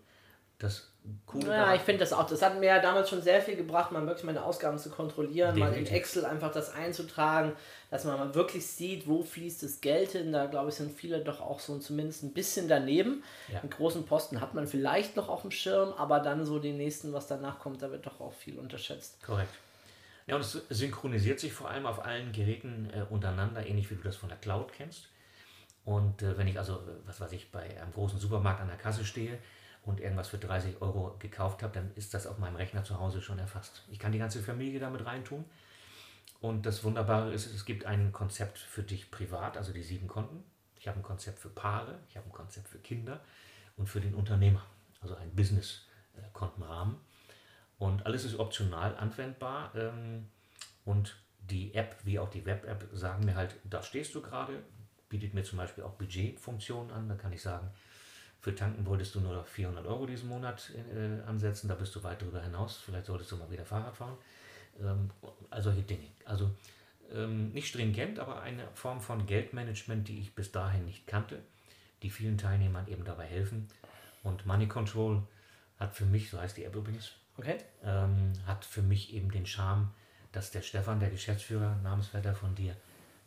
Das 0.58 0.90
Coole 1.26 1.46
Ja, 1.48 1.74
ich 1.74 1.82
finde 1.82 2.00
das 2.00 2.12
auch. 2.12 2.26
Das 2.26 2.42
hat 2.42 2.58
mir 2.58 2.66
ja 2.66 2.80
damals 2.80 3.10
schon 3.10 3.22
sehr 3.22 3.40
viel 3.40 3.56
gebracht, 3.56 3.92
mal 3.92 4.06
wirklich 4.06 4.24
meine 4.24 4.42
Ausgaben 4.42 4.78
zu 4.78 4.90
kontrollieren, 4.90 5.58
mal 5.58 5.66
in 5.66 5.84
Definitiv. 5.84 5.96
Excel 5.96 6.24
einfach 6.24 6.50
das 6.50 6.74
einzutragen, 6.74 7.52
dass 7.90 8.04
man 8.04 8.18
mal 8.18 8.34
wirklich 8.34 8.66
sieht, 8.66 9.06
wo 9.06 9.22
fließt 9.22 9.62
das 9.62 9.80
Geld 9.80 10.12
hin. 10.12 10.32
Da 10.32 10.46
glaube 10.46 10.70
ich, 10.70 10.74
sind 10.74 10.96
viele 10.96 11.20
doch 11.20 11.40
auch 11.40 11.60
so 11.60 11.78
zumindest 11.78 12.22
ein 12.24 12.32
bisschen 12.32 12.68
daneben. 12.68 13.22
Ja. 13.52 13.60
Einen 13.60 13.70
großen 13.70 14.04
Posten 14.04 14.40
hat 14.40 14.54
man 14.54 14.66
vielleicht 14.66 15.16
noch 15.16 15.28
auf 15.28 15.42
dem 15.42 15.50
Schirm, 15.50 15.92
aber 15.92 16.20
dann 16.20 16.44
so 16.44 16.58
den 16.58 16.76
nächsten, 16.76 17.12
was 17.12 17.26
danach 17.26 17.58
kommt, 17.60 17.82
da 17.82 17.90
wird 17.90 18.06
doch 18.06 18.20
auch 18.20 18.32
viel 18.32 18.58
unterschätzt. 18.58 19.22
Korrekt. 19.22 19.54
Ja, 20.26 20.34
und 20.34 20.40
es 20.40 20.60
synchronisiert 20.70 21.38
sich 21.38 21.52
vor 21.52 21.70
allem 21.70 21.86
auf 21.86 22.04
allen 22.04 22.32
Geräten 22.32 22.90
äh, 22.92 23.04
untereinander, 23.10 23.64
ähnlich 23.64 23.90
wie 23.90 23.94
du 23.94 24.02
das 24.02 24.16
von 24.16 24.28
der 24.28 24.38
Cloud 24.38 24.72
kennst. 24.72 25.08
Und 25.84 26.22
äh, 26.22 26.36
wenn 26.36 26.48
ich 26.48 26.58
also, 26.58 26.74
äh, 26.74 27.06
was 27.06 27.20
weiß 27.20 27.30
ich, 27.30 27.52
bei 27.52 27.80
einem 27.80 27.92
großen 27.92 28.18
Supermarkt 28.18 28.60
an 28.60 28.66
der 28.66 28.76
Kasse 28.76 29.04
stehe 29.04 29.38
und 29.86 30.00
irgendwas 30.00 30.28
für 30.28 30.38
30 30.38 30.82
Euro 30.82 31.16
gekauft 31.18 31.62
habe, 31.62 31.72
dann 31.72 31.92
ist 31.94 32.12
das 32.12 32.26
auf 32.26 32.38
meinem 32.38 32.56
Rechner 32.56 32.84
zu 32.84 32.98
Hause 32.98 33.22
schon 33.22 33.38
erfasst. 33.38 33.84
Ich 33.88 33.98
kann 33.98 34.12
die 34.12 34.18
ganze 34.18 34.42
Familie 34.42 34.80
damit 34.80 35.06
reintun. 35.06 35.44
Und 36.40 36.66
das 36.66 36.84
Wunderbare 36.84 37.32
ist, 37.32 37.46
es 37.46 37.64
gibt 37.64 37.86
ein 37.86 38.12
Konzept 38.12 38.58
für 38.58 38.82
dich 38.82 39.10
privat, 39.10 39.56
also 39.56 39.72
die 39.72 39.82
sieben 39.82 40.08
Konten. 40.08 40.44
Ich 40.78 40.88
habe 40.88 40.98
ein 40.98 41.02
Konzept 41.02 41.38
für 41.38 41.48
Paare, 41.48 41.98
ich 42.10 42.16
habe 42.16 42.26
ein 42.28 42.32
Konzept 42.32 42.68
für 42.68 42.78
Kinder 42.78 43.20
und 43.76 43.88
für 43.88 44.00
den 44.00 44.14
Unternehmer, 44.14 44.64
also 45.00 45.14
ein 45.14 45.34
Business-Kontenrahmen. 45.34 46.96
Und 47.78 48.04
alles 48.06 48.24
ist 48.24 48.38
optional 48.38 48.96
anwendbar. 48.96 49.72
Ähm, 49.76 50.28
und 50.84 51.16
die 51.38 51.74
App, 51.74 51.96
wie 52.02 52.18
auch 52.18 52.28
die 52.28 52.44
Web-App, 52.44 52.88
sagen 52.92 53.24
mir 53.24 53.36
halt, 53.36 53.54
da 53.64 53.82
stehst 53.82 54.14
du 54.14 54.20
gerade, 54.20 54.62
bietet 55.08 55.32
mir 55.32 55.44
zum 55.44 55.58
Beispiel 55.58 55.84
auch 55.84 55.92
Budgetfunktionen 55.92 56.90
an. 56.90 57.08
Da 57.08 57.14
kann 57.14 57.32
ich 57.32 57.40
sagen, 57.40 57.70
für 58.46 58.54
tanken 58.54 58.86
wolltest 58.86 59.12
du 59.12 59.20
nur 59.20 59.34
noch 59.34 59.44
400 59.44 59.84
Euro 59.86 60.06
diesen 60.06 60.28
Monat 60.28 60.70
äh, 60.94 61.20
ansetzen, 61.28 61.66
da 61.66 61.74
bist 61.74 61.92
du 61.96 62.04
weit 62.04 62.22
darüber 62.22 62.40
hinaus. 62.40 62.76
Vielleicht 62.76 63.06
solltest 63.06 63.32
du 63.32 63.36
mal 63.36 63.50
wieder 63.50 63.64
Fahrrad 63.64 63.96
fahren. 63.96 64.16
Ähm, 64.80 65.10
all 65.50 65.60
solche 65.60 65.82
Dinge. 65.82 66.06
Also 66.24 66.52
ähm, 67.12 67.50
nicht 67.50 67.66
stringent, 67.66 68.20
aber 68.20 68.42
eine 68.42 68.68
Form 68.74 69.00
von 69.00 69.26
Geldmanagement, 69.26 70.06
die 70.06 70.20
ich 70.20 70.32
bis 70.32 70.52
dahin 70.52 70.84
nicht 70.84 71.08
kannte, 71.08 71.40
die 72.04 72.10
vielen 72.10 72.38
Teilnehmern 72.38 72.86
eben 72.86 73.02
dabei 73.02 73.24
helfen. 73.24 73.66
Und 74.22 74.46
Money 74.46 74.68
Control 74.68 75.24
hat 75.80 75.96
für 75.96 76.04
mich, 76.04 76.30
so 76.30 76.40
heißt 76.40 76.56
die 76.56 76.62
App 76.66 76.76
übrigens, 76.76 77.14
Okay? 77.38 77.58
ähm, 77.82 78.32
hat 78.46 78.64
für 78.64 78.82
mich 78.82 79.12
eben 79.12 79.32
den 79.32 79.46
Charme, 79.46 79.90
dass 80.30 80.52
der 80.52 80.62
Stefan, 80.62 81.00
der 81.00 81.10
Geschäftsführer, 81.10 81.80
Namensvetter 81.82 82.36
von 82.36 82.54
dir, 82.54 82.76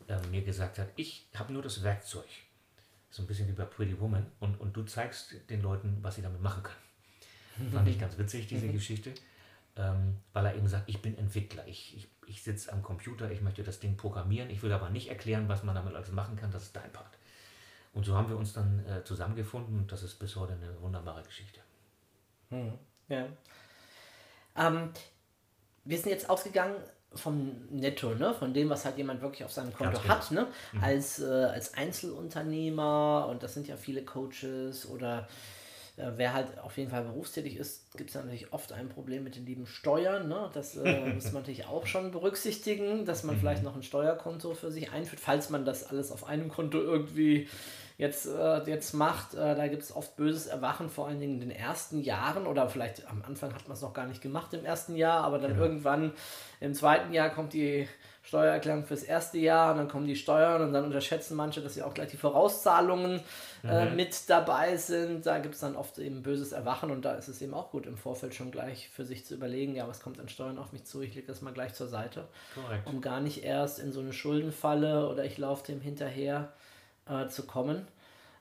ähm, 0.08 0.32
mir 0.32 0.44
gesagt 0.44 0.80
hat, 0.80 0.88
ich 0.96 1.28
habe 1.36 1.52
nur 1.52 1.62
das 1.62 1.84
Werkzeug. 1.84 2.30
So 3.10 3.24
ein 3.24 3.28
bisschen 3.28 3.48
wie 3.48 3.54
bei 3.54 3.65
Pretty 3.65 4.00
Woman. 4.00 4.26
Und, 4.39 4.60
und 4.60 4.76
du 4.76 4.84
zeigst 4.84 5.36
den 5.50 5.62
Leuten, 5.62 5.98
was 6.02 6.15
sie 6.15 6.22
damit 6.22 6.41
machen 6.41 6.63
können. 6.63 7.72
Fand 7.72 7.88
ich 7.88 8.00
ganz 8.00 8.17
witzig, 8.17 8.48
diese 8.48 8.67
Geschichte. 8.69 9.13
Ähm, 9.76 10.17
weil 10.34 10.45
er 10.45 10.56
eben 10.56 10.67
sagt, 10.67 10.89
ich 10.89 11.02
bin 11.02 11.17
Entwickler. 11.17 11.67
Ich, 11.67 11.95
ich, 11.95 12.08
ich 12.28 12.43
sitze 12.43 12.72
am 12.72 12.84
Computer, 12.84 13.32
ich 13.32 13.41
möchte 13.41 13.63
das 13.63 13.80
Ding 13.80 13.98
programmieren. 13.98 14.50
Ich 14.50 14.62
will 14.62 14.72
aber 14.72 14.89
nicht 14.89 15.10
erklären, 15.10 15.48
was 15.48 15.63
man 15.63 15.76
damit 15.76 15.95
alles 15.95 16.12
machen 16.12 16.36
kann. 16.36 16.52
Das 16.52 16.63
ist 16.63 16.76
dein 16.76 16.91
Part. 16.91 17.17
Und 17.93 18.06
so 18.06 18.15
haben 18.15 18.30
wir 18.30 18.38
uns 18.38 18.54
dann 18.54 18.86
äh, 18.86 19.04
zusammengefunden 19.04 19.80
und 19.80 19.91
das 19.91 20.04
ist 20.04 20.15
bis 20.19 20.36
heute 20.36 20.54
eine 20.54 20.80
wunderbare 20.82 21.24
Geschichte. 21.24 21.60
Ja. 23.08 23.28
Ähm, 24.56 24.91
wir 25.86 25.98
sind 25.98 26.12
jetzt 26.12 26.30
ausgegangen 26.30 26.76
vom 27.15 27.52
Netto, 27.72 28.13
ne? 28.13 28.34
von 28.34 28.54
dem, 28.54 28.69
was 28.69 28.86
halt 28.86 28.98
jemand 28.98 29.22
wirklich 29.22 29.43
auf 29.43 29.52
seinem 29.52 29.74
Konto 29.74 30.00
genau. 30.00 30.13
hat, 30.13 30.32
ne? 30.32 30.48
als, 30.82 31.19
äh, 31.19 31.26
als 31.26 31.74
Einzelunternehmer 31.74 33.28
und 33.30 33.41
das 33.41 33.54
sind 33.54 33.67
ja 33.67 33.78
viele 33.78 34.04
Coaches 34.04 34.88
oder 34.89 35.28
äh, 36.00 36.12
wer 36.15 36.34
halt 36.34 36.60
auf 36.60 36.78
jeden 36.78 36.89
Fall 36.89 37.04
berufstätig 37.04 37.58
ist, 37.58 37.91
gibt 37.98 38.10
es 38.10 38.15
natürlich 38.15 38.54
oft 38.54 38.72
ein 38.72 38.89
Problem 38.89 39.24
mit 39.24 39.36
den 39.36 39.45
lieben 39.45 39.65
Steuern. 39.65 40.30
Ne? 40.30 40.50
Das 40.54 40.78
äh, 40.78 41.00
muss 41.13 41.26
man 41.26 41.41
natürlich 41.41 41.65
auch 41.65 41.86
schon 41.86 42.12
berücksichtigen, 42.12 43.06
dass 43.06 43.24
man 43.24 43.38
vielleicht 43.38 43.63
noch 43.63 43.76
ein 43.76 43.84
Steuerkonto 43.84 44.54
für 44.54 44.72
sich 44.72 44.91
einführt, 44.91 45.19
falls 45.19 45.50
man 45.50 45.65
das 45.65 45.84
alles 45.84 46.12
auf 46.12 46.26
einem 46.26 46.50
Konto 46.50 46.78
irgendwie 46.78 47.48
jetzt, 48.00 48.28
äh, 48.28 48.64
jetzt 48.64 48.94
macht. 48.94 49.36
Äh, 49.36 49.56
da 49.56 49.68
gibt 49.68 49.84
es 49.84 49.96
oft 49.96 50.16
böses 50.16 50.48
Erwachen, 50.48 50.90
vor 50.90 51.08
allen 51.08 51.20
Dingen 51.20 51.42
in 51.42 51.50
den 51.50 51.52
ersten 51.52 52.00
Jahren 52.00 52.48
oder 52.48 52.68
vielleicht 52.70 53.06
am 53.08 53.22
Anfang 53.28 53.54
hat 53.54 53.68
man 53.68 53.76
es 53.76 53.82
noch 53.82 53.94
gar 53.94 54.08
nicht 54.08 54.22
gemacht 54.22 54.54
im 54.54 54.66
ersten 54.66 54.96
Jahr, 54.96 55.24
aber 55.24 55.38
dann 55.38 55.58
irgendwann 55.60 56.14
im 56.62 56.74
zweiten 56.74 57.14
Jahr 57.14 57.30
kommt 57.30 57.54
die 57.54 57.88
Steuererklärung 58.24 58.86
fürs 58.86 59.04
erste 59.04 59.38
Jahr 59.38 59.72
und 59.72 59.80
dann 59.80 59.88
kommen 59.90 60.08
die 60.08 60.16
Steuern 60.16 60.62
und 60.62 60.72
dann 60.72 60.86
unterschätzen 60.86 61.36
manche, 61.36 61.62
dass 61.62 61.76
ja 61.76 61.86
auch 61.86 61.94
gleich 61.94 62.10
die 62.10 62.18
Vorauszahlungen 62.18 63.22
äh, 63.64 63.90
mit 63.90 64.30
dabei 64.30 64.78
sind. 64.78 65.26
Da 65.26 65.40
gibt 65.40 65.56
es 65.56 65.62
dann 65.62 65.76
oft 65.76 65.98
eben 66.00 66.22
böses 66.22 66.52
Erwachen 66.54 66.92
und 66.92 67.04
da 67.04 67.16
ist 67.16 67.28
es 67.28 67.42
eben 67.42 67.54
auch 67.54 67.72
gut 67.72 67.86
im 67.86 67.98
Vorfeld 67.98 68.34
schon 68.34 68.52
gleich 68.52 68.90
für 68.90 69.04
sich 69.04 69.26
zu 69.26 69.34
überlegen, 69.34 69.76
ja, 69.76 69.88
was 69.88 70.00
kommt 70.00 70.20
an 70.20 70.30
Steuern 70.30 70.58
auf 70.58 70.72
mich 70.72 70.86
zu, 70.86 71.02
ich 71.02 71.16
lege 71.16 71.28
das 71.28 71.42
mal 71.42 71.54
gleich 71.54 71.74
zur 71.74 71.88
Seite 71.88 72.28
Korrekt. 72.56 72.88
um 72.88 73.02
gar 73.02 73.20
nicht 73.20 73.44
erst 73.44 73.80
in 73.80 73.92
so 73.92 74.00
eine 74.00 74.14
Schuldenfalle 74.14 75.10
oder 75.10 75.26
ich 75.26 75.38
laufe 75.38 75.66
dem 75.66 75.82
hinterher 75.82 76.54
äh, 77.10 77.28
zu 77.28 77.45
kommen. 77.45 77.88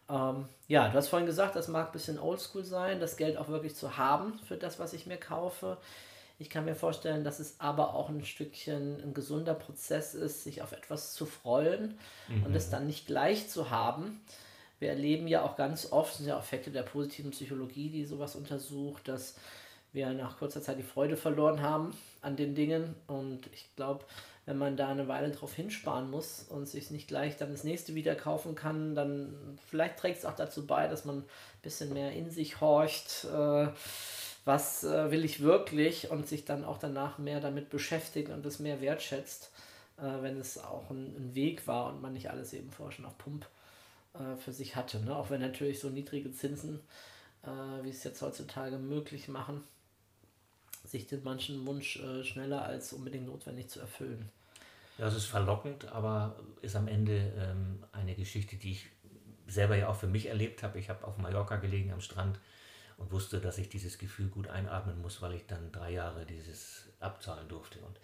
Ähm, 0.08 0.46
ja, 0.68 0.88
du 0.88 0.94
hast 0.94 1.08
vorhin 1.08 1.26
gesagt, 1.26 1.56
das 1.56 1.68
mag 1.68 1.88
ein 1.88 1.92
bisschen 1.92 2.18
oldschool 2.18 2.64
sein, 2.64 3.00
das 3.00 3.16
Geld 3.16 3.36
auch 3.36 3.48
wirklich 3.48 3.74
zu 3.74 3.96
haben 3.96 4.38
für 4.46 4.56
das, 4.56 4.78
was 4.78 4.92
ich 4.92 5.06
mir 5.06 5.18
kaufe. 5.18 5.78
Ich 6.38 6.50
kann 6.50 6.64
mir 6.64 6.76
vorstellen, 6.76 7.24
dass 7.24 7.40
es 7.40 7.58
aber 7.58 7.94
auch 7.94 8.08
ein 8.08 8.24
Stückchen 8.24 9.02
ein 9.02 9.12
gesunder 9.12 9.54
Prozess 9.54 10.14
ist, 10.14 10.44
sich 10.44 10.62
auf 10.62 10.70
etwas 10.70 11.12
zu 11.12 11.26
freuen 11.26 11.98
und 12.44 12.54
es 12.54 12.70
dann 12.70 12.86
nicht 12.86 13.08
gleich 13.08 13.48
zu 13.48 13.70
haben. 13.70 14.20
Wir 14.78 14.90
erleben 14.90 15.26
ja 15.26 15.42
auch 15.42 15.56
ganz 15.56 15.90
oft, 15.90 16.14
sind 16.14 16.26
ja 16.26 16.38
Effekte 16.38 16.70
der 16.70 16.84
positiven 16.84 17.32
Psychologie, 17.32 17.90
die 17.90 18.04
sowas 18.04 18.36
untersucht, 18.36 19.08
dass 19.08 19.34
wir 19.92 20.12
nach 20.12 20.38
kurzer 20.38 20.62
Zeit 20.62 20.78
die 20.78 20.84
Freude 20.84 21.16
verloren 21.16 21.60
haben 21.60 21.92
an 22.20 22.36
den 22.36 22.54
Dingen. 22.54 22.94
Und 23.08 23.48
ich 23.52 23.68
glaube, 23.74 24.04
wenn 24.48 24.56
man 24.56 24.78
da 24.78 24.88
eine 24.88 25.08
Weile 25.08 25.30
drauf 25.30 25.52
hinsparen 25.52 26.10
muss 26.10 26.46
und 26.48 26.66
sich 26.66 26.90
nicht 26.90 27.06
gleich 27.06 27.36
dann 27.36 27.52
das 27.52 27.64
nächste 27.64 27.94
wieder 27.94 28.14
kaufen 28.14 28.54
kann, 28.54 28.94
dann 28.94 29.58
vielleicht 29.68 29.98
trägt 29.98 30.16
es 30.20 30.24
auch 30.24 30.34
dazu 30.34 30.66
bei, 30.66 30.88
dass 30.88 31.04
man 31.04 31.18
ein 31.18 31.24
bisschen 31.60 31.92
mehr 31.92 32.12
in 32.12 32.30
sich 32.30 32.58
horcht. 32.62 33.26
Äh, 33.26 33.68
was 34.46 34.84
äh, 34.84 35.10
will 35.10 35.26
ich 35.26 35.42
wirklich 35.42 36.10
und 36.10 36.26
sich 36.26 36.46
dann 36.46 36.64
auch 36.64 36.78
danach 36.78 37.18
mehr 37.18 37.40
damit 37.40 37.68
beschäftigt 37.68 38.30
und 38.30 38.46
es 38.46 38.58
mehr 38.58 38.80
wertschätzt, 38.80 39.50
äh, 39.98 40.22
wenn 40.22 40.40
es 40.40 40.56
auch 40.56 40.88
ein, 40.88 41.14
ein 41.14 41.34
Weg 41.34 41.66
war 41.66 41.90
und 41.90 42.00
man 42.00 42.14
nicht 42.14 42.30
alles 42.30 42.54
eben 42.54 42.70
vorher 42.70 42.92
schon 42.92 43.04
auf 43.04 43.18
Pump 43.18 43.46
äh, 44.14 44.36
für 44.36 44.54
sich 44.54 44.76
hatte. 44.76 44.98
Ne? 45.00 45.14
Auch 45.14 45.28
wenn 45.28 45.42
natürlich 45.42 45.78
so 45.78 45.90
niedrige 45.90 46.32
Zinsen, 46.32 46.80
äh, 47.42 47.84
wie 47.84 47.90
es 47.90 48.02
jetzt 48.02 48.22
heutzutage 48.22 48.78
möglich 48.78 49.28
machen, 49.28 49.62
sich 50.86 51.06
den 51.06 51.22
manchen 51.22 51.66
Wunsch 51.66 52.00
äh, 52.00 52.24
schneller 52.24 52.62
als 52.62 52.94
unbedingt 52.94 53.26
notwendig 53.26 53.68
zu 53.68 53.80
erfüllen. 53.80 54.30
Ja, 54.98 55.06
es 55.06 55.14
ist 55.14 55.26
verlockend, 55.26 55.86
aber 55.92 56.36
ist 56.60 56.74
am 56.74 56.88
Ende 56.88 57.32
ähm, 57.38 57.84
eine 57.92 58.14
Geschichte, 58.14 58.56
die 58.56 58.72
ich 58.72 58.88
selber 59.46 59.76
ja 59.76 59.88
auch 59.88 59.96
für 59.96 60.08
mich 60.08 60.26
erlebt 60.26 60.62
habe. 60.62 60.78
Ich 60.78 60.90
habe 60.90 61.06
auf 61.06 61.18
Mallorca 61.18 61.56
gelegen 61.56 61.92
am 61.92 62.00
Strand 62.00 62.38
und 62.96 63.12
wusste, 63.12 63.40
dass 63.40 63.58
ich 63.58 63.68
dieses 63.68 63.98
Gefühl 63.98 64.28
gut 64.28 64.48
einatmen 64.48 65.00
muss, 65.00 65.22
weil 65.22 65.34
ich 65.34 65.46
dann 65.46 65.70
drei 65.70 65.92
Jahre 65.92 66.26
dieses 66.26 66.88
abzahlen 66.98 67.48
durfte. 67.48 67.78
Und 67.78 67.98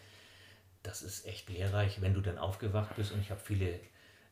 das 0.84 1.02
ist 1.02 1.26
echt 1.26 1.50
lehrreich, 1.50 2.00
wenn 2.00 2.14
du 2.14 2.20
dann 2.20 2.38
aufgewacht 2.38 2.94
bist. 2.94 3.10
Und 3.10 3.20
ich 3.20 3.30
habe 3.30 3.40
viele 3.40 3.80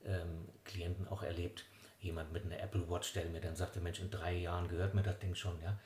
ähm, 0.05 0.49
Klienten 0.65 1.09
auch 1.09 1.25
erlebt, 1.25 1.65
jemand 1.99 2.33
mit 2.33 2.45
einer 2.45 2.61
Apple 2.61 2.89
Watch, 2.89 3.13
der 3.13 3.25
mir 3.27 3.41
dann 3.41 3.57
sagte, 3.57 3.81
Mensch, 3.81 3.99
in 3.99 4.11
drei 4.11 4.35
Jahren 4.35 4.69
gehört 4.69 4.95
mir 4.95 5.03
das 5.03 5.19
Ding 5.19 5.35
schon, 5.35 5.57
ja. 5.63 5.79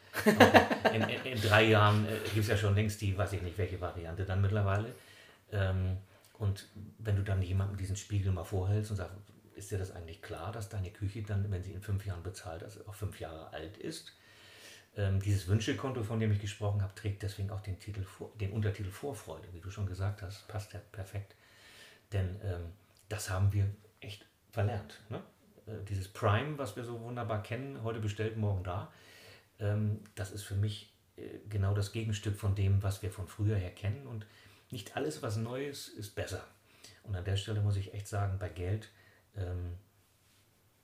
In, 0.93 1.03
in, 1.03 1.25
in 1.25 1.41
drei 1.41 1.65
Jahren 1.65 2.07
äh, 2.07 2.19
gibt 2.35 2.45
es 2.45 2.49
ja 2.49 2.57
schon 2.57 2.75
längst 2.75 3.01
die, 3.01 3.17
weiß 3.17 3.33
ich 3.33 3.43
nicht, 3.43 3.57
welche 3.57 3.81
Variante 3.81 4.25
dann 4.25 4.43
mittlerweile. 4.43 4.95
Ähm, 5.53 5.99
und 6.39 6.69
wenn 6.99 7.17
du 7.17 7.23
dann 7.23 7.43
jemandem 7.43 7.77
diesen 7.77 7.97
Spiegel 7.97 8.33
mal 8.33 8.45
vorhältst 8.45 8.91
und 8.91 8.97
sagst, 8.97 9.17
ist 9.55 9.71
dir 9.71 9.79
das 9.79 9.91
eigentlich 9.91 10.21
klar, 10.21 10.53
dass 10.53 10.69
deine 10.69 10.91
Küche 10.91 11.23
dann, 11.23 11.51
wenn 11.51 11.63
sie 11.63 11.73
in 11.73 11.81
fünf 11.81 12.05
Jahren 12.05 12.23
bezahlt 12.23 12.63
ist, 12.63 12.87
auch 12.87 12.95
fünf 12.95 13.19
Jahre 13.21 13.53
alt 13.53 13.79
ist? 13.79 14.13
Ähm, 14.97 15.21
dieses 15.21 15.49
Wünschekonto, 15.49 16.03
von 16.03 16.21
dem 16.21 16.33
ich 16.33 16.41
gesprochen 16.41 16.83
habe, 16.83 16.95
trägt 16.95 17.23
deswegen 17.23 17.51
auch 17.51 17.61
den, 17.61 17.79
Titel 17.79 18.03
vor, 18.03 18.31
den 18.39 18.53
Untertitel 18.53 18.91
Vorfreude, 18.91 19.49
wie 19.53 19.61
du 19.61 19.71
schon 19.71 19.87
gesagt 19.87 20.23
hast, 20.23 20.47
passt 20.49 20.73
ja 20.73 20.81
perfekt. 20.93 21.35
Denn 22.13 22.41
ähm, 22.43 22.73
das 23.09 23.31
haben 23.31 23.53
wir 23.53 23.67
echt 24.01 24.27
verlernt. 24.53 25.01
Ne? 25.09 25.23
Äh, 25.67 25.85
dieses 25.89 26.09
Prime, 26.09 26.59
was 26.59 26.77
wir 26.77 26.85
so 26.85 27.01
wunderbar 27.01 27.43
kennen, 27.43 27.83
heute 27.83 28.01
bestellt, 28.01 28.37
morgen 28.37 28.65
da, 28.65 28.93
ähm, 29.59 30.01
das 30.15 30.33
ist 30.33 30.43
für 30.43 30.55
mich 30.55 30.93
äh, 31.17 31.23
genau 31.49 31.75
das 31.75 31.93
Gegenstück 31.93 32.37
von 32.37 32.55
dem, 32.55 32.83
was 32.83 33.03
wir 33.03 33.11
von 33.11 33.27
früher 33.29 33.57
her 33.57 33.73
kennen. 33.73 34.07
Und 34.07 34.27
nicht 34.77 34.95
alles, 34.95 35.23
was 35.23 35.39
neu 35.39 35.67
ist, 35.67 35.89
ist 35.89 36.15
besser. 36.15 36.45
Und 37.03 37.17
an 37.17 37.25
der 37.25 37.39
Stelle 37.39 37.63
muss 37.63 37.79
ich 37.79 37.95
echt 37.95 38.07
sagen, 38.07 38.39
bei 38.39 38.51
Geld, 38.51 38.91
ähm, 39.35 39.79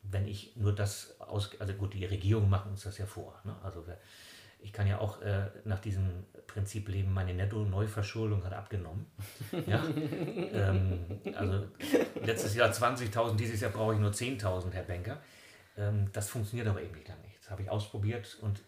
wenn 0.01 0.27
ich 0.27 0.57
nur 0.57 0.75
das 0.75 1.21
aus, 1.21 1.51
also 1.61 1.75
gut, 1.75 1.93
die 1.93 2.07
Regierung 2.07 2.49
machen 2.49 2.71
uns 2.71 2.85
das 2.85 2.97
ja 2.97 3.05
vor. 3.05 3.39
Ne? 3.45 3.55
Also 3.63 3.87
wir, 3.87 3.99
ich 4.61 4.73
kann 4.73 4.87
ja 4.87 4.99
auch 4.99 5.21
äh, 5.21 5.51
nach 5.65 5.79
diesem 5.79 6.25
Prinzip 6.47 6.89
leben, 6.89 7.13
meine 7.13 7.35
Netto-Neuverschuldung 7.35 8.43
hat 8.45 8.55
abgenommen. 8.55 9.05
Ja? 9.67 9.85
ähm, 9.85 11.21
also 11.35 11.67
letztes 12.23 12.55
Jahr 12.55 12.71
20.000, 12.71 13.37
dieses 13.37 13.61
Jahr 13.61 13.73
brauche 13.73 13.93
ich 13.93 14.01
nur 14.01 14.13
10.000, 14.13 14.73
Herr 14.73 14.85
Banker. 14.85 15.21
Ähm, 15.77 16.09
das 16.15 16.31
funktioniert 16.31 16.67
aber 16.67 16.81
eben 16.81 16.95
nicht 16.95 17.09
lang 17.09 17.21
nicht. 17.21 17.37
Das 17.43 17.51
habe 17.51 17.61
ich 17.61 17.69
ausprobiert 17.69 18.39
und 18.41 18.63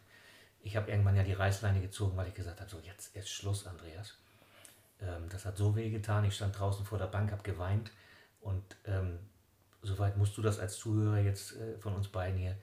ich 0.60 0.76
habe 0.76 0.90
irgendwann 0.90 1.16
ja 1.16 1.22
die 1.22 1.32
Reißleine 1.32 1.80
gezogen, 1.80 2.14
weil 2.14 2.28
ich 2.28 2.34
gesagt 2.34 2.60
habe, 2.60 2.68
so 2.68 2.78
jetzt 2.80 3.16
ist 3.16 3.30
Schluss, 3.30 3.66
Andreas. 3.66 4.18
Ähm, 5.00 5.28
das 5.28 5.44
hat 5.44 5.56
so 5.56 5.76
weh 5.76 5.90
getan. 5.90 6.24
Ich 6.24 6.36
stand 6.36 6.58
draußen 6.58 6.84
vor 6.84 6.98
der 6.98 7.06
Bank, 7.06 7.32
habe 7.32 7.42
geweint 7.42 7.90
und 8.40 8.62
ähm, 8.86 9.18
soweit 9.82 10.16
musst 10.16 10.36
du 10.36 10.42
das 10.42 10.58
als 10.58 10.76
Zuhörer 10.76 11.18
jetzt 11.18 11.56
äh, 11.56 11.78
von 11.78 11.94
uns 11.94 12.08
beiden 12.08 12.38
hier 12.38 12.56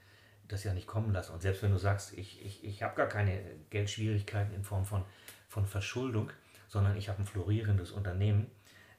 das 0.48 0.64
ja 0.64 0.74
nicht 0.74 0.86
kommen 0.86 1.12
lassen. 1.12 1.32
Und 1.32 1.42
selbst 1.42 1.62
wenn 1.62 1.72
du 1.72 1.78
sagst, 1.78 2.12
ich, 2.12 2.44
ich, 2.44 2.64
ich 2.64 2.82
habe 2.82 2.94
gar 2.94 3.08
keine 3.08 3.40
Geldschwierigkeiten 3.70 4.54
in 4.54 4.64
Form 4.64 4.84
von, 4.84 5.04
von 5.48 5.66
Verschuldung, 5.66 6.30
sondern 6.68 6.96
ich 6.96 7.08
habe 7.08 7.22
ein 7.22 7.26
florierendes 7.26 7.90
Unternehmen, 7.90 8.50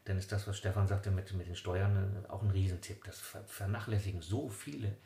dann 0.05 0.17
ist 0.17 0.31
das, 0.31 0.47
was 0.47 0.57
Stefan 0.57 0.87
sagte 0.87 1.11
mit, 1.11 1.31
mit 1.33 1.47
den 1.47 1.55
Steuern, 1.55 2.23
äh, 2.25 2.29
auch 2.29 2.41
ein 2.41 2.51
Riesentipp. 2.51 3.03
Das 3.03 3.21
vernachlässigen 3.47 4.21
so 4.21 4.49
viele. 4.49 4.97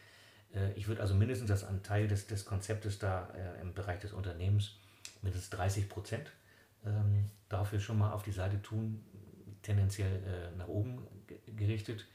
Äh, 0.54 0.72
ich 0.74 0.88
würde 0.88 1.02
also 1.02 1.14
mindestens 1.14 1.50
das 1.50 1.64
an 1.64 1.84
Teil 1.84 2.08
des, 2.08 2.28
des 2.28 2.46
Konzeptes 2.46 2.98
da 2.98 3.30
äh, 3.36 3.62
im 3.62 3.74
Bereich 3.74 4.00
des 4.00 4.14
Unternehmens 4.14 4.80
mindestens 5.22 5.50
30 5.52 5.90
Prozent 5.90 6.32
ähm, 6.88 7.30
dafür 7.50 7.80
schon 7.80 7.98
mal 7.98 8.14
auf 8.14 8.24
die 8.24 8.32
Seite 8.32 8.62
tun, 8.62 9.04
tendenziell 9.62 10.52
nach 10.58 10.68
oben 10.68 11.06
gerichtet 11.56 12.08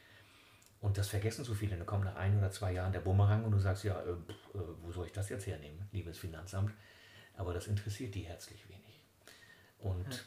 und 0.82 0.98
das 0.98 1.08
vergessen 1.08 1.44
so 1.44 1.54
viele. 1.54 1.76
Dann 1.76 1.86
kommt 1.86 2.04
nach 2.04 2.16
ein 2.16 2.36
oder 2.36 2.50
zwei 2.50 2.72
Jahren 2.72 2.92
der 2.92 3.00
Bumerang 3.00 3.44
und 3.44 3.52
du 3.52 3.58
sagst, 3.58 3.84
ja, 3.84 3.98
äh, 4.00 4.10
äh, 4.10 4.16
wo 4.82 4.90
soll 4.90 5.06
ich 5.06 5.12
das 5.12 5.28
jetzt 5.28 5.46
hernehmen, 5.46 5.88
liebes 5.92 6.18
Finanzamt? 6.18 6.72
Aber 7.36 7.54
das 7.54 7.68
interessiert 7.68 8.14
die 8.14 8.22
herzlich 8.22 8.68
wenig. 8.68 9.00
Und 9.78 10.12
ja, 10.12 10.20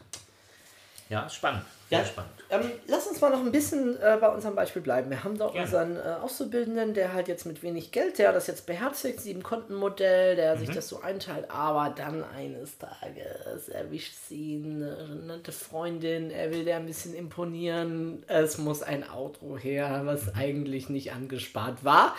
spannend. 1.30 1.64
Ja, 1.92 2.00
Sehr 2.00 2.08
spannend. 2.08 2.32
Ähm, 2.50 2.72
lass 2.88 3.06
uns 3.06 3.22
mal 3.22 3.30
noch 3.30 3.40
ein 3.42 3.52
bisschen 3.52 3.96
äh, 4.02 4.18
bei 4.20 4.28
unserem 4.30 4.56
Beispiel 4.56 4.82
bleiben. 4.82 5.10
Wir 5.12 5.24
haben 5.24 5.38
da 5.38 5.48
Gerne. 5.50 5.62
unseren 5.66 5.96
äh, 5.98 6.16
Auszubildenden, 6.24 6.96
der 6.96 7.14
halt 7.14 7.28
jetzt 7.28 7.46
mit 7.46 7.62
wenig 7.62 7.92
Geld, 7.92 8.18
der 8.18 8.34
das 8.34 8.48
jetzt 8.48 8.66
beherzigt, 8.66 9.20
sieben 9.22 9.44
Kontenmodell, 9.44 10.36
der 10.36 10.56
Mhm. 10.56 10.60
sich 10.60 10.70
das 10.72 10.88
so 10.90 11.02
einteilt, 11.02 11.50
aber 11.52 11.94
dann 11.96 12.24
eines 12.24 12.78
Tages 12.80 13.70
erwischt 13.70 14.14
sie 14.30 14.62
eine 14.66 15.08
nette 15.28 15.52
Freundin, 15.52 16.32
er 16.32 16.52
will 16.52 16.66
der 16.66 16.78
ein 16.78 16.86
bisschen 16.88 17.14
imponieren, 17.14 18.24
es 18.28 18.58
muss 18.58 18.82
ein 18.82 19.08
Auto 19.08 19.56
her, 19.58 20.02
was 20.06 20.34
eigentlich 20.36 20.90
nicht 20.90 21.14
angespart 21.14 21.84
war. 21.84 22.16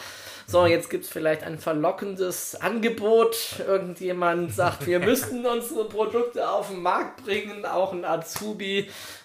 So, 0.47 0.66
jetzt 0.66 0.91
gibt 0.91 1.05
es 1.05 1.11
vielleicht 1.11 1.43
ein 1.43 1.59
verlockendes 1.59 2.55
Angebot. 2.61 3.37
Irgendjemand 3.66 4.53
sagt, 4.55 4.87
wir 4.87 5.01
müssten 5.11 5.45
unsere 5.45 5.89
Produkte 5.89 6.49
auf 6.49 6.68
den 6.68 6.82
Markt 6.82 7.24
bringen, 7.24 7.64
auch 7.66 7.93
ein 7.93 8.05
Azubi 8.05 8.76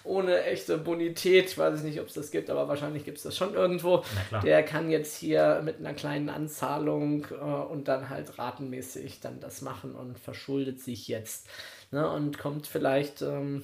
ohne 0.04 0.44
echte 0.44 0.78
Bonität. 0.78 1.50
Ich 1.50 1.58
weiß 1.58 1.82
nicht, 1.82 2.00
ob 2.00 2.08
es 2.08 2.14
das 2.14 2.30
gibt, 2.30 2.50
aber 2.50 2.68
wahrscheinlich 2.68 3.04
gibt 3.04 3.18
es 3.18 3.24
das 3.24 3.36
schon 3.36 3.54
irgendwo. 3.54 4.04
Der 4.42 4.62
kann 4.62 4.90
jetzt 4.90 5.16
hier 5.16 5.60
mit 5.64 5.78
einer 5.78 5.94
kleinen 5.94 6.28
Anzahlung 6.28 7.26
äh, 7.30 7.34
und 7.34 7.88
dann 7.88 8.08
halt 8.08 8.38
ratenmäßig 8.38 9.20
dann 9.20 9.40
das 9.40 9.62
machen 9.62 9.94
und 9.94 10.18
verschuldet 10.18 10.80
sich 10.80 11.08
jetzt. 11.08 11.48
Ne? 11.90 12.08
Und 12.10 12.38
kommt 12.38 12.66
vielleicht, 12.66 13.22
ähm, 13.22 13.62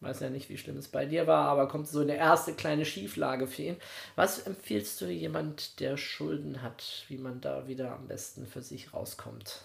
weiß 0.00 0.20
ja 0.20 0.30
nicht, 0.30 0.48
wie 0.48 0.58
schlimm 0.58 0.76
es 0.76 0.88
bei 0.88 1.06
dir 1.06 1.26
war, 1.26 1.48
aber 1.48 1.68
kommt 1.68 1.88
so 1.88 2.00
eine 2.00 2.16
erste 2.16 2.54
kleine 2.54 2.84
Schieflage 2.84 3.46
für 3.46 3.62
ihn. 3.62 3.76
Was 4.14 4.40
empfiehlst 4.40 5.00
du 5.00 5.06
jemand, 5.06 5.80
der 5.80 5.96
Schulden 5.96 6.62
hat, 6.62 7.04
wie 7.08 7.18
man 7.18 7.40
da 7.40 7.68
wieder 7.68 7.92
am 7.92 8.08
besten 8.08 8.46
für 8.46 8.62
sich 8.62 8.92
rauskommt? 8.92 9.60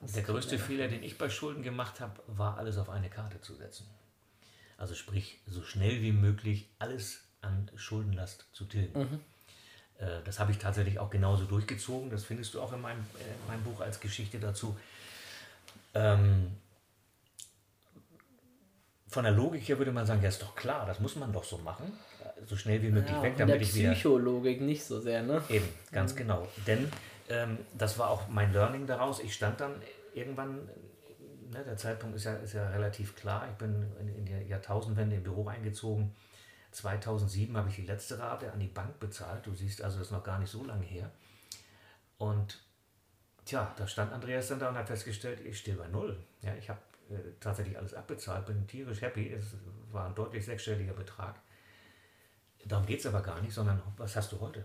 Der 0.00 0.22
größte 0.22 0.58
Fehler, 0.58 0.88
den 0.88 1.02
ich 1.02 1.18
bei 1.18 1.28
Schulden 1.28 1.62
gemacht 1.62 2.00
habe, 2.00 2.22
war 2.28 2.56
alles 2.56 2.78
auf 2.78 2.88
eine 2.88 3.10
Karte 3.10 3.40
zu 3.40 3.54
setzen. 3.54 3.86
Also 4.78 4.94
sprich, 4.94 5.38
so 5.46 5.62
schnell 5.62 6.00
wie 6.02 6.12
möglich 6.12 6.68
alles 6.78 7.20
an 7.42 7.70
Schuldenlast 7.76 8.46
zu 8.52 8.64
tilgen. 8.64 9.20
Äh, 9.98 10.22
Das 10.24 10.38
habe 10.38 10.52
ich 10.52 10.58
tatsächlich 10.58 10.98
auch 10.98 11.10
genauso 11.10 11.44
durchgezogen. 11.44 12.08
Das 12.10 12.24
findest 12.24 12.54
du 12.54 12.62
auch 12.62 12.72
in 12.72 12.80
meinem, 12.80 13.00
äh, 13.00 13.22
in 13.22 13.46
meinem 13.48 13.64
Buch 13.64 13.80
als 13.80 14.00
Geschichte 14.00 14.38
dazu. 14.38 14.78
Ähm, 15.94 16.52
von 19.08 19.24
der 19.24 19.32
Logik 19.32 19.68
her 19.68 19.78
würde 19.78 19.90
man 19.92 20.06
sagen, 20.06 20.22
ja 20.22 20.28
ist 20.28 20.42
doch 20.42 20.54
klar, 20.54 20.86
das 20.86 21.00
muss 21.00 21.16
man 21.16 21.32
doch 21.32 21.44
so 21.44 21.58
machen. 21.58 21.92
So 22.46 22.56
schnell 22.56 22.80
wie 22.82 22.90
möglich 22.90 23.10
Ja, 23.12 23.22
weg, 23.22 23.32
von 23.32 23.38
der 23.38 23.46
damit 23.46 23.62
ich 23.62 23.74
wieder... 23.74 23.92
Psychologik 23.92 24.60
nicht 24.60 24.84
so 24.84 25.00
sehr, 25.00 25.22
ne? 25.22 25.42
Eben, 25.48 25.68
ganz 25.90 26.14
genau. 26.14 26.46
Denn 26.66 26.90
ähm, 27.30 27.58
das 27.76 27.98
war 27.98 28.10
auch 28.10 28.28
mein 28.28 28.52
Learning 28.52 28.86
daraus. 28.86 29.18
Ich 29.20 29.34
stand 29.34 29.60
dann 29.60 29.74
irgendwann, 30.14 30.68
ne, 31.50 31.64
der 31.64 31.76
Zeitpunkt 31.76 32.16
ist 32.16 32.24
ja, 32.24 32.34
ist 32.34 32.54
ja 32.54 32.68
relativ 32.68 33.16
klar. 33.16 33.48
Ich 33.50 33.56
bin 33.56 33.90
in, 34.00 34.08
in 34.08 34.26
der 34.26 34.42
Jahrtausendwende 34.42 35.16
im 35.16 35.22
Büro 35.22 35.46
eingezogen. 35.48 36.14
2007 36.72 37.56
habe 37.56 37.68
ich 37.68 37.76
die 37.76 37.86
letzte 37.86 38.18
Rate 38.18 38.52
an 38.52 38.60
die 38.60 38.66
Bank 38.66 38.98
bezahlt. 39.00 39.46
Du 39.46 39.54
siehst 39.54 39.82
also, 39.82 39.98
das 39.98 40.08
ist 40.08 40.12
noch 40.12 40.24
gar 40.24 40.38
nicht 40.38 40.50
so 40.50 40.64
lange 40.64 40.84
her. 40.84 41.10
Und 42.18 42.62
tja, 43.44 43.72
da 43.76 43.86
stand 43.86 44.12
Andreas 44.12 44.48
dann 44.48 44.58
da 44.58 44.68
und 44.68 44.76
hat 44.76 44.86
festgestellt, 44.86 45.40
ich 45.44 45.58
stehe 45.58 45.76
bei 45.76 45.88
Null. 45.88 46.18
Ja, 46.42 46.54
ich 46.54 46.68
habe 46.68 46.80
äh, 47.10 47.14
tatsächlich 47.40 47.78
alles 47.78 47.94
abbezahlt, 47.94 48.46
bin 48.46 48.66
tierisch 48.66 49.00
happy. 49.00 49.32
Es 49.32 49.54
war 49.90 50.06
ein 50.06 50.14
deutlich 50.14 50.44
sechsstelliger 50.44 50.92
Betrag. 50.92 51.36
Darum 52.64 52.84
geht 52.84 53.00
es 53.00 53.06
aber 53.06 53.22
gar 53.22 53.40
nicht, 53.40 53.54
sondern 53.54 53.80
was 53.96 54.14
hast 54.14 54.32
du 54.32 54.40
heute? 54.40 54.64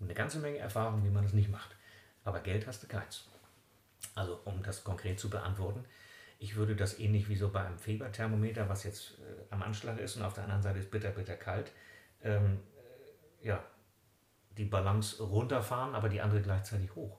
Eine 0.00 0.14
ganze 0.14 0.38
Menge 0.38 0.58
Erfahrung, 0.58 1.04
wie 1.04 1.10
man 1.10 1.24
es 1.24 1.32
nicht 1.32 1.50
macht. 1.50 1.74
Aber 2.24 2.40
Geld 2.40 2.66
hast 2.66 2.82
du 2.82 2.86
keins. 2.86 3.24
Also 4.14 4.40
um 4.44 4.62
das 4.62 4.84
konkret 4.84 5.18
zu 5.20 5.30
beantworten, 5.30 5.84
ich 6.38 6.56
würde 6.56 6.74
das 6.74 6.98
ähnlich 6.98 7.28
wie 7.28 7.36
so 7.36 7.50
bei 7.50 7.60
einem 7.60 7.78
Fieberthermometer, 7.78 8.68
was 8.68 8.84
jetzt 8.84 9.18
äh, 9.18 9.44
am 9.50 9.62
Anschlag 9.62 9.98
ist 9.98 10.16
und 10.16 10.22
auf 10.22 10.32
der 10.32 10.44
anderen 10.44 10.62
Seite 10.62 10.78
ist 10.78 10.90
bitter, 10.90 11.10
bitter 11.10 11.36
kalt, 11.36 11.70
ähm, 12.22 12.60
äh, 13.42 13.46
ja, 13.46 13.62
die 14.56 14.64
Balance 14.64 15.22
runterfahren, 15.22 15.94
aber 15.94 16.08
die 16.08 16.20
andere 16.20 16.40
gleichzeitig 16.40 16.94
hoch. 16.94 17.18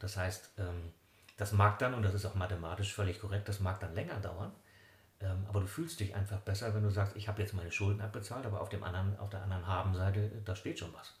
Das 0.00 0.16
heißt, 0.16 0.50
ähm, 0.58 0.92
das 1.36 1.52
mag 1.52 1.78
dann, 1.78 1.94
und 1.94 2.02
das 2.02 2.12
ist 2.12 2.26
auch 2.26 2.34
mathematisch 2.34 2.92
völlig 2.92 3.20
korrekt, 3.20 3.48
das 3.48 3.60
mag 3.60 3.78
dann 3.80 3.94
länger 3.94 4.18
dauern, 4.20 4.52
ähm, 5.20 5.46
aber 5.48 5.60
du 5.60 5.66
fühlst 5.66 6.00
dich 6.00 6.14
einfach 6.14 6.40
besser, 6.40 6.74
wenn 6.74 6.82
du 6.82 6.90
sagst, 6.90 7.16
ich 7.16 7.28
habe 7.28 7.40
jetzt 7.42 7.54
meine 7.54 7.70
Schulden 7.70 8.00
abbezahlt, 8.00 8.46
aber 8.46 8.60
auf, 8.60 8.68
dem 8.68 8.82
anderen, 8.82 9.18
auf 9.18 9.30
der 9.30 9.42
anderen 9.42 9.66
Habenseite, 9.66 10.42
da 10.44 10.56
steht 10.56 10.78
schon 10.78 10.92
was. 10.92 11.14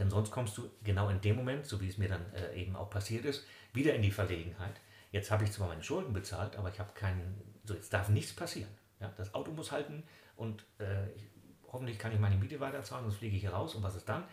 Denn 0.00 0.10
sonst 0.10 0.30
kommst 0.30 0.56
du 0.56 0.70
genau 0.82 1.10
in 1.10 1.20
dem 1.20 1.36
Moment, 1.36 1.66
so 1.66 1.80
wie 1.80 1.88
es 1.88 1.98
mir 1.98 2.08
dann 2.08 2.24
äh, 2.32 2.60
eben 2.60 2.74
auch 2.74 2.88
passiert 2.88 3.26
ist, 3.26 3.44
wieder 3.74 3.94
in 3.94 4.02
die 4.02 4.10
Verlegenheit. 4.10 4.80
Jetzt 5.12 5.30
habe 5.30 5.44
ich 5.44 5.52
zwar 5.52 5.68
meine 5.68 5.82
Schulden 5.82 6.14
bezahlt, 6.14 6.56
aber 6.56 6.70
ich 6.70 6.80
habe 6.80 6.92
keinen, 6.94 7.40
so 7.64 7.74
jetzt 7.74 7.92
darf 7.92 8.08
nichts 8.08 8.32
passieren. 8.32 8.70
Ja, 8.98 9.12
das 9.16 9.34
Auto 9.34 9.52
muss 9.52 9.70
halten 9.70 10.02
und 10.36 10.64
äh, 10.78 11.10
ich, 11.10 11.24
hoffentlich 11.70 11.98
kann 11.98 12.12
ich 12.12 12.18
meine 12.18 12.36
Miete 12.36 12.58
weiterzahlen, 12.60 13.04
sonst 13.04 13.18
fliege 13.18 13.36
ich 13.36 13.42
hier 13.42 13.52
raus 13.52 13.74
und 13.74 13.82
was 13.82 13.94
ist 13.94 14.08
dann? 14.08 14.24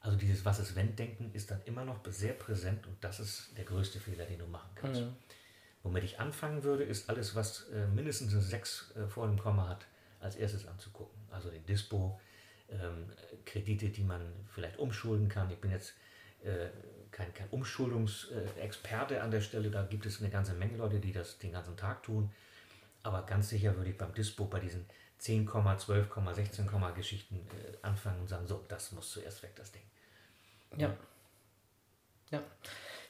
Also 0.00 0.18
dieses 0.18 0.44
Was 0.44 0.58
ist 0.58 0.76
wenn 0.76 0.94
Denken 0.94 1.30
ist 1.32 1.50
dann 1.50 1.60
immer 1.64 1.84
noch 1.84 2.00
sehr 2.08 2.32
präsent 2.32 2.86
und 2.86 2.96
das 3.02 3.20
ist 3.20 3.56
der 3.56 3.64
größte 3.64 3.98
Fehler, 3.98 4.24
den 4.24 4.38
du 4.38 4.46
machen 4.46 4.70
kannst. 4.74 5.02
Womit 5.82 6.04
ich 6.04 6.18
anfangen 6.18 6.64
würde, 6.64 6.82
ist 6.82 7.08
alles, 7.08 7.36
was 7.36 7.68
äh, 7.68 7.86
mindestens 7.86 8.32
eine 8.32 8.42
6 8.42 8.94
äh, 8.96 9.06
vor 9.06 9.26
dem 9.26 9.38
Komma 9.38 9.68
hat, 9.68 9.86
als 10.20 10.34
erstes 10.34 10.66
anzugucken. 10.66 11.16
Also 11.30 11.48
den 11.48 11.64
Dispo, 11.64 12.20
ähm, 12.70 13.10
Kredite, 13.44 13.88
die 13.88 14.02
man 14.02 14.20
vielleicht 14.52 14.78
umschulden 14.78 15.28
kann. 15.28 15.50
Ich 15.50 15.58
bin 15.58 15.70
jetzt 15.70 15.94
äh, 16.42 16.68
kein, 17.10 17.32
kein 17.32 17.48
Umschuldungsexperte 17.50 19.22
an 19.22 19.30
der 19.30 19.40
Stelle, 19.40 19.70
da 19.70 19.82
gibt 19.82 20.06
es 20.06 20.20
eine 20.20 20.30
ganze 20.30 20.52
Menge 20.54 20.76
Leute, 20.76 20.98
die 20.98 21.12
das 21.12 21.38
den 21.38 21.52
ganzen 21.52 21.76
Tag 21.76 22.02
tun. 22.02 22.30
Aber 23.02 23.22
ganz 23.22 23.48
sicher 23.48 23.76
würde 23.76 23.90
ich 23.90 23.96
beim 23.96 24.12
Dispo 24.12 24.46
bei 24.46 24.60
diesen 24.60 24.84
10, 25.18 25.48
12, 25.48 26.08
16 26.34 26.68
Geschichten 26.94 27.36
äh, 27.36 27.76
anfangen 27.82 28.20
und 28.20 28.28
sagen, 28.28 28.46
so, 28.46 28.64
das 28.68 28.92
muss 28.92 29.10
zuerst 29.10 29.42
weg, 29.42 29.52
das 29.56 29.72
Ding. 29.72 29.82
Ja. 30.76 30.94
Ja. 32.30 32.42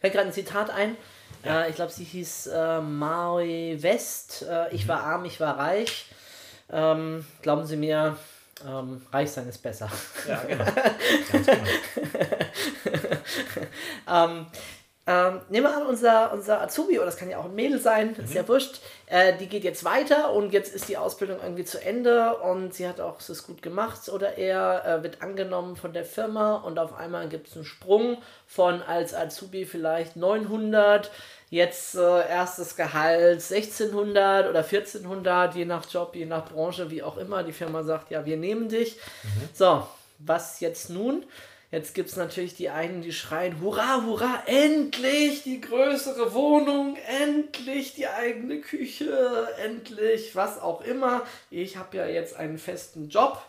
Fällt 0.00 0.12
gerade 0.12 0.28
ein 0.28 0.32
Zitat 0.32 0.70
ein. 0.70 0.96
Äh, 1.44 1.70
ich 1.70 1.76
glaube, 1.76 1.90
sie 1.90 2.04
hieß 2.04 2.48
äh, 2.48 2.80
Maui 2.80 3.82
West. 3.82 4.42
Äh, 4.42 4.74
ich 4.74 4.86
war 4.86 5.02
arm, 5.02 5.24
ich 5.24 5.40
war 5.40 5.58
reich. 5.58 6.06
Ähm, 6.70 7.24
glauben 7.42 7.64
Sie 7.64 7.76
mir, 7.76 8.16
ähm, 8.64 9.02
reich 9.12 9.30
sein 9.30 9.48
ist 9.48 9.58
besser. 9.58 9.90
Ja, 10.28 10.42
genau. 10.44 10.64
Ganz 11.32 11.46
genau. 11.46 11.64
ähm, 14.08 14.46
ähm, 15.08 15.40
nehmen 15.50 15.66
wir 15.66 15.76
an, 15.76 15.86
unser, 15.86 16.32
unser 16.32 16.60
Azubi, 16.62 16.96
oder 16.98 17.06
das 17.06 17.16
kann 17.16 17.30
ja 17.30 17.38
auch 17.38 17.44
ein 17.44 17.54
Mädel 17.54 17.78
sein, 17.78 18.16
ist 18.16 18.34
ja 18.34 18.46
wurscht, 18.48 18.80
äh, 19.06 19.36
die 19.36 19.46
geht 19.46 19.62
jetzt 19.62 19.84
weiter 19.84 20.32
und 20.32 20.52
jetzt 20.52 20.74
ist 20.74 20.88
die 20.88 20.96
Ausbildung 20.96 21.38
irgendwie 21.40 21.64
zu 21.64 21.80
Ende 21.80 22.36
und 22.38 22.74
sie 22.74 22.88
hat 22.88 23.00
auch 23.00 23.20
es 23.20 23.46
gut 23.46 23.62
gemacht 23.62 24.08
oder 24.08 24.36
er 24.36 24.84
äh, 24.84 25.02
wird 25.04 25.22
angenommen 25.22 25.76
von 25.76 25.92
der 25.92 26.04
Firma 26.04 26.56
und 26.56 26.80
auf 26.80 26.92
einmal 26.92 27.28
gibt 27.28 27.46
es 27.46 27.54
einen 27.54 27.64
Sprung 27.64 28.18
von 28.48 28.82
als 28.82 29.14
Azubi 29.14 29.64
vielleicht 29.64 30.16
900, 30.16 31.12
jetzt 31.50 31.94
äh, 31.94 32.28
erstes 32.28 32.76
Gehalt 32.76 33.42
1600 33.42 34.48
oder 34.48 34.64
1400, 34.64 35.54
je 35.54 35.64
nach 35.64 35.90
Job, 35.90 36.14
je 36.14 36.26
nach 36.26 36.48
Branche, 36.48 36.90
wie 36.90 37.02
auch 37.02 37.16
immer. 37.16 37.42
Die 37.42 37.52
Firma 37.52 37.82
sagt, 37.82 38.10
ja, 38.10 38.24
wir 38.24 38.36
nehmen 38.36 38.68
dich. 38.68 38.98
So, 39.54 39.86
was 40.18 40.60
jetzt 40.60 40.90
nun? 40.90 41.24
Jetzt 41.72 41.94
gibt 41.94 42.08
es 42.08 42.16
natürlich 42.16 42.54
die 42.54 42.70
einen, 42.70 43.02
die 43.02 43.12
schreien, 43.12 43.60
hurra, 43.60 44.02
hurra, 44.04 44.42
endlich 44.46 45.42
die 45.42 45.60
größere 45.60 46.32
Wohnung, 46.32 46.96
endlich 47.20 47.94
die 47.94 48.06
eigene 48.06 48.60
Küche, 48.60 49.48
endlich 49.62 50.36
was 50.36 50.60
auch 50.60 50.80
immer. 50.82 51.22
Ich 51.50 51.76
habe 51.76 51.96
ja 51.96 52.06
jetzt 52.06 52.36
einen 52.36 52.58
festen 52.58 53.08
Job. 53.08 53.44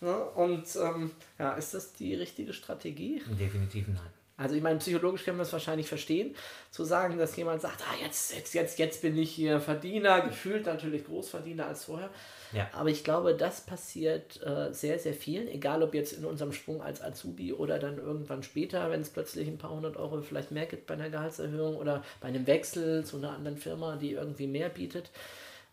Ne? 0.00 0.16
Und 0.34 0.64
ähm, 0.76 1.10
ja, 1.38 1.52
ist 1.52 1.74
das 1.74 1.92
die 1.92 2.14
richtige 2.14 2.54
Strategie? 2.54 3.22
Definitiv 3.38 3.88
nein. 3.88 4.19
Also 4.40 4.54
ich 4.54 4.62
meine, 4.62 4.78
psychologisch 4.78 5.24
können 5.24 5.36
wir 5.36 5.42
es 5.42 5.52
wahrscheinlich 5.52 5.86
verstehen, 5.86 6.34
zu 6.70 6.84
sagen, 6.84 7.18
dass 7.18 7.36
jemand 7.36 7.60
sagt, 7.60 7.82
ah, 7.82 8.02
jetzt, 8.02 8.34
jetzt, 8.34 8.54
jetzt, 8.54 8.78
jetzt 8.78 9.02
bin 9.02 9.18
ich 9.18 9.30
hier 9.30 9.60
Verdiener, 9.60 10.22
gefühlt 10.22 10.64
natürlich 10.64 11.04
Großverdiener 11.04 11.66
als 11.66 11.84
vorher. 11.84 12.08
Ja. 12.52 12.66
Aber 12.72 12.88
ich 12.88 13.04
glaube, 13.04 13.34
das 13.34 13.60
passiert 13.60 14.42
äh, 14.42 14.72
sehr, 14.72 14.98
sehr 14.98 15.12
vielen, 15.12 15.46
egal 15.46 15.82
ob 15.82 15.92
jetzt 15.92 16.14
in 16.14 16.24
unserem 16.24 16.52
Sprung 16.52 16.80
als 16.80 17.02
Azubi 17.02 17.52
oder 17.52 17.78
dann 17.78 17.98
irgendwann 17.98 18.42
später, 18.42 18.90
wenn 18.90 19.02
es 19.02 19.10
plötzlich 19.10 19.46
ein 19.46 19.58
paar 19.58 19.72
hundert 19.72 19.98
Euro 19.98 20.22
vielleicht 20.22 20.52
mehr 20.52 20.64
gibt 20.64 20.86
bei 20.86 20.94
einer 20.94 21.10
Gehaltserhöhung 21.10 21.76
oder 21.76 22.02
bei 22.22 22.28
einem 22.28 22.46
Wechsel 22.46 23.04
zu 23.04 23.18
einer 23.18 23.32
anderen 23.32 23.58
Firma, 23.58 23.96
die 23.96 24.12
irgendwie 24.12 24.46
mehr 24.46 24.70
bietet. 24.70 25.10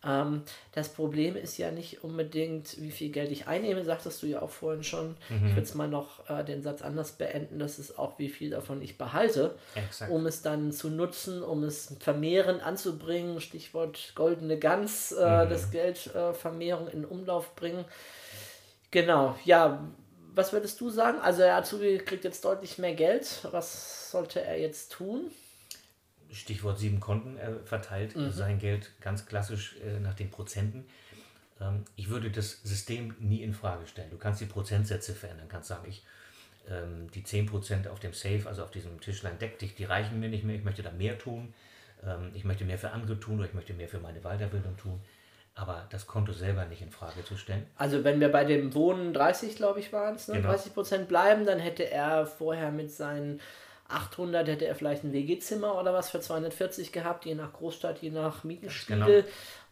Ähm, 0.08 0.44
das 0.72 0.90
Problem 0.90 1.36
ist 1.36 1.58
ja 1.58 1.72
nicht 1.72 2.04
unbedingt, 2.04 2.80
wie 2.82 2.92
viel 2.92 3.12
Geld 3.12 3.32
ich 3.32 3.48
einnehme, 3.48 3.84
sagtest 3.84 4.24
du 4.24 4.28
ja 4.28 4.42
auch 4.42 4.50
vorhin 4.50 4.84
schon. 4.84 5.18
Ich 5.30 5.50
würde 5.50 5.62
es 5.62 5.76
mal 5.76 5.88
noch 5.88 6.30
äh, 6.30 6.44
den 6.44 6.62
Satz 6.62 6.82
anders 6.82 7.12
beenden, 7.14 7.60
das 7.60 7.80
ist 7.80 8.00
auch, 8.00 8.18
wie 8.20 8.30
viel 8.30 8.52
davon 8.52 8.82
ich 8.82 8.98
behalte, 8.98 9.56
Exakt. 9.76 10.12
um 10.12 10.26
es 10.26 10.42
dann 10.42 10.72
zu 10.72 10.90
nutzen, 10.90 11.44
um 11.44 11.64
es 11.64 11.96
vermehren, 12.00 12.62
anzubringen. 12.62 13.42
Stichwort 13.42 14.14
goldene 14.16 14.58
Gans, 14.58 15.12
äh, 15.12 15.48
das 15.48 15.72
Geld 15.72 16.14
äh, 16.16 16.34
Vermehrung 16.34 16.88
in 16.88 17.06
Umlauf 17.06 17.56
bringen. 17.56 17.86
Genau, 18.92 19.36
ja. 19.44 19.88
Was 20.34 20.54
würdest 20.54 20.80
du 20.82 20.92
sagen? 20.92 21.18
Also 21.20 21.40
der 21.40 21.56
Azubi 21.56 21.98
kriegt 21.98 22.24
jetzt 22.24 22.46
deutlich 22.46 22.78
mehr 22.78 22.94
Geld. 22.94 23.48
Was 23.50 24.12
sollte 24.12 24.40
er 24.40 24.60
jetzt 24.60 24.92
tun? 24.92 25.32
Stichwort 26.32 26.78
sieben 26.80 27.00
Konten, 27.00 27.38
er 27.38 27.60
verteilt 27.66 28.16
sein 28.32 28.60
Geld 28.60 28.92
ganz 29.02 29.26
klassisch 29.26 29.76
äh, 29.86 30.00
nach 30.00 30.14
den 30.14 30.30
Prozenten. 30.30 30.86
Ähm, 31.62 31.86
ich 31.96 32.10
würde 32.10 32.30
das 32.30 32.62
System 32.64 33.16
nie 33.20 33.44
in 33.44 33.54
Frage 33.54 33.88
stellen. 33.88 34.10
Du 34.10 34.18
kannst 34.18 34.42
die 34.42 34.46
Prozentsätze 34.46 35.14
verändern, 35.14 35.48
kannst 35.50 35.70
sagen, 35.70 35.86
ich, 35.88 36.04
ähm, 36.70 37.10
die 37.12 37.24
10% 37.24 37.88
auf 37.90 38.00
dem 38.00 38.14
Safe, 38.14 38.44
also 38.46 38.64
auf 38.64 38.72
diesem 38.72 39.00
Tischlein 39.00 39.40
deck 39.40 39.60
dich, 39.60 39.76
die 39.76 39.86
reichen 39.86 40.20
mir 40.20 40.30
nicht 40.30 40.44
mehr, 40.44 40.56
ich 40.56 40.64
möchte 40.64 40.84
da 40.84 40.92
mehr 40.92 41.18
tun, 41.18 41.54
ähm, 42.06 42.32
ich 42.34 42.44
möchte 42.44 42.66
mehr 42.66 42.78
für 42.78 42.92
andere 42.92 43.20
tun 43.20 43.40
oder 43.40 43.48
ich 43.48 43.54
möchte 43.54 43.74
mehr 43.74 43.88
für 43.88 44.00
meine 44.00 44.22
Weiterbildung 44.22 44.78
tun. 44.78 45.02
Aber 45.56 45.88
das 45.90 46.06
Konto 46.06 46.34
selber 46.34 46.66
nicht 46.66 46.84
in 46.84 46.92
Frage 46.92 47.26
zu 47.26 47.36
stellen. 47.36 47.66
Also 47.78 48.04
wenn 48.04 48.20
wir 48.20 48.32
bei 48.32 48.46
dem 48.46 48.76
Wohnen 48.76 49.12
30, 49.12 49.56
glaube 49.56 49.80
ich, 49.80 49.92
waren 49.92 50.14
es, 50.14 50.28
ne? 50.28 50.36
Genau. 50.36 50.50
30 50.50 50.74
Prozent 50.76 51.08
bleiben, 51.08 51.48
dann 51.48 51.58
hätte 51.58 51.90
er 51.90 52.28
vorher 52.28 52.72
mit 52.72 52.92
seinen 52.92 53.42
800, 53.90 54.48
hätte 54.48 54.66
er 54.66 54.76
vielleicht 54.76 55.04
ein 55.04 55.14
WG-Zimmer 55.14 55.80
oder 55.80 55.94
was 55.94 56.10
für 56.10 56.20
240 56.20 56.92
gehabt, 56.92 57.26
je 57.26 57.36
nach 57.36 57.54
Großstadt, 57.54 58.02
je 58.02 58.12
nach 58.12 58.44
Mietenspiegel. 58.44 59.26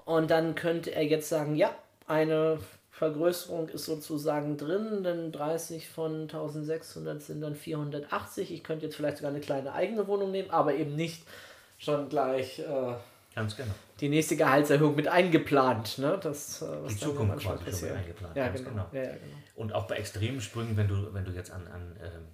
Und 0.05 0.31
dann 0.31 0.55
könnte 0.55 0.93
er 0.93 1.03
jetzt 1.03 1.29
sagen, 1.29 1.55
ja, 1.55 1.73
eine 2.07 2.59
Vergrößerung 2.91 3.67
ist 3.69 3.85
sozusagen 3.85 4.55
drin, 4.55 5.03
denn 5.03 5.33
30 5.33 5.89
von 5.89 6.21
1600 6.23 7.21
sind 7.21 7.41
dann 7.41 7.55
480. 7.55 8.53
Ich 8.53 8.63
könnte 8.63 8.85
jetzt 8.85 8.95
vielleicht 8.95 9.17
sogar 9.17 9.31
eine 9.31 9.41
kleine 9.41 9.73
eigene 9.73 10.07
Wohnung 10.07 10.31
nehmen, 10.31 10.49
aber 10.49 10.75
eben 10.75 10.95
nicht 10.95 11.23
schon 11.77 12.07
gleich 12.07 12.59
äh, 12.59 12.93
Ganz 13.35 13.57
genau. 13.57 13.73
die 13.99 14.07
nächste 14.07 14.37
Gehaltserhöhung 14.37 14.95
mit 14.95 15.09
eingeplant. 15.09 15.97
Ne? 15.97 16.17
Das, 16.23 16.61
äh, 16.61 16.67
was 16.83 16.93
Die 16.93 16.99
Zukunft 16.99 17.43
quasi 17.45 17.71
schon 17.71 17.89
mit 17.89 17.97
eingeplant. 17.97 18.37
Ja, 18.37 18.47
genau. 18.47 18.69
genau. 18.69 18.89
Ja, 18.93 19.01
ja, 19.01 19.09
genau. 19.09 19.35
Und 19.55 19.73
auch 19.73 19.87
bei 19.87 19.95
extremen 19.95 20.39
Sprüngen, 20.39 20.77
wenn 20.77 20.87
du, 20.87 21.13
wenn 21.13 21.25
du 21.25 21.31
jetzt 21.31 21.51
an, 21.51 21.67
an 21.67 21.97
ähm, 22.01 22.27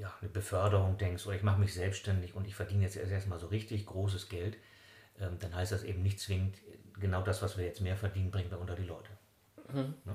ja, 0.00 0.12
eine 0.20 0.30
Beförderung 0.30 0.96
denkst 0.96 1.26
oder 1.26 1.36
ich 1.36 1.42
mache 1.42 1.60
mich 1.60 1.74
selbstständig 1.74 2.34
und 2.34 2.46
ich 2.46 2.54
verdiene 2.54 2.84
jetzt 2.84 2.96
erst 2.96 3.12
erstmal 3.12 3.38
so 3.38 3.48
richtig 3.48 3.86
großes 3.86 4.28
Geld, 4.28 4.56
ähm, 5.20 5.36
dann 5.38 5.54
heißt 5.54 5.72
das 5.72 5.84
eben 5.84 6.02
nicht 6.02 6.18
zwingend, 6.18 6.56
genau 6.98 7.22
das, 7.22 7.42
was 7.42 7.58
wir 7.58 7.64
jetzt 7.66 7.80
mehr 7.80 7.96
verdienen, 7.96 8.30
bringen 8.30 8.50
wir 8.50 8.58
unter 8.58 8.74
die 8.74 8.84
Leute. 8.84 9.10
Ne? 10.04 10.14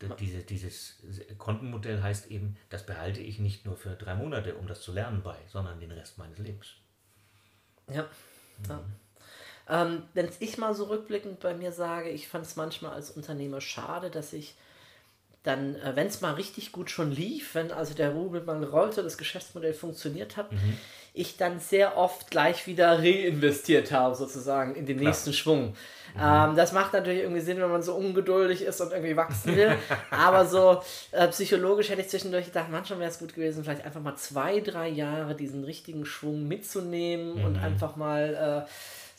D- 0.00 0.08
Diese, 0.20 0.38
dieses 0.42 1.02
Kontenmodell 1.38 2.00
heißt 2.02 2.30
eben, 2.30 2.56
das 2.70 2.86
behalte 2.86 3.20
ich 3.20 3.40
nicht 3.40 3.66
nur 3.66 3.76
für 3.76 3.96
drei 3.96 4.14
Monate, 4.14 4.54
um 4.54 4.66
das 4.68 4.80
zu 4.80 4.92
lernen 4.92 5.22
bei, 5.22 5.36
sondern 5.48 5.80
den 5.80 5.90
Rest 5.90 6.18
meines 6.18 6.38
Lebens. 6.38 6.68
Ja. 7.90 8.06
ja. 8.68 8.80
Ähm, 9.68 10.04
Wenn 10.14 10.30
ich 10.38 10.56
mal 10.58 10.74
so 10.74 10.84
rückblickend 10.84 11.40
bei 11.40 11.54
mir 11.54 11.72
sage, 11.72 12.10
ich 12.10 12.28
fand 12.28 12.46
es 12.46 12.54
manchmal 12.54 12.92
als 12.92 13.10
Unternehmer 13.10 13.60
schade, 13.60 14.10
dass 14.10 14.32
ich 14.32 14.54
dann, 15.42 15.76
äh, 15.76 15.94
wenn 15.94 16.08
es 16.08 16.20
mal 16.20 16.34
richtig 16.34 16.72
gut 16.72 16.90
schon 16.90 17.10
lief, 17.10 17.54
wenn 17.54 17.70
also 17.70 17.94
der 17.94 18.10
Rubel 18.10 18.42
mal 18.42 18.62
rollte, 18.64 19.02
das 19.02 19.16
Geschäftsmodell 19.16 19.74
funktioniert 19.74 20.36
hat, 20.36 20.50
ich 21.14 21.36
dann 21.36 21.58
sehr 21.58 21.96
oft 21.96 22.30
gleich 22.30 22.66
wieder 22.66 22.98
reinvestiert 22.98 23.90
habe, 23.92 24.14
sozusagen, 24.14 24.74
in 24.74 24.86
den 24.86 24.98
nächsten 24.98 25.32
Schwung. 25.32 25.74
Ähm, 26.20 26.56
das 26.56 26.72
macht 26.72 26.92
natürlich 26.92 27.22
irgendwie 27.22 27.40
Sinn, 27.40 27.60
wenn 27.60 27.70
man 27.70 27.82
so 27.82 27.94
ungeduldig 27.94 28.62
ist 28.62 28.80
und 28.80 28.92
irgendwie 28.92 29.16
wachsen 29.16 29.56
will. 29.56 29.76
Aber 30.10 30.46
so 30.46 30.80
äh, 31.12 31.28
psychologisch 31.28 31.90
hätte 31.90 32.02
ich 32.02 32.08
zwischendurch 32.08 32.46
gedacht, 32.46 32.68
manchmal 32.70 33.00
wäre 33.00 33.10
es 33.10 33.18
gut 33.18 33.34
gewesen, 33.34 33.64
vielleicht 33.64 33.84
einfach 33.84 34.00
mal 34.00 34.16
zwei, 34.16 34.60
drei 34.60 34.88
Jahre 34.88 35.34
diesen 35.34 35.64
richtigen 35.64 36.04
Schwung 36.06 36.46
mitzunehmen 36.46 37.44
und 37.44 37.56
einfach 37.58 37.96
mal 37.96 38.66
äh, 38.66 38.70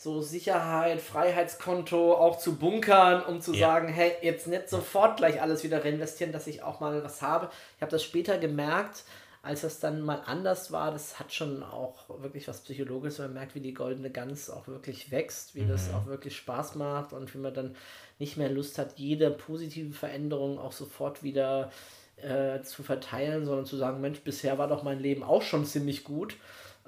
so 0.02 0.22
Sicherheit, 0.22 0.98
Freiheitskonto 0.98 2.14
auch 2.14 2.38
zu 2.38 2.56
bunkern, 2.56 3.22
um 3.22 3.42
zu 3.42 3.52
Ja. 3.52 3.68
sagen, 3.68 3.88
hey, 3.88 4.12
jetzt 4.22 4.46
nicht 4.46 4.70
sofort 4.70 5.18
gleich 5.18 5.42
alles 5.42 5.62
wieder 5.62 5.84
reinvestieren, 5.84 6.32
dass 6.32 6.46
ich 6.46 6.62
auch 6.62 6.80
mal 6.80 7.04
was 7.04 7.20
habe. 7.20 7.50
Ich 7.76 7.82
habe 7.82 7.90
das 7.90 8.02
später 8.02 8.38
gemerkt, 8.38 9.04
als 9.42 9.60
das 9.60 9.78
dann 9.78 10.00
mal 10.00 10.22
anders 10.24 10.72
war, 10.72 10.90
das 10.90 11.18
hat 11.18 11.34
schon 11.34 11.62
auch 11.62 12.08
wirklich 12.22 12.48
was 12.48 12.62
Psychologisches. 12.62 13.18
Man 13.18 13.34
merkt, 13.34 13.54
wie 13.54 13.60
die 13.60 13.74
goldene 13.74 14.08
Gans 14.08 14.48
auch 14.48 14.66
wirklich 14.68 15.10
wächst, 15.10 15.54
wie 15.54 15.66
das 15.66 15.92
auch 15.92 16.06
wirklich 16.06 16.34
Spaß 16.34 16.76
macht 16.76 17.12
und 17.12 17.34
wie 17.34 17.38
man 17.38 17.52
dann 17.52 17.76
nicht 18.18 18.38
mehr 18.38 18.48
Lust 18.48 18.78
hat, 18.78 18.98
jede 18.98 19.30
positive 19.30 19.92
Veränderung 19.92 20.58
auch 20.58 20.72
sofort 20.72 21.22
wieder 21.22 21.70
äh, 22.16 22.62
zu 22.62 22.82
verteilen, 22.82 23.44
sondern 23.44 23.66
zu 23.66 23.76
sagen, 23.76 24.00
Mensch, 24.00 24.20
bisher 24.20 24.56
war 24.56 24.68
doch 24.68 24.82
mein 24.82 24.98
Leben 25.00 25.22
auch 25.22 25.42
schon 25.42 25.66
ziemlich 25.66 26.04
gut. 26.04 26.36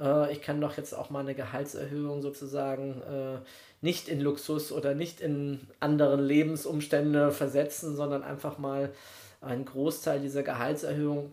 Äh, 0.01 0.33
ich 0.33 0.43
kann 0.43 0.61
doch 0.61 0.77
jetzt 0.77 0.95
auch 0.95 1.11
mal 1.11 1.21
eine 1.21 1.35
Gehaltserhöhung 1.35 2.23
sozusagen 2.23 3.03
äh, 3.03 3.39
nicht 3.81 4.09
in 4.09 4.21
Luxus 4.21 4.73
oder 4.73 4.95
nicht 4.95 5.21
in 5.21 5.61
anderen 5.81 6.25
Lebensumstände 6.25 7.33
versetzen, 7.33 7.97
sondern 7.97 8.23
einfach 8.23 8.59
mal 8.59 8.93
einen 9.41 9.65
Großteil 9.65 10.21
dieser 10.21 10.43
Gehaltserhöhung, 10.45 11.33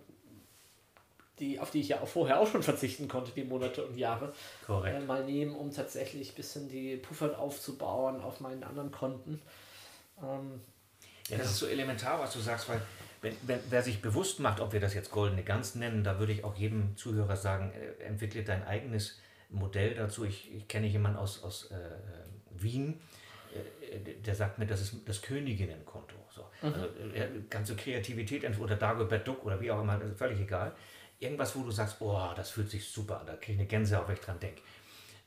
die, 1.39 1.59
auf 1.59 1.71
die 1.71 1.79
ich 1.81 1.89
ja 1.89 2.01
auch 2.01 2.07
vorher 2.07 2.39
auch 2.39 2.47
schon 2.47 2.63
verzichten 2.63 3.07
konnte, 3.07 3.31
die 3.35 3.43
Monate 3.43 3.85
und 3.85 3.97
Jahre, 3.97 4.33
äh, 4.89 4.99
mal 4.99 5.23
nehmen, 5.23 5.55
um 5.55 5.71
tatsächlich 5.71 6.31
ein 6.31 6.35
bisschen 6.35 6.69
die 6.69 6.97
Puffer 6.97 7.39
aufzubauen 7.39 8.21
auf 8.21 8.39
meinen 8.39 8.63
anderen 8.63 8.91
Konten. 8.91 9.41
Ähm, 10.21 10.61
Ja, 11.29 11.37
das 11.37 11.51
ist 11.51 11.59
so 11.59 11.67
elementar, 11.67 12.19
was 12.19 12.33
du 12.33 12.39
sagst, 12.39 12.67
weil 12.67 12.81
wenn, 13.21 13.35
wenn, 13.43 13.59
wer 13.69 13.81
sich 13.81 14.01
bewusst 14.01 14.39
macht, 14.39 14.59
ob 14.59 14.73
wir 14.73 14.79
das 14.79 14.93
jetzt 14.93 15.11
goldene 15.11 15.43
Gans 15.43 15.75
nennen, 15.75 16.03
da 16.03 16.19
würde 16.19 16.31
ich 16.31 16.43
auch 16.43 16.55
jedem 16.55 16.95
Zuhörer 16.95 17.35
sagen, 17.35 17.71
äh, 17.73 18.03
entwickle 18.03 18.43
dein 18.43 18.65
eigenes 18.65 19.19
Modell 19.49 19.95
dazu. 19.95 20.25
Ich, 20.25 20.53
ich 20.53 20.67
kenne 20.67 20.87
jemanden 20.87 21.17
aus, 21.17 21.43
aus 21.43 21.71
äh, 21.71 21.75
Wien, 22.51 22.99
äh, 23.53 23.99
der 24.21 24.35
sagt 24.35 24.59
mir, 24.59 24.65
das 24.65 24.81
ist 24.81 24.95
das 25.05 25.21
Königinnenkonto. 25.21 26.15
So. 26.29 26.45
Also, 26.61 26.85
äh, 27.13 27.27
ganze 27.49 27.75
Kreativität 27.75 28.43
entweder- 28.43 28.65
oder 28.65 28.75
Dagobert 28.75 29.27
Duck 29.27 29.45
oder 29.45 29.59
wie 29.59 29.71
auch 29.71 29.81
immer, 29.81 29.99
völlig 30.15 30.39
egal. 30.39 30.73
Irgendwas, 31.19 31.55
wo 31.55 31.63
du 31.63 31.71
sagst, 31.71 31.97
oh, 31.99 32.29
das 32.35 32.51
fühlt 32.51 32.69
sich 32.69 32.87
super 32.87 33.19
an, 33.19 33.27
da 33.27 33.35
kriege 33.35 33.53
ich 33.53 33.59
eine 33.59 33.67
Gänsehaut, 33.67 34.07
wenn 34.07 34.15
ich 34.15 34.21
dran 34.21 34.39
denke, 34.39 34.61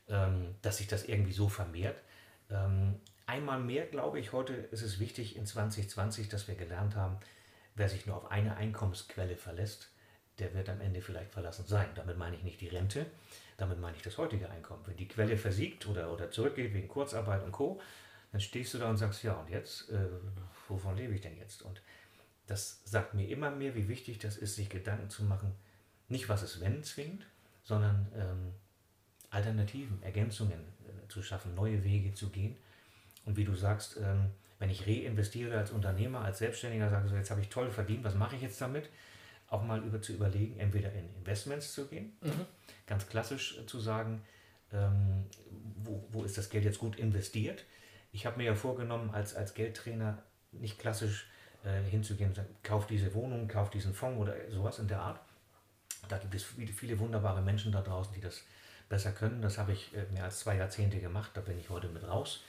ähm, 0.09 0.55
dass 0.62 0.78
sich 0.78 0.86
das 0.86 1.05
irgendwie 1.05 1.32
so 1.32 1.51
vermehrt. 1.51 2.01
Ähm, 2.51 3.01
einmal 3.26 3.61
mehr, 3.61 3.84
glaube 3.86 4.18
ich, 4.18 4.32
heute 4.32 4.55
ist 4.55 4.82
es 4.82 4.99
wichtig 5.01 5.36
in 5.36 5.45
2020, 5.45 6.30
dass 6.30 6.49
wir 6.49 6.55
gelernt 6.55 6.97
haben, 6.97 7.18
wer 7.75 7.89
sich 7.89 8.07
nur 8.07 8.16
auf 8.16 8.31
eine 8.31 8.57
Einkommensquelle 8.57 9.37
verlässt, 9.37 9.91
der 10.39 10.55
wird 10.55 10.68
am 10.68 10.81
Ende 10.81 11.01
vielleicht 11.01 11.33
verlassen 11.33 11.66
sein. 11.66 11.89
Damit 11.95 12.18
meine 12.18 12.37
ich 12.37 12.43
nicht 12.43 12.61
die 12.61 12.68
Rente, 12.68 13.07
damit 13.57 13.81
meine 13.81 13.97
ich 13.97 14.03
das 14.03 14.18
heutige 14.18 14.51
Einkommen. 14.51 14.83
Wenn 14.87 14.97
die 14.97 15.09
Quelle 15.09 15.37
versiegt 15.37 15.87
oder, 15.87 16.12
oder 16.12 16.31
zurückgeht 16.31 16.75
wegen 16.75 16.89
Kurzarbeit 16.89 17.43
und 17.45 17.53
Co., 17.53 17.81
dann 18.33 18.41
stehst 18.41 18.73
du 18.73 18.79
da 18.79 18.89
und 18.89 18.97
sagst, 18.97 19.23
ja, 19.23 19.35
und 19.35 19.51
jetzt, 19.51 19.91
äh, 19.91 20.07
wovon 20.68 20.97
lebe 20.97 21.14
ich 21.14 21.20
denn 21.20 21.37
jetzt? 21.37 21.62
Und 21.62 21.83
das 22.47 22.81
sagt 22.85 23.14
mir 23.14 23.29
immer 23.29 23.51
mehr, 23.51 23.75
wie 23.75 23.89
wichtig 23.89 24.18
das 24.18 24.37
ist, 24.37 24.57
sich 24.57 24.70
Gedanken 24.70 25.11
zu 25.11 25.25
machen, 25.25 25.55
nicht 26.09 26.29
was 26.29 26.43
es 26.43 26.61
wenn 26.61 26.83
zwingt, 26.83 27.27
sondern 27.62 28.11
ähm, 28.16 28.53
Alternativen, 29.31 30.03
Ergänzungen 30.03 30.61
äh, 30.61 31.09
zu 31.09 31.23
schaffen, 31.23 31.55
neue 31.55 31.85
Wege 31.85 32.14
zu 32.14 32.31
gehen. 32.31 32.57
Und 33.25 33.37
wie 33.37 33.45
du 33.45 33.55
sagst, 33.55 33.99
ähm, 33.99 34.31
wenn 34.63 34.71
ich 34.71 34.87
reinvestiere 34.87 35.59
als 35.59 35.73
Unternehmer, 35.73 36.21
als 36.21 36.39
Selbstständiger, 36.39 36.89
sage 36.89 37.09
so, 37.09 37.17
jetzt 37.17 37.33
habe 37.33 37.41
ich 37.41 37.49
toll 37.49 37.69
verdient, 37.69 38.05
was 38.05 38.15
mache 38.15 38.37
ich 38.37 38.43
jetzt 38.43 38.61
damit? 38.61 38.89
Auch 39.49 39.65
mal 39.65 39.83
über 39.83 40.01
zu 40.01 40.13
überlegen, 40.13 40.57
entweder 40.61 40.93
in 40.93 41.13
Investments 41.17 41.75
zu 41.75 41.89
gehen, 41.89 42.13
Mhm. 42.21 42.47
ganz 42.87 43.09
klassisch 43.09 43.59
äh, 43.59 43.67
zu 43.67 43.81
sagen, 43.81 44.23
ähm, 44.73 45.25
wo, 45.83 46.07
wo 46.13 46.23
ist 46.23 46.39
das 46.39 46.49
Geld 46.49 46.65
jetzt 46.65 46.79
gut 46.79 46.97
investiert? 46.97 47.65
Ich 48.13 48.25
habe 48.25 48.37
mir 48.37 48.45
ja 48.45 48.55
vorgenommen, 48.55 49.11
als, 49.11 49.35
als 49.35 49.55
Geldtrainer 49.55 50.23
nicht 50.53 50.79
klassisch 50.79 51.27
äh, 51.65 51.83
hinzugehen 51.91 52.29
und 52.31 52.37
sagen, 52.37 52.55
kauf 52.63 52.87
diese 52.87 53.13
Wohnung, 53.15 53.49
kauf 53.49 53.69
diesen 53.69 53.93
Fonds 53.93 54.21
oder 54.21 54.35
sowas 54.49 54.79
in 54.79 54.87
der 54.87 55.01
Art. 55.01 55.21
Da 56.09 56.19
gibt 56.19 56.37
es 56.37 56.45
viele, 56.45 56.73
viele 56.73 56.99
wunderbare 57.01 57.43
Menschen 57.43 57.73
da 57.73 57.81
draußen, 57.81 58.15
die 58.15 58.21
das 58.21 58.45
besser 58.89 59.11
können. 59.11 59.43
Das 59.43 59.59
habe 59.59 59.73
ich 59.73 59.93
äh, 59.97 60.05
mehr 60.13 60.23
als 60.23 60.39
zwei 60.39 60.57
Jahrzehnte 60.57 61.01
gemacht, 61.01 61.33
da 61.35 61.41
bin 61.41 61.59
ich 61.59 61.69
heute 61.69 61.89
mit 61.89 62.07
raus. 62.07 62.45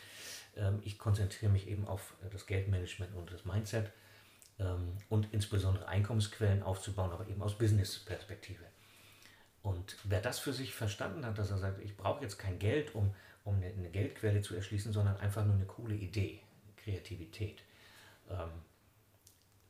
Ähm, 0.56 0.80
ich 0.84 0.98
konzentriere 0.98 1.52
mich 1.52 1.68
eben 1.68 1.88
auf 1.88 2.14
äh, 2.24 2.30
das 2.30 2.46
Geldmanagement 2.46 3.16
und 3.16 3.32
das 3.32 3.46
Mindset 3.46 3.92
ähm, 4.60 4.98
und 5.10 5.28
insbesondere 5.32 5.88
Einkommensquellen 5.88 6.64
aufzubauen, 6.64 7.12
aber 7.12 7.28
eben 7.28 7.42
aus 7.42 7.58
Business-Perspektive. 7.58 8.64
Und 9.62 9.98
wer 10.04 10.22
das 10.22 10.40
für 10.40 10.54
sich 10.54 10.74
verstanden 10.74 11.26
hat, 11.26 11.38
dass 11.38 11.50
er 11.50 11.58
sagt, 11.58 11.82
ich 11.82 11.96
brauche 11.96 12.22
jetzt 12.22 12.38
kein 12.38 12.60
Geld, 12.60 12.94
um, 12.96 13.16
um 13.46 13.56
eine, 13.56 13.68
eine 13.68 13.90
Geldquelle 13.90 14.42
zu 14.42 14.56
erschließen, 14.56 14.92
sondern 14.92 15.18
einfach 15.18 15.46
nur 15.46 15.56
eine 15.56 15.66
coole 15.66 15.96
Idee, 15.96 16.42
Kreativität, 16.76 17.62
ähm, 18.30 18.50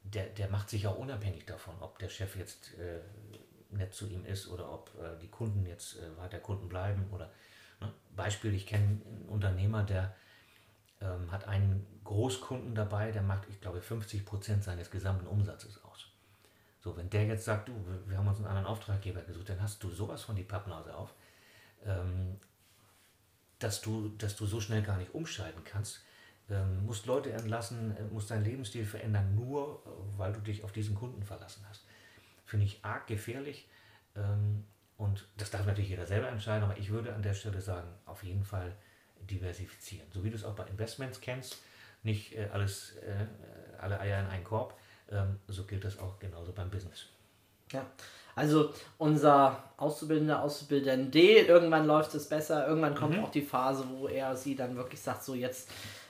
der, 0.03 0.25
der 0.27 0.49
macht 0.49 0.69
sich 0.69 0.87
auch 0.87 0.97
unabhängig 0.97 1.45
davon, 1.45 1.75
ob 1.79 1.97
der 1.99 2.09
Chef 2.09 2.35
jetzt 2.35 2.73
äh, 2.77 2.99
nett 3.75 3.93
zu 3.93 4.07
ihm 4.07 4.25
ist 4.25 4.47
oder 4.47 4.71
ob 4.71 4.91
äh, 4.99 5.17
die 5.21 5.29
Kunden 5.29 5.65
jetzt 5.65 5.97
äh, 5.97 6.17
weiter 6.17 6.39
Kunden 6.39 6.67
bleiben. 6.67 7.05
Oder 7.11 7.31
ne? 7.79 7.91
Beispiel, 8.15 8.53
ich 8.53 8.67
kenne 8.67 8.83
einen 8.83 9.25
Unternehmer, 9.29 9.83
der 9.83 10.15
ähm, 11.03 11.31
hat 11.31 11.47
einen 11.47 11.85
Großkunden 12.05 12.75
dabei, 12.75 13.11
der 13.11 13.23
macht, 13.23 13.47
ich 13.49 13.61
glaube, 13.61 13.81
50 13.81 14.25
Prozent 14.25 14.63
seines 14.63 14.91
gesamten 14.91 15.27
Umsatzes 15.27 15.83
aus. 15.85 16.07
So, 16.81 16.97
wenn 16.97 17.09
der 17.09 17.25
jetzt 17.27 17.45
sagt, 17.45 17.69
du, 17.69 17.73
wir- 18.07 18.17
haben 18.17 18.27
uns 18.27 18.37
einen 18.39 18.47
anderen 18.47 18.67
Auftraggeber 18.67 19.21
gesucht, 19.23 19.49
dann 19.49 19.61
hast 19.61 19.83
du 19.83 19.91
sowas 19.91 20.23
von 20.23 20.35
die 20.35 20.43
Pappnase 20.43 20.95
auf, 20.95 21.13
ähm, 21.85 22.37
dass, 23.59 23.81
du, 23.81 24.09
dass 24.17 24.35
du 24.35 24.45
so 24.45 24.59
schnell 24.59 24.81
gar 24.83 24.97
nicht 24.97 25.13
umschalten 25.13 25.63
kannst. 25.63 26.03
Ähm, 26.49 26.85
musst 26.85 27.05
Leute 27.05 27.31
entlassen, 27.31 27.95
äh, 27.95 28.03
musst 28.11 28.29
deinen 28.31 28.43
Lebensstil 28.43 28.85
verändern, 28.85 29.33
nur 29.35 29.81
äh, 29.85 30.17
weil 30.19 30.33
du 30.33 30.41
dich 30.41 30.63
auf 30.63 30.71
diesen 30.73 30.95
Kunden 30.95 31.23
verlassen 31.23 31.65
hast. 31.69 31.85
Finde 32.45 32.65
ich 32.65 32.83
arg 32.83 33.07
gefährlich. 33.07 33.69
Ähm, 34.15 34.65
und 34.97 35.27
das 35.37 35.51
darf 35.51 35.65
natürlich 35.65 35.89
jeder 35.89 36.05
selber 36.05 36.29
entscheiden, 36.29 36.63
aber 36.63 36.77
ich 36.77 36.89
würde 36.91 37.13
an 37.15 37.23
der 37.23 37.33
Stelle 37.33 37.61
sagen, 37.61 37.87
auf 38.05 38.23
jeden 38.23 38.43
Fall 38.45 38.75
diversifizieren. 39.29 40.07
So 40.13 40.23
wie 40.23 40.29
du 40.29 40.35
es 40.35 40.43
auch 40.43 40.55
bei 40.55 40.65
Investments 40.65 41.21
kennst, 41.21 41.57
nicht 42.03 42.35
äh, 42.35 42.47
alles, 42.51 42.95
äh, 42.97 43.25
alle 43.81 43.99
Eier 43.99 44.19
in 44.19 44.27
einen 44.27 44.43
Korb, 44.43 44.77
ähm, 45.11 45.39
so 45.47 45.63
gilt 45.63 45.83
das 45.83 45.99
auch 45.99 46.19
genauso 46.19 46.51
beim 46.51 46.69
Business. 46.69 47.07
Ja, 47.71 47.85
also 48.35 48.73
unser 48.97 49.63
Auszubildender, 49.77 50.41
Auszubildende, 50.41 51.19
irgendwann 51.19 51.85
läuft 51.85 52.13
es 52.15 52.27
besser, 52.27 52.67
irgendwann 52.67 52.95
kommt 52.95 53.17
auch 53.19 53.29
die 53.29 53.41
Phase, 53.41 53.85
wo 53.89 54.07
er 54.07 54.35
sie 54.35 54.55
dann 54.55 54.75
wirklich 54.75 54.99
sagt, 54.99 55.23
so 55.23 55.35
jetzt 55.35 55.69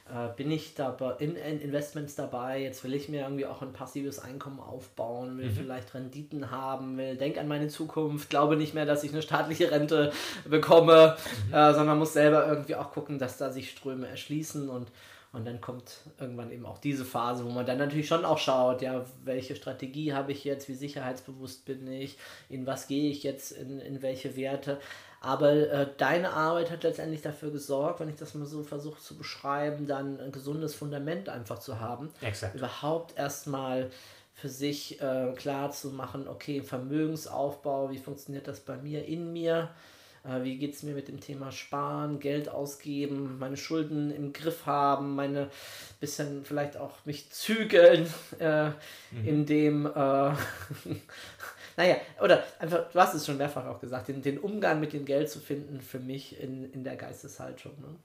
äh, 0.10 0.36
bin 0.36 0.52
ich 0.52 0.76
dabei 0.76 1.16
in, 1.20 1.36
in 1.36 1.62
Investments 1.62 2.16
dabei, 2.16 2.62
jetzt 2.62 2.84
will 2.84 2.94
ich 2.94 3.08
mir 3.08 3.22
irgendwie 3.22 3.46
auch 3.46 3.62
ein 3.62 3.72
passives 3.72 4.20
Einkommen 4.20 4.60
aufbauen, 4.60 5.38
will 5.38 5.50
vielleicht 5.50 5.94
Renditen 5.94 6.52
haben, 6.52 6.98
will, 6.98 7.16
denk 7.16 7.38
an 7.38 7.48
meine 7.48 7.70
Zukunft, 7.70 8.30
glaube 8.30 8.58
nicht 8.58 8.74
mehr, 8.74 8.86
dass 8.86 9.04
ich 9.04 9.14
eine 9.14 9.22
staatliche 9.22 9.72
Rente 9.72 10.12
bekomme, 10.46 11.16
äh, 11.52 11.74
sondern 11.74 12.00
muss 12.00 12.14
selber 12.14 12.46
irgendwie 12.48 12.76
auch 12.76 12.92
gucken, 12.92 13.18
dass 13.18 13.38
da 13.38 13.52
sich 13.52 13.72
Ströme 13.72 14.08
erschließen 14.08 14.70
und 14.70 14.90
und 15.34 15.46
dann 15.46 15.62
kommt 15.62 16.02
irgendwann 16.20 16.52
eben 16.52 16.66
auch 16.68 16.78
diese 16.78 17.04
Phase, 17.04 17.44
wo 17.44 17.50
man 17.50 17.66
dann 17.66 17.80
natürlich 17.80 18.08
schon 18.08 18.24
auch 18.24 18.38
schaut, 18.38 18.84
ja, 18.84 19.04
welche 19.26 19.56
Strategie 19.56 20.14
habe 20.14 20.32
ich 20.32 20.44
jetzt, 20.44 20.70
wie 20.70 20.76
sicherheitsbewusst 20.76 21.66
bin 21.66 21.92
ich, 21.92 22.20
in 22.50 22.68
was 22.68 22.88
gehe 22.88 23.10
ich 23.10 23.24
jetzt, 23.24 23.52
in, 23.52 23.80
in 23.80 24.04
welche 24.04 24.36
Werte. 24.36 24.80
Aber 25.24 25.52
äh, 25.54 25.88
deine 25.98 26.32
Arbeit 26.34 26.70
hat 26.70 26.84
letztendlich 26.84 27.22
dafür 27.22 27.50
gesorgt, 27.50 28.02
wenn 28.02 28.10
ich 28.10 28.18
das 28.18 28.36
mal 28.36 28.46
so 28.46 28.62
versuche 28.62 29.02
zu 29.02 29.18
beschreiben, 29.18 29.88
dann 29.88 30.20
ein 30.20 30.34
gesundes 30.34 30.76
Fundament 30.76 31.30
einfach 31.30 31.60
zu 31.60 31.80
haben. 31.80 32.10
Exakt. 32.20 32.56
Überhaupt 32.56 33.18
erstmal 33.18 33.90
für 34.34 34.50
sich 34.50 35.02
äh, 35.02 35.32
klar 35.38 35.72
zu 35.72 35.92
machen, 35.92 36.28
okay, 36.28 36.62
Vermögensaufbau, 36.62 37.90
wie 37.90 38.00
funktioniert 38.00 38.50
das 38.50 38.60
bei 38.60 38.76
mir, 38.76 39.06
in 39.06 39.32
mir, 39.32 39.70
äh, 40.26 40.44
wie 40.44 40.58
geht 40.58 40.74
es 40.74 40.84
mir 40.84 40.94
mit 40.94 41.08
dem 41.08 41.22
Thema 41.22 41.54
Sparen, 41.54 42.20
Geld 42.20 42.50
ausgeben, 42.50 43.38
meine 43.40 43.56
Schulden 43.56 44.12
im 44.14 44.34
Griff 44.34 44.66
haben, 44.66 45.16
meine 45.16 45.50
bisschen 46.02 46.44
vielleicht 46.44 46.76
auch 46.76 46.98
mich 47.06 47.32
zügeln, 47.32 48.14
äh, 48.40 48.72
in 49.24 49.46
dem, 49.46 49.86
äh, 49.86 50.32
naja, 51.78 51.98
oder 52.22 52.44
einfach, 52.60 52.90
du 52.92 53.00
hast 53.00 53.14
es 53.14 53.26
schon 53.26 53.38
mehrfach 53.38 53.66
auch 53.66 53.80
gesagt, 53.80 54.08
den, 54.08 54.22
den 54.22 54.38
Umgang 54.38 54.80
mit 54.80 54.94
dem 54.94 55.06
Geld 55.06 55.30
zu 55.30 55.40
finden 55.40 55.82
für 55.82 56.00
mich 56.00 56.40
in, 56.40 56.72
in 56.72 56.84
der 56.84 56.96
Geisteshaltung. 56.96 57.74
Ne? 57.82 57.96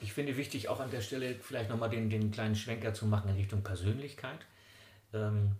Ich 0.00 0.12
finde 0.12 0.36
wichtig, 0.36 0.68
auch 0.68 0.80
an 0.80 0.90
der 0.90 1.00
Stelle 1.00 1.36
vielleicht 1.40 1.70
nochmal 1.70 1.90
den, 1.90 2.10
den 2.10 2.30
kleinen 2.30 2.56
Schwenker 2.56 2.94
zu 2.94 3.06
machen 3.06 3.30
in 3.30 3.36
Richtung 3.36 3.62
Persönlichkeit. 3.62 4.40
Ähm, 5.12 5.52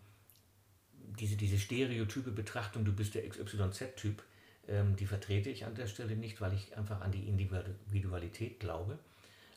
diese, 1.18 1.36
diese 1.36 1.59
stereotype 1.59 2.30
Betrachtung, 2.30 2.84
du 2.84 2.93
bist 2.93 3.14
der 3.14 3.28
XYZ-Typ, 3.28 4.22
ähm, 4.68 4.97
die 4.97 5.07
vertrete 5.07 5.51
ich 5.51 5.64
an 5.64 5.74
der 5.74 5.86
Stelle 5.86 6.16
nicht, 6.16 6.40
weil 6.40 6.55
ich 6.55 6.76
einfach 6.76 7.01
an 7.01 7.12
die 7.12 7.28
Individualität 7.28 8.61
glaube. 8.61 8.99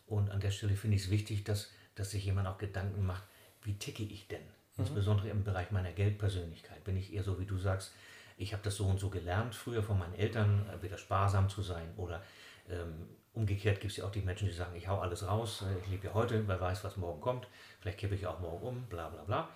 Und 0.07 0.29
an 0.29 0.39
der 0.39 0.51
Stelle 0.51 0.75
finde 0.75 0.97
ich 0.97 1.03
es 1.03 1.11
wichtig, 1.11 1.43
dass, 1.43 1.71
dass 1.95 2.11
sich 2.11 2.25
jemand 2.25 2.47
auch 2.47 2.57
Gedanken 2.57 3.05
macht, 3.05 3.23
wie 3.63 3.73
ticke 3.73 4.03
ich 4.03 4.27
denn? 4.27 4.43
Insbesondere 4.77 5.29
im 5.29 5.43
Bereich 5.43 5.71
meiner 5.71 5.91
Geldpersönlichkeit. 5.91 6.83
Bin 6.83 6.97
ich 6.97 7.13
eher 7.13 7.23
so, 7.23 7.39
wie 7.39 7.45
du 7.45 7.57
sagst, 7.57 7.93
ich 8.37 8.51
habe 8.51 8.63
das 8.63 8.75
so 8.75 8.85
und 8.85 8.99
so 8.99 9.09
gelernt, 9.09 9.55
früher 9.55 9.81
von 9.81 9.97
meinen 9.97 10.15
Eltern, 10.15 10.65
entweder 10.71 10.97
sparsam 10.97 11.47
zu 11.49 11.61
sein 11.61 11.87
oder 11.95 12.21
ähm, 12.69 13.07
umgekehrt 13.33 13.79
gibt 13.79 13.91
es 13.91 13.97
ja 13.97 14.05
auch 14.05 14.11
die 14.11 14.21
Menschen, 14.21 14.47
die 14.47 14.53
sagen, 14.53 14.75
ich 14.75 14.87
hau 14.87 14.99
alles 14.99 15.25
raus, 15.25 15.63
äh, 15.63 15.79
ich 15.79 15.87
lebe 15.87 16.07
ja 16.07 16.13
heute, 16.13 16.45
wer 16.47 16.59
weiß, 16.59 16.83
was 16.83 16.97
morgen 16.97 17.21
kommt, 17.21 17.47
vielleicht 17.79 17.99
kippe 17.99 18.15
ich 18.15 18.27
auch 18.27 18.39
morgen 18.39 18.65
um, 18.65 18.85
bla 18.87 19.09
bla 19.09 19.23
bla. 19.23 19.49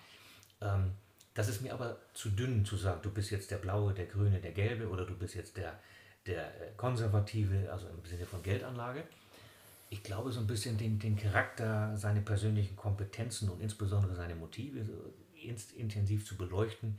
Ähm, 0.62 0.92
das 1.34 1.48
ist 1.48 1.60
mir 1.60 1.72
aber 1.72 1.96
zu 2.14 2.30
dünn 2.30 2.64
zu 2.64 2.76
sagen, 2.76 3.00
du 3.02 3.10
bist 3.10 3.30
jetzt 3.30 3.50
der 3.50 3.58
Blaue, 3.58 3.92
der 3.92 4.06
Grüne, 4.06 4.40
der 4.40 4.52
Gelbe 4.52 4.88
oder 4.88 5.04
du 5.04 5.14
bist 5.14 5.34
jetzt 5.34 5.56
der, 5.56 5.78
der 6.26 6.46
äh, 6.46 6.72
Konservative, 6.76 7.70
also 7.70 7.88
im 7.88 8.04
Sinne 8.04 8.26
von 8.26 8.42
Geldanlage. 8.42 9.04
Ich 9.90 10.02
glaube, 10.02 10.30
so 10.30 10.40
ein 10.40 10.46
bisschen 10.46 10.78
den, 10.78 10.98
den 10.98 11.16
Charakter, 11.16 11.96
seine 11.96 12.20
persönlichen 12.20 12.76
Kompetenzen 12.76 13.50
und 13.50 13.60
insbesondere 13.60 14.14
seine 14.14 14.36
Motive 14.36 14.84
so 14.84 15.12
intensiv 15.76 16.24
zu 16.24 16.36
beleuchten, 16.36 16.98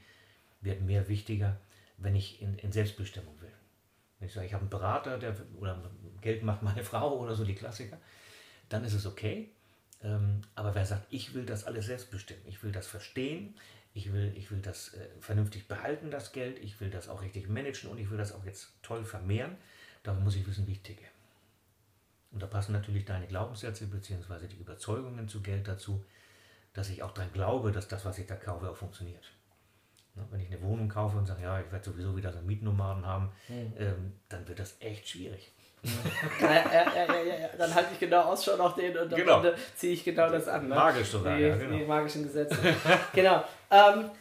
wird 0.61 0.81
mehr 0.81 1.07
wichtiger, 1.07 1.57
wenn 1.97 2.15
ich 2.15 2.41
in, 2.41 2.55
in 2.55 2.71
Selbstbestimmung 2.71 3.39
will. 3.41 3.51
Wenn 4.19 4.27
ich 4.27 4.33
sage, 4.33 4.47
ich 4.47 4.53
habe 4.53 4.61
einen 4.61 4.69
Berater, 4.69 5.17
der 5.17 5.35
oder 5.57 5.81
Geld 6.21 6.43
macht 6.43 6.61
meine 6.61 6.83
Frau 6.91 7.17
oder 7.17 7.33
so 7.33 7.45
die 7.45 7.55
Klassiker, 7.55 7.97
dann 8.69 8.83
ist 8.83 8.93
es 8.93 9.05
okay. 9.05 9.49
Ähm, 10.03 10.41
aber 10.55 10.75
wer 10.75 10.85
sagt, 10.85 11.07
ich 11.11 11.33
will 11.33 11.45
das 11.45 11.63
alles 11.63 11.85
selbst 11.85 12.11
bestimmen, 12.11 12.41
ich 12.47 12.63
will 12.63 12.71
das 12.71 12.87
verstehen, 12.87 13.55
ich 13.93 14.11
will, 14.13 14.33
ich 14.35 14.49
will 14.51 14.59
das 14.59 14.93
äh, 14.93 15.07
vernünftig 15.19 15.67
behalten, 15.67 16.11
das 16.11 16.31
Geld, 16.31 16.59
ich 16.59 16.79
will 16.79 16.89
das 16.89 17.07
auch 17.07 17.21
richtig 17.21 17.49
managen 17.49 17.89
und 17.89 17.99
ich 17.99 18.09
will 18.09 18.17
das 18.17 18.33
auch 18.33 18.45
jetzt 18.45 18.73
toll 18.81 19.05
vermehren, 19.05 19.57
dann 20.03 20.23
muss 20.23 20.35
ich 20.35 20.47
wissen, 20.47 20.65
wie 20.67 20.73
ich 20.73 20.81
ticke. 20.81 21.05
Und 22.31 22.41
da 22.41 22.47
passen 22.47 22.71
natürlich 22.71 23.05
deine 23.05 23.27
Glaubenssätze 23.27 23.87
bzw. 23.87 24.47
die 24.47 24.57
Überzeugungen 24.57 25.27
zu 25.27 25.41
Geld 25.41 25.67
dazu, 25.67 26.03
dass 26.73 26.89
ich 26.89 27.03
auch 27.03 27.11
daran 27.11 27.33
glaube, 27.33 27.71
dass 27.71 27.87
das, 27.87 28.05
was 28.05 28.17
ich 28.17 28.27
da 28.27 28.35
kaufe, 28.35 28.69
auch 28.69 28.77
funktioniert. 28.77 29.25
Ne, 30.15 30.25
Wenn 30.29 30.39
ich 30.39 30.47
eine 30.47 30.61
Wohnung 30.61 30.89
kaufe 30.89 31.17
und 31.17 31.25
sage, 31.25 31.43
ja, 31.43 31.59
ich 31.59 31.71
werde 31.71 31.83
sowieso 31.85 32.15
wieder 32.15 32.31
so 32.31 32.37
einen 32.39 32.47
Mietnomaden 32.47 33.05
haben, 33.05 33.31
ähm, 33.49 34.13
dann 34.29 34.47
wird 34.47 34.59
das 34.59 34.75
echt 34.79 35.07
schwierig. 35.09 35.51
Ja, 36.39 36.51
ja, 36.51 37.21
ja. 37.23 37.47
Dann 37.57 37.73
halte 37.73 37.89
ich 37.93 37.99
genau 37.99 38.21
Ausschau 38.21 38.55
nach 38.55 38.75
denen 38.75 38.97
und 38.97 39.13
am 39.13 39.19
Genau. 39.19 39.43
Ziehe 39.75 39.93
ich 39.93 40.03
genau 40.03 40.29
das 40.29 40.47
an. 40.47 40.67
Ne? 40.67 40.75
Magisch 40.75 41.07
sogar, 41.07 41.35
die, 41.35 41.43
ja, 41.43 41.55
genau. 41.55 41.77
die 41.77 41.85
magischen 41.85 42.23
Gesetze. 42.23 42.57
genau. 43.13 43.43
Ähm, 43.71 44.11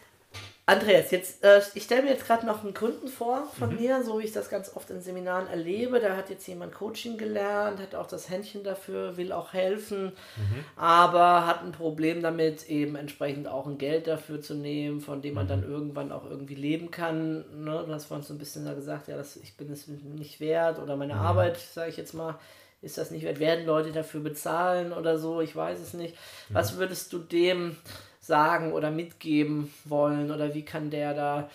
Andreas, 0.71 1.11
jetzt, 1.11 1.43
äh, 1.43 1.61
ich 1.75 1.83
stelle 1.83 2.03
mir 2.05 2.11
jetzt 2.11 2.27
gerade 2.27 2.47
noch 2.47 2.63
einen 2.63 2.75
Kunden 2.75 3.09
vor 3.09 3.49
von 3.59 3.71
Mhm. 3.71 3.81
mir, 3.81 4.03
so 4.05 4.21
wie 4.21 4.25
ich 4.25 4.33
das 4.33 4.49
ganz 4.49 4.77
oft 4.77 4.89
in 4.91 5.01
Seminaren 5.01 5.49
erlebe. 5.49 5.99
Da 5.99 6.17
hat 6.17 6.31
jetzt 6.31 6.47
jemand 6.47 6.73
Coaching 6.75 7.19
gelernt, 7.19 7.81
hat 7.81 7.97
auch 7.97 8.07
das 8.07 8.31
Händchen 8.31 8.63
dafür, 8.63 9.17
will 9.17 9.33
auch 9.33 9.53
helfen, 9.53 10.13
Mhm. 10.37 10.65
aber 10.77 11.45
hat 11.45 11.65
ein 11.65 11.73
Problem 11.73 12.23
damit, 12.23 12.69
eben 12.69 12.95
entsprechend 12.95 13.49
auch 13.49 13.67
ein 13.67 13.79
Geld 13.79 14.07
dafür 14.07 14.41
zu 14.41 14.55
nehmen, 14.55 15.01
von 15.01 15.23
dem 15.23 15.35
man 15.35 15.49
dann 15.49 15.67
Mhm. 15.67 15.73
irgendwann 15.73 16.13
auch 16.13 16.25
irgendwie 16.31 16.55
leben 16.55 16.93
kann. 16.93 17.45
Ne? 17.65 17.83
Du 17.87 17.93
hast 17.93 18.05
vorhin 18.05 18.25
so 18.25 18.33
ein 18.33 18.39
bisschen 18.39 18.65
da 18.65 18.75
gesagt, 18.75 19.09
ja, 19.09 19.17
das, 19.17 19.37
ich 19.37 19.57
bin 19.57 19.73
es 19.73 19.89
nicht 19.89 20.39
wert 20.39 20.79
oder 20.79 20.95
meine 20.97 21.15
Mhm. 21.15 21.21
Arbeit, 21.21 21.59
sage 21.59 21.91
ich 21.91 21.97
jetzt 21.97 22.15
mal, 22.15 22.39
ist 22.81 22.97
das 22.97 23.11
nicht 23.11 23.25
wert? 23.25 23.41
Werden 23.41 23.67
Leute 23.67 23.91
dafür 23.93 24.21
bezahlen 24.21 24.93
oder 24.93 25.19
so? 25.19 25.41
Ich 25.41 25.55
weiß 25.57 25.81
es 25.81 25.95
nicht. 25.95 26.17
Was 26.49 26.77
würdest 26.79 27.13
du 27.13 27.19
dem 27.19 27.77
sagen 28.21 28.73
oder 28.73 28.91
mitgeben 28.91 29.73
wollen? 29.85 30.31
Oder 30.31 30.55
wie 30.55 30.65
kann 30.65 30.91
der 30.91 31.15
da 31.15 31.51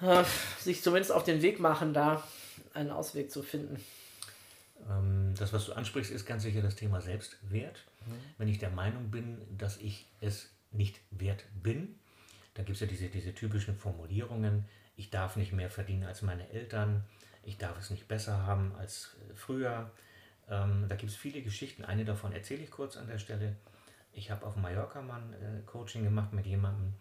äh, 0.00 0.24
sich 0.58 0.82
zumindest 0.82 1.12
auf 1.12 1.24
den 1.24 1.42
Weg 1.42 1.60
machen, 1.60 1.94
da 1.94 2.22
einen 2.72 2.90
Ausweg 2.90 3.30
zu 3.30 3.42
finden? 3.42 3.80
Ähm, 4.90 5.34
das, 5.38 5.52
was 5.52 5.66
du 5.66 5.72
ansprichst, 5.72 6.10
ist 6.10 6.26
ganz 6.26 6.42
sicher 6.42 6.62
das 6.62 6.74
Thema 6.74 7.00
Selbstwert. 7.00 7.84
Wenn 8.36 8.48
ich 8.48 8.58
der 8.58 8.70
Meinung 8.70 9.10
bin, 9.10 9.40
dass 9.56 9.78
ich 9.78 10.06
es 10.20 10.50
nicht 10.72 11.00
wert 11.10 11.44
bin, 11.62 11.98
dann 12.54 12.64
gibt 12.64 12.76
es 12.76 12.80
ja 12.80 12.86
diese, 12.86 13.08
diese 13.08 13.34
typischen 13.34 13.76
Formulierungen, 13.76 14.66
ich 14.96 15.10
darf 15.10 15.36
nicht 15.36 15.52
mehr 15.52 15.70
verdienen 15.70 16.04
als 16.04 16.22
meine 16.22 16.48
Eltern, 16.50 17.04
ich 17.42 17.58
darf 17.58 17.78
es 17.78 17.90
nicht 17.90 18.06
besser 18.06 18.46
haben 18.46 18.74
als 18.78 19.16
äh, 19.30 19.34
früher. 19.34 19.90
Ähm, 20.48 20.86
da 20.88 20.96
gibt 20.96 21.10
es 21.10 21.16
viele 21.16 21.42
Geschichten, 21.42 21.84
eine 21.84 22.04
davon 22.04 22.32
erzähle 22.32 22.62
ich 22.62 22.70
kurz 22.70 22.96
an 22.96 23.06
der 23.06 23.18
Stelle. 23.18 23.56
Ich 24.14 24.30
habe 24.30 24.46
auf 24.46 24.56
Mallorca 24.56 25.02
mal 25.02 25.20
ein 25.20 25.32
äh, 25.34 25.62
Coaching 25.66 26.04
gemacht 26.04 26.32
mit 26.32 26.46
jemandem, 26.46 26.94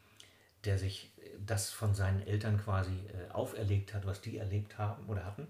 der 0.66 0.78
sich 0.78 1.12
äh, 1.18 1.30
das 1.46 1.70
von 1.70 1.94
seinen 1.94 2.26
Eltern 2.26 2.60
quasi 2.60 2.92
äh, 2.92 3.32
auferlegt 3.32 3.94
hat, 3.94 4.06
was 4.06 4.22
die 4.22 4.38
erlebt 4.38 4.78
haben 4.78 5.06
oder 5.08 5.26
hatten, 5.26 5.48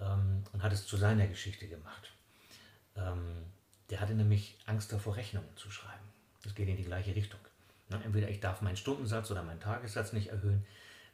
ähm, 0.00 0.44
und 0.52 0.62
hat 0.62 0.72
es 0.72 0.86
zu 0.86 0.96
seiner 0.96 1.26
Geschichte 1.26 1.68
gemacht. 1.68 2.12
Ähm, 2.96 3.44
der 3.90 4.00
hatte 4.00 4.14
nämlich 4.14 4.56
Angst 4.66 4.92
davor, 4.92 5.16
Rechnungen 5.16 5.56
zu 5.56 5.70
schreiben. 5.70 6.04
Das 6.42 6.54
geht 6.54 6.68
in 6.68 6.76
die 6.76 6.84
gleiche 6.84 7.14
Richtung. 7.14 7.40
Ne? 7.88 8.00
Entweder 8.04 8.28
ich 8.28 8.40
darf 8.40 8.62
meinen 8.62 8.76
Stundensatz 8.76 9.30
oder 9.30 9.42
meinen 9.42 9.60
Tagessatz 9.60 10.12
nicht 10.12 10.28
erhöhen. 10.28 10.64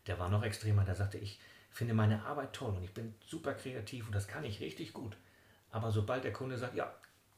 Der 0.06 0.18
war 0.18 0.28
noch 0.28 0.42
extremer, 0.42 0.84
der 0.84 0.94
sagte, 0.94 1.18
ich 1.18 1.38
finde 1.70 1.94
meine 1.94 2.24
Arbeit 2.24 2.52
toll 2.52 2.74
und 2.74 2.82
ich 2.82 2.94
bin 2.94 3.14
super 3.24 3.54
kreativ 3.54 4.06
und 4.06 4.14
das 4.14 4.26
kann 4.26 4.44
ich 4.44 4.60
richtig 4.60 4.92
gut. 4.92 5.16
Aber 5.70 5.90
sobald 5.90 6.24
der 6.24 6.32
Kunde 6.32 6.56
sagt, 6.56 6.74
ja, 6.74 6.92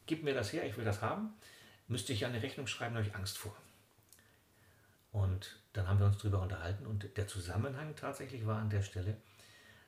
gib 0.07 0.23
mir 0.23 0.35
das 0.35 0.53
her, 0.53 0.65
ich 0.65 0.77
will 0.77 0.85
das 0.85 1.03
haben, 1.03 1.35
müsste 1.91 2.13
ich 2.13 2.25
eine 2.25 2.43
Rechnung 2.43 2.67
schreiben, 2.67 2.95
da 2.95 3.01
habe 3.01 3.09
ich 3.09 3.15
Angst 3.15 3.37
vor. 3.37 3.55
Und 5.13 5.61
dann 5.73 5.89
haben 5.89 5.99
wir 5.99 6.07
uns 6.07 6.19
darüber 6.19 6.41
unterhalten 6.41 6.87
und 6.87 7.17
der 7.17 7.27
Zusammenhang 7.27 7.97
tatsächlich 7.97 8.47
war 8.47 8.59
an 8.59 8.71
der 8.71 8.83
Stelle, 8.83 9.17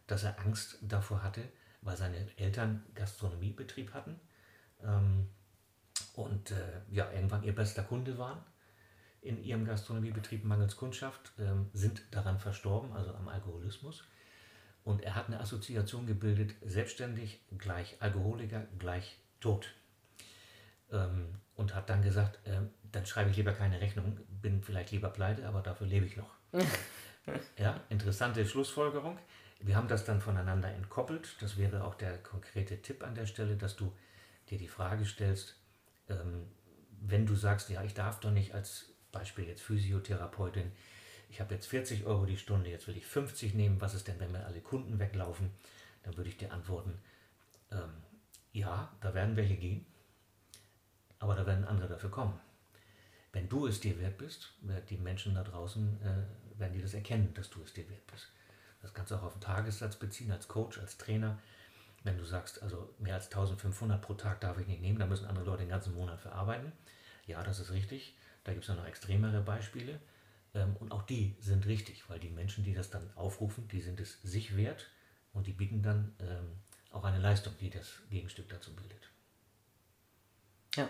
dass 0.07 0.24
er 0.24 0.38
Angst 0.40 0.78
davor 0.82 1.22
hatte, 1.22 1.42
weil 1.80 1.96
seine 1.96 2.26
Eltern 2.36 2.84
Gastronomiebetrieb 2.94 3.94
hatten 3.94 4.18
ähm, 4.82 5.28
und 6.14 6.50
äh, 6.50 6.80
ja, 6.90 7.11
irgendwann 7.12 7.44
ihr 7.44 7.55
bester 7.55 7.84
Kunde 7.84 8.18
waren 8.18 8.44
in 9.20 9.42
ihrem 9.42 9.64
Gastronomiebetrieb 9.64 10.44
mangels 10.44 10.76
Kundschaft, 10.76 11.32
ähm, 11.38 11.70
sind 11.72 12.03
daran 12.11 12.40
verstorben, 12.40 12.92
also 12.92 13.14
am 13.14 13.28
Alkoholismus. 13.28 14.05
Und 14.84 15.03
er 15.03 15.14
hat 15.14 15.28
eine 15.28 15.38
Assoziation 15.38 16.09
gebildet, 16.09 16.57
selbstständig 16.61 17.40
gleich 17.57 17.96
Alkoholiker 18.00 18.66
gleich 18.80 19.20
tot. 19.40 19.72
Ähm, 20.93 21.34
und 21.55 21.74
hat 21.74 21.90
dann 21.90 22.03
gesagt, 22.03 22.38
ähm, 22.47 22.70
dann 22.93 23.07
schreibe 23.07 23.30
ich 23.30 23.36
lieber 23.36 23.53
keine 23.53 23.80
Rechnung, 23.80 24.18
bin 24.40 24.62
vielleicht 24.62 24.90
lieber 24.90 25.11
pleite, 25.11 25.47
aber 25.47 25.61
dafür 25.61 25.86
lebe 25.86 26.07
ich 26.07 26.16
noch. 26.16 26.30
ja, 27.59 27.80
interessante 27.88 28.47
Schlussfolgerung. 28.47 29.18
Wir 29.61 29.76
haben 29.76 29.88
das 29.88 30.05
dann 30.05 30.20
voneinander 30.20 30.68
entkoppelt. 30.68 31.36
Das 31.40 31.57
wäre 31.57 31.84
auch 31.84 31.95
der 31.95 32.18
konkrete 32.18 32.82
Tipp 32.82 33.05
an 33.05 33.14
der 33.14 33.26
Stelle, 33.26 33.57
dass 33.57 33.76
du 33.76 33.93
dir 34.51 34.59
die 34.59 34.68
Frage 34.68 35.05
stellst, 35.05 35.57
ähm, 36.09 36.47
wenn 37.01 37.26
du 37.26 37.34
sagst, 37.34 37.70
ja, 37.70 37.82
ich 37.82 37.95
darf 37.95 38.20
doch 38.20 38.30
nicht 38.30 38.55
als 38.55 38.93
Beispiel 39.11 39.47
jetzt 39.47 39.62
Physiotherapeutin, 39.62 40.72
ich 41.28 41.40
habe 41.40 41.55
jetzt 41.55 41.66
40 41.66 42.05
Euro 42.05 42.26
die 42.26 42.36
Stunde, 42.36 42.70
jetzt 42.70 42.86
will 42.86 42.97
ich 42.97 43.07
50 43.07 43.55
nehmen, 43.55 43.80
was 43.80 43.95
ist 43.95 44.07
denn, 44.07 44.20
wenn 44.20 44.32
mir 44.32 44.45
alle 44.45 44.61
Kunden 44.61 44.99
weglaufen? 44.99 45.51
Dann 46.03 46.16
würde 46.16 46.28
ich 46.28 46.36
dir 46.36 46.53
antworten, 46.53 46.99
ähm, 47.70 47.90
ja, 48.53 48.93
da 49.01 49.14
werden 49.14 49.36
welche 49.36 49.57
gehen, 49.57 49.86
aber 51.22 51.36
da 51.36 51.46
werden 51.46 51.64
andere 51.64 51.88
dafür 51.88 52.10
kommen. 52.10 52.38
Wenn 53.32 53.48
du 53.48 53.68
es 53.68 53.78
dir 53.78 53.98
wert 54.00 54.18
bist, 54.18 54.50
werden 54.60 54.84
die 54.90 54.96
Menschen 54.96 55.36
da 55.36 55.44
draußen, 55.44 56.02
äh, 56.02 56.58
werden 56.58 56.72
die 56.74 56.82
das 56.82 56.94
erkennen, 56.94 57.32
dass 57.34 57.48
du 57.48 57.62
es 57.62 57.72
dir 57.72 57.88
wert 57.88 58.06
bist. 58.08 58.26
Das 58.82 58.92
kannst 58.92 59.12
du 59.12 59.14
auch 59.14 59.22
auf 59.22 59.34
den 59.34 59.40
Tagessatz 59.40 59.96
beziehen, 59.96 60.32
als 60.32 60.48
Coach, 60.48 60.80
als 60.80 60.98
Trainer. 60.98 61.38
Wenn 62.02 62.18
du 62.18 62.24
sagst, 62.24 62.60
also 62.60 62.92
mehr 62.98 63.14
als 63.14 63.26
1500 63.26 64.02
pro 64.02 64.14
Tag 64.14 64.40
darf 64.40 64.58
ich 64.58 64.66
nicht 64.66 64.82
nehmen, 64.82 64.98
da 64.98 65.06
müssen 65.06 65.26
andere 65.26 65.44
Leute 65.44 65.62
den 65.62 65.68
ganzen 65.68 65.94
Monat 65.94 66.20
verarbeiten. 66.20 66.72
Ja, 67.26 67.44
das 67.44 67.60
ist 67.60 67.70
richtig. 67.70 68.16
Da 68.42 68.52
gibt 68.52 68.64
es 68.64 68.68
ja 68.68 68.74
noch 68.74 68.86
extremere 68.86 69.40
Beispiele. 69.42 70.00
Ähm, 70.54 70.76
und 70.80 70.90
auch 70.90 71.02
die 71.02 71.36
sind 71.38 71.66
richtig, 71.66 72.10
weil 72.10 72.18
die 72.18 72.30
Menschen, 72.30 72.64
die 72.64 72.74
das 72.74 72.90
dann 72.90 73.08
aufrufen, 73.14 73.68
die 73.68 73.80
sind 73.80 74.00
es 74.00 74.20
sich 74.22 74.56
wert 74.56 74.90
und 75.32 75.46
die 75.46 75.52
bieten 75.52 75.82
dann 75.82 76.16
ähm, 76.18 76.56
auch 76.90 77.04
eine 77.04 77.20
Leistung, 77.20 77.54
die 77.60 77.70
das 77.70 78.00
Gegenstück 78.10 78.48
dazu 78.48 78.74
bildet. 78.74 79.08
Ja. 80.74 80.88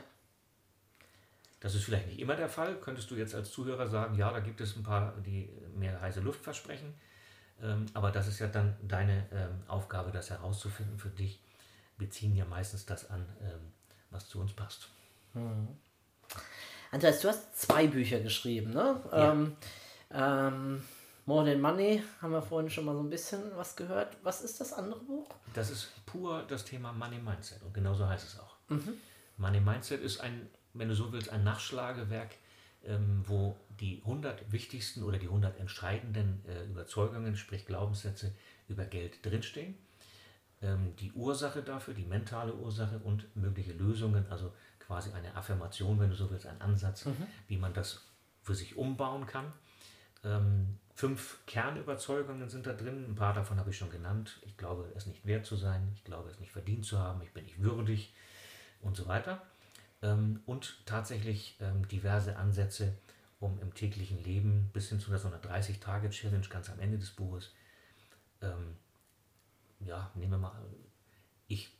Das 1.62 1.76
ist 1.76 1.84
vielleicht 1.84 2.08
nicht 2.08 2.18
immer 2.18 2.34
der 2.34 2.48
Fall. 2.48 2.74
Könntest 2.80 3.08
du 3.12 3.14
jetzt 3.14 3.36
als 3.36 3.52
Zuhörer 3.52 3.86
sagen, 3.86 4.16
ja, 4.16 4.32
da 4.32 4.40
gibt 4.40 4.60
es 4.60 4.74
ein 4.74 4.82
paar, 4.82 5.14
die 5.24 5.48
mehr 5.76 6.00
heiße 6.00 6.20
Luft 6.20 6.42
versprechen. 6.42 6.92
Ähm, 7.62 7.86
aber 7.94 8.10
das 8.10 8.26
ist 8.26 8.40
ja 8.40 8.48
dann 8.48 8.76
deine 8.82 9.28
ähm, 9.30 9.62
Aufgabe, 9.68 10.10
das 10.10 10.30
herauszufinden 10.30 10.98
für 10.98 11.10
dich. 11.10 11.40
Wir 11.98 12.10
ziehen 12.10 12.34
ja 12.34 12.44
meistens 12.44 12.84
das 12.84 13.08
an, 13.10 13.24
ähm, 13.40 13.72
was 14.10 14.28
zu 14.28 14.40
uns 14.40 14.52
passt. 14.52 14.88
Andreas, 16.90 17.20
du 17.20 17.28
hast 17.28 17.56
zwei 17.56 17.86
Bücher 17.86 18.18
geschrieben, 18.18 18.72
ne? 18.72 19.00
Ja. 19.12 19.32
Ähm, 19.32 19.56
ähm, 20.10 20.82
More 21.26 21.48
Than 21.48 21.60
Money, 21.60 22.02
haben 22.20 22.32
wir 22.32 22.42
vorhin 22.42 22.68
schon 22.68 22.84
mal 22.84 22.94
so 22.94 23.00
ein 23.00 23.08
bisschen 23.08 23.40
was 23.54 23.76
gehört. 23.76 24.16
Was 24.24 24.42
ist 24.42 24.60
das 24.60 24.72
andere 24.72 24.98
Buch? 25.00 25.28
Das 25.54 25.70
ist 25.70 26.04
pur 26.06 26.42
das 26.48 26.64
Thema 26.64 26.92
Money 26.92 27.18
Mindset 27.18 27.62
und 27.62 27.72
genauso 27.72 28.08
heißt 28.08 28.26
es 28.26 28.40
auch. 28.40 28.56
Money 29.36 29.60
Mindset 29.60 30.02
ist 30.02 30.20
ein, 30.20 30.50
wenn 30.74 30.88
du 30.88 30.94
so 30.94 31.12
willst, 31.12 31.30
ein 31.30 31.44
Nachschlagewerk, 31.44 32.36
ähm, 32.84 33.22
wo 33.26 33.56
die 33.80 34.00
100 34.04 34.50
wichtigsten 34.50 35.02
oder 35.02 35.18
die 35.18 35.26
100 35.26 35.58
entscheidenden 35.60 36.44
äh, 36.46 36.64
Überzeugungen, 36.64 37.36
sprich 37.36 37.66
Glaubenssätze 37.66 38.34
über 38.68 38.84
Geld 38.84 39.24
drinstehen. 39.24 39.76
Ähm, 40.60 40.94
die 40.96 41.12
Ursache 41.12 41.62
dafür, 41.62 41.94
die 41.94 42.04
mentale 42.04 42.54
Ursache 42.54 42.98
und 42.98 43.34
mögliche 43.36 43.72
Lösungen, 43.72 44.26
also 44.30 44.52
quasi 44.78 45.12
eine 45.12 45.34
Affirmation, 45.36 46.00
wenn 46.00 46.10
du 46.10 46.16
so 46.16 46.30
willst, 46.30 46.46
ein 46.46 46.60
Ansatz, 46.60 47.06
wie 47.48 47.56
man 47.56 47.72
das 47.72 48.04
für 48.42 48.54
sich 48.54 48.76
umbauen 48.76 49.26
kann. 49.26 49.52
Ähm, 50.24 50.78
fünf 50.94 51.38
Kernüberzeugungen 51.46 52.48
sind 52.48 52.66
da 52.66 52.72
drin. 52.72 53.06
Ein 53.08 53.14
paar 53.14 53.34
davon 53.34 53.58
habe 53.58 53.70
ich 53.70 53.78
schon 53.78 53.90
genannt. 53.90 54.40
Ich 54.42 54.56
glaube, 54.56 54.92
es 54.96 55.06
nicht 55.06 55.26
wert 55.26 55.46
zu 55.46 55.56
sein. 55.56 55.90
Ich 55.94 56.04
glaube, 56.04 56.30
es 56.30 56.40
nicht 56.40 56.52
verdient 56.52 56.84
zu 56.84 56.98
haben. 56.98 57.22
Ich 57.22 57.32
bin 57.32 57.44
nicht 57.44 57.62
würdig 57.62 58.12
und 58.80 58.96
so 58.96 59.06
weiter. 59.06 59.42
Ähm, 60.02 60.40
und 60.46 60.84
tatsächlich 60.86 61.56
ähm, 61.60 61.86
diverse 61.88 62.36
Ansätze, 62.36 62.96
um 63.40 63.60
im 63.60 63.74
täglichen 63.74 64.22
Leben 64.24 64.70
bis 64.72 64.88
hin 64.88 65.00
zu 65.00 65.16
so 65.16 65.28
einer 65.28 65.40
30-Tage-Challenge 65.40 66.46
ganz 66.48 66.70
am 66.70 66.78
Ende 66.80 66.98
des 66.98 67.10
Buches, 67.10 67.52
ähm, 68.40 68.76
ja, 69.80 70.10
nehmen 70.14 70.32
wir 70.32 70.38
mal, 70.38 70.52
ich, 71.48 71.76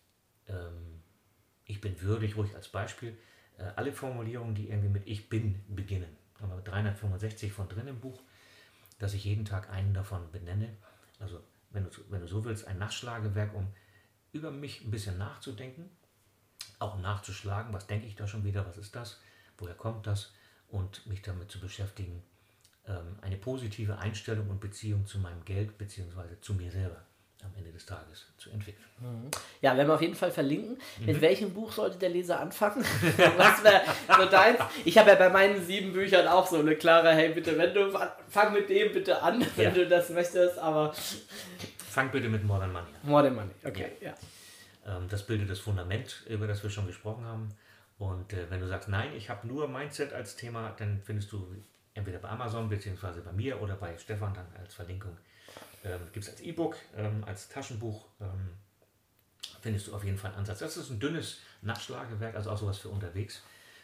ich 1.67 1.81
bin 1.81 2.01
würdig, 2.03 2.37
ruhig 2.37 2.55
als 2.55 2.69
Beispiel. 2.69 3.17
Äh, 3.59 3.65
alle 3.77 3.93
Formulierungen, 3.93 4.55
die 4.55 4.69
irgendwie 4.69 4.89
mit 4.89 5.07
Ich 5.07 5.29
bin 5.29 5.63
beginnen, 5.69 6.17
haben 6.41 6.51
wir 6.51 6.61
365 6.61 7.53
von 7.53 7.69
drin 7.69 7.87
im 7.87 8.01
Buch, 8.01 8.21
dass 8.99 9.15
ich 9.15 9.25
jeden 9.25 9.45
Tag 9.45 9.71
einen 9.71 9.95
davon 9.95 10.31
benenne. 10.33 10.69
Also, 11.19 11.41
wenn 11.71 11.85
du, 11.85 11.91
wenn 12.11 12.21
du 12.21 12.27
so 12.27 12.45
willst, 12.45 12.67
ein 12.67 12.79
Nachschlagewerk, 12.79 13.55
um 13.55 13.69
über 14.33 14.51
mich 14.51 14.85
ein 14.85 14.91
bisschen 14.91 15.19
nachzudenken, 15.19 15.89
auch 16.83 16.99
nachzuschlagen, 16.99 17.73
was 17.73 17.87
denke 17.87 18.07
ich 18.07 18.17
da 18.17 18.27
schon 18.27 18.45
wieder, 18.45 18.67
was 18.67 18.77
ist 18.77 18.95
das, 18.97 19.19
woher 19.59 19.75
kommt 19.75 20.07
das 20.07 20.33
und 20.69 21.07
mich 21.07 21.23
damit 21.23 21.51
zu 21.51 21.61
beschäftigen, 21.61 22.23
ähm, 22.87 23.17
eine 23.23 23.37
positive 23.37 23.99
Einstellung 23.99 24.51
und 24.51 24.61
Beziehung 24.61 25.07
zu 25.07 25.19
meinem 25.19 25.45
Geld 25.45 25.79
bzw. 25.79 26.41
zu 26.41 26.55
mir 26.55 26.71
selber 26.71 26.97
am 27.45 27.53
Ende 27.57 27.73
des 27.73 27.85
Tages 27.87 28.27
zu 28.39 28.51
entwickeln. 28.51 28.85
Ja, 29.63 29.77
werden 29.77 29.89
wir 29.89 29.95
auf 29.97 30.01
jeden 30.01 30.15
Fall 30.15 30.31
verlinken. 30.31 30.79
Mhm. 31.01 31.07
Mit 31.07 31.21
welchem 31.21 31.53
Buch 31.53 31.73
sollte 31.73 31.99
der 31.99 32.11
Leser 32.11 32.39
anfangen? 32.39 32.85
Was 33.37 33.65
wäre 33.65 33.83
so 34.17 34.27
deins? 34.27 34.61
Ich 34.85 34.97
habe 34.97 35.11
ja 35.11 35.17
bei 35.17 35.29
meinen 35.29 35.61
sieben 35.65 35.93
Büchern 35.93 36.29
auch 36.29 36.47
so 36.47 36.61
eine 36.61 36.77
klare, 36.77 37.11
hey, 37.13 37.31
bitte, 37.35 37.59
wenn 37.59 37.75
du, 37.75 37.93
fang 38.29 38.53
mit 38.53 38.69
dem 38.71 38.93
bitte 38.93 39.21
an, 39.21 39.45
wenn 39.57 39.65
Ja. 39.65 39.71
du 39.73 39.89
das 39.89 40.11
möchtest, 40.11 40.57
aber 40.59 40.93
Fang 41.91 42.11
bitte 42.13 42.29
mit 42.29 42.45
Modern 42.45 42.73
Money 42.73 42.87
an. 43.03 43.09
more 43.11 43.25
than 43.25 43.35
money. 43.35 43.51
Okay, 43.65 43.91
ja. 44.01 44.11
Ähm, 44.11 44.17
das 45.09 45.27
bildet 45.27 45.49
das 45.49 45.61
Fundament, 45.61 46.25
über 46.29 46.47
das 46.47 46.63
wir 46.63 46.71
schon 46.71 46.87
gesprochen 46.87 47.25
haben. 47.25 47.55
Und 47.99 48.33
äh, 48.33 48.51
wenn 48.51 48.61
du 48.61 48.67
sagst, 48.67 48.89
nein, 48.89 49.15
ich 49.15 49.31
habe 49.31 49.47
nur 49.47 49.69
Mindset 49.69 50.13
als 50.13 50.35
Thema, 50.35 50.75
dann 50.77 51.01
findest 51.05 51.31
du 51.31 51.55
entweder 51.95 52.19
bei 52.19 52.29
Amazon 52.29 52.69
beziehungsweise 52.69 53.21
bei 53.21 53.33
mir 53.33 53.61
oder 53.61 53.77
bei 53.77 53.97
Stefan 53.97 54.35
dann 54.35 54.47
als 54.59 54.75
Verlinkung. 54.75 55.17
Ähm, 55.85 56.01
Gibt 56.13 56.25
es 56.25 56.31
als 56.31 56.41
E-Book, 56.41 56.77
ähm, 56.97 57.23
als 57.25 57.49
Taschenbuch, 57.49 58.07
ähm, 58.21 58.55
findest 59.61 59.87
du 59.87 59.95
auf 59.95 60.05
jeden 60.05 60.19
Fall 60.19 60.31
einen 60.31 60.41
Ansatz. 60.41 60.61
Das 60.61 60.77
ist 60.77 60.91
ein 60.91 60.99
dünnes 60.99 61.39
Nachschlagewerk, 61.61 62.35
also 62.35 62.51
auch 62.51 62.59
sowas 62.59 62.79
für 62.79 62.89
unterwegs, 62.89 63.43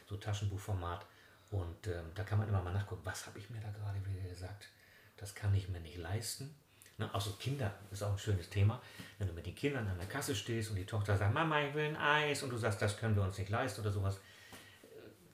so 0.09 0.17
Taschenbuchformat. 0.17 1.07
Und 1.51 1.87
ähm, 1.87 2.11
da 2.15 2.25
kann 2.25 2.39
man 2.39 2.49
immer 2.49 2.63
mal 2.63 2.73
nachgucken, 2.73 3.03
was 3.05 3.27
habe 3.27 3.39
ich 3.39 3.49
mir 3.51 3.61
da 3.61 3.71
gerade 3.71 4.05
wieder 4.05 4.29
gesagt. 4.29 4.69
Das 5.17 5.35
kann 5.35 5.55
ich 5.55 5.69
mir 5.69 5.81
nicht 5.81 5.97
leisten. 5.97 6.55
Ne? 6.99 7.09
Auch 7.13 7.21
so 7.21 7.31
Kinder 7.33 7.73
ist 7.91 8.03
auch 8.03 8.13
ein 8.13 8.19
schönes 8.19 8.51
Thema. 8.51 8.81
Wenn 9.19 9.29
du 9.29 9.33
mit 9.33 9.47
den 9.47 9.55
Kindern 9.55 9.87
an 9.87 9.99
der 9.99 10.09
Kasse 10.09 10.35
stehst 10.35 10.71
und 10.71 10.77
die 10.77 10.85
Tochter 10.85 11.17
sagt, 11.17 11.33
Mama, 11.33 11.63
ich 11.63 11.75
will 11.75 11.85
ein 11.85 11.97
Eis 11.97 12.43
und 12.43 12.51
du 12.51 12.57
sagst, 12.57 12.83
das 12.83 12.97
können 12.97 13.17
wir 13.17 13.23
uns 13.23 13.39
nicht 13.39 13.51
leisten 13.51 13.81
oder 13.81 13.93
sowas, 13.93 14.19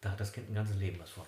da 0.01 0.11
hat 0.11 0.21
das 0.21 0.33
Kind 0.33 0.51
ein 0.51 0.55
ganzes 0.55 0.77
Leben 0.77 1.01
was 1.01 1.11
von. 1.11 1.25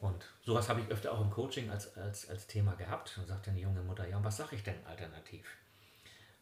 Und 0.00 0.22
sowas 0.44 0.68
habe 0.68 0.82
ich 0.82 0.88
öfter 0.90 1.12
auch 1.12 1.20
im 1.22 1.30
Coaching 1.30 1.70
als, 1.70 1.96
als, 1.96 2.28
als 2.28 2.46
Thema 2.46 2.74
gehabt. 2.74 3.16
Und 3.16 3.26
sagt 3.26 3.46
dann 3.46 3.54
die 3.54 3.62
junge 3.62 3.80
Mutter, 3.80 4.06
ja, 4.06 4.18
und 4.18 4.24
was 4.24 4.36
sage 4.36 4.54
ich 4.54 4.62
denn 4.62 4.74
alternativ? 4.86 5.46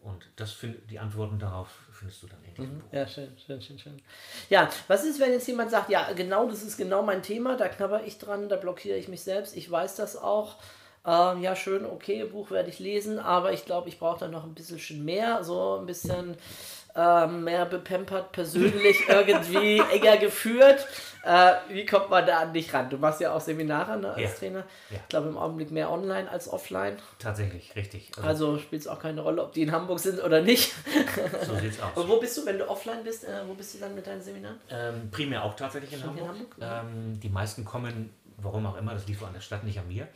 Und 0.01 0.29
das 0.35 0.51
find, 0.51 0.91
die 0.91 0.99
Antworten 0.99 1.39
darauf 1.39 1.69
findest 1.93 2.25
du 2.25 2.27
dann 2.27 2.43
in 2.43 2.55
diesem 2.55 2.81
Buch. 2.81 2.93
Ja, 2.93 3.07
schön, 3.07 3.39
schön, 3.39 3.63
schön, 3.63 3.79
schön. 3.79 4.03
Ja, 4.51 4.69
was 4.89 5.05
ist, 5.05 5.21
wenn 5.21 5.31
jetzt 5.31 5.47
jemand 5.47 5.71
sagt, 5.71 5.91
ja, 5.91 6.13
genau, 6.13 6.49
das 6.49 6.65
ist 6.65 6.77
genau 6.77 7.05
mein 7.05 7.23
Thema, 7.23 7.57
da 7.57 7.69
knabber 7.69 8.03
ich 8.03 8.19
dran, 8.19 8.49
da 8.49 8.57
blockiere 8.57 8.97
ich 8.97 9.07
mich 9.07 9.23
selbst, 9.23 9.57
ich 9.57 9.71
weiß 9.71 9.95
das 9.95 10.17
auch. 10.17 10.57
Ähm, 11.05 11.43
ja, 11.43 11.57
schön, 11.57 11.85
okay, 11.85 12.25
Buch 12.25 12.51
werde 12.51 12.69
ich 12.69 12.79
lesen, 12.79 13.19
aber 13.19 13.53
ich 13.53 13.65
glaube, 13.65 13.89
ich 13.89 13.99
brauche 13.99 14.21
da 14.21 14.29
noch 14.29 14.45
ein 14.45 14.55
bisschen 14.55 15.05
mehr, 15.05 15.43
so 15.43 15.79
ein 15.81 15.87
bisschen 15.87 16.37
ähm, 16.95 17.43
mehr 17.45 17.67
bepempert, 17.67 18.31
persönlich 18.33 18.97
irgendwie 19.09 19.81
enger 19.93 20.19
geführt. 20.19 20.87
Äh, 21.25 21.55
wie 21.71 21.87
kommt 21.87 22.11
man 22.11 22.25
da 22.27 22.41
an 22.41 22.53
dich 22.53 22.73
ran? 22.75 22.89
Du 22.91 22.99
machst 22.99 23.21
ja 23.21 23.35
auch 23.35 23.41
Seminare 23.41 23.99
ne, 23.99 24.11
als 24.13 24.21
Ja. 24.21 24.29
Trainer. 24.29 24.65
Ja. 24.91 24.97
Ich 25.03 25.09
glaube 25.09 25.29
im 25.29 25.39
Augenblick 25.39 25.71
mehr 25.73 25.91
online 25.91 26.31
als 26.31 26.49
offline. 26.49 26.97
Tatsächlich, 27.19 27.75
richtig. 27.75 28.11
Also, 28.19 28.29
Also 28.29 28.59
spielt 28.59 28.83
es 28.83 28.89
auch 28.89 28.99
keine 29.01 29.23
Rolle, 29.23 29.43
ob 29.43 29.53
die 29.53 29.63
in 29.63 29.73
Hamburg 29.73 29.99
sind 30.01 30.23
oder 30.23 30.41
nicht. 30.43 30.73
so 31.47 31.57
sieht's 31.57 31.81
aus. 31.81 31.97
Und 31.97 32.09
wo 32.09 32.19
bist 32.21 32.37
du, 32.37 32.47
wenn 32.47 32.59
du 32.59 32.69
offline 32.69 33.03
bist? 33.03 33.25
Äh, 33.25 33.41
wo 33.49 33.55
bist 33.55 33.75
du 33.75 33.79
dann 33.79 33.95
mit 33.95 34.07
deinen 34.07 34.21
Seminaren? 34.21 34.61
Ähm, 34.71 35.11
primär 35.11 35.43
auch 35.45 35.55
tatsächlich 35.55 35.93
in 35.95 36.01
Schon 36.01 36.11
Hamburg. 36.11 36.37
in 36.59 36.65
Hamburg? 36.65 36.91
Ähm, 36.95 37.21
die 37.21 37.29
meisten 37.31 37.65
kommen, 37.65 38.11
warum 38.37 38.67
auch 38.67 38.77
immer, 38.77 38.93
das 38.95 39.07
liegt 39.09 39.21
wohl 39.21 39.29
an 39.29 39.35
der 39.35 39.41
Stadt, 39.41 39.65
nicht 39.65 39.79
an 39.79 39.89
mir, 39.89 40.07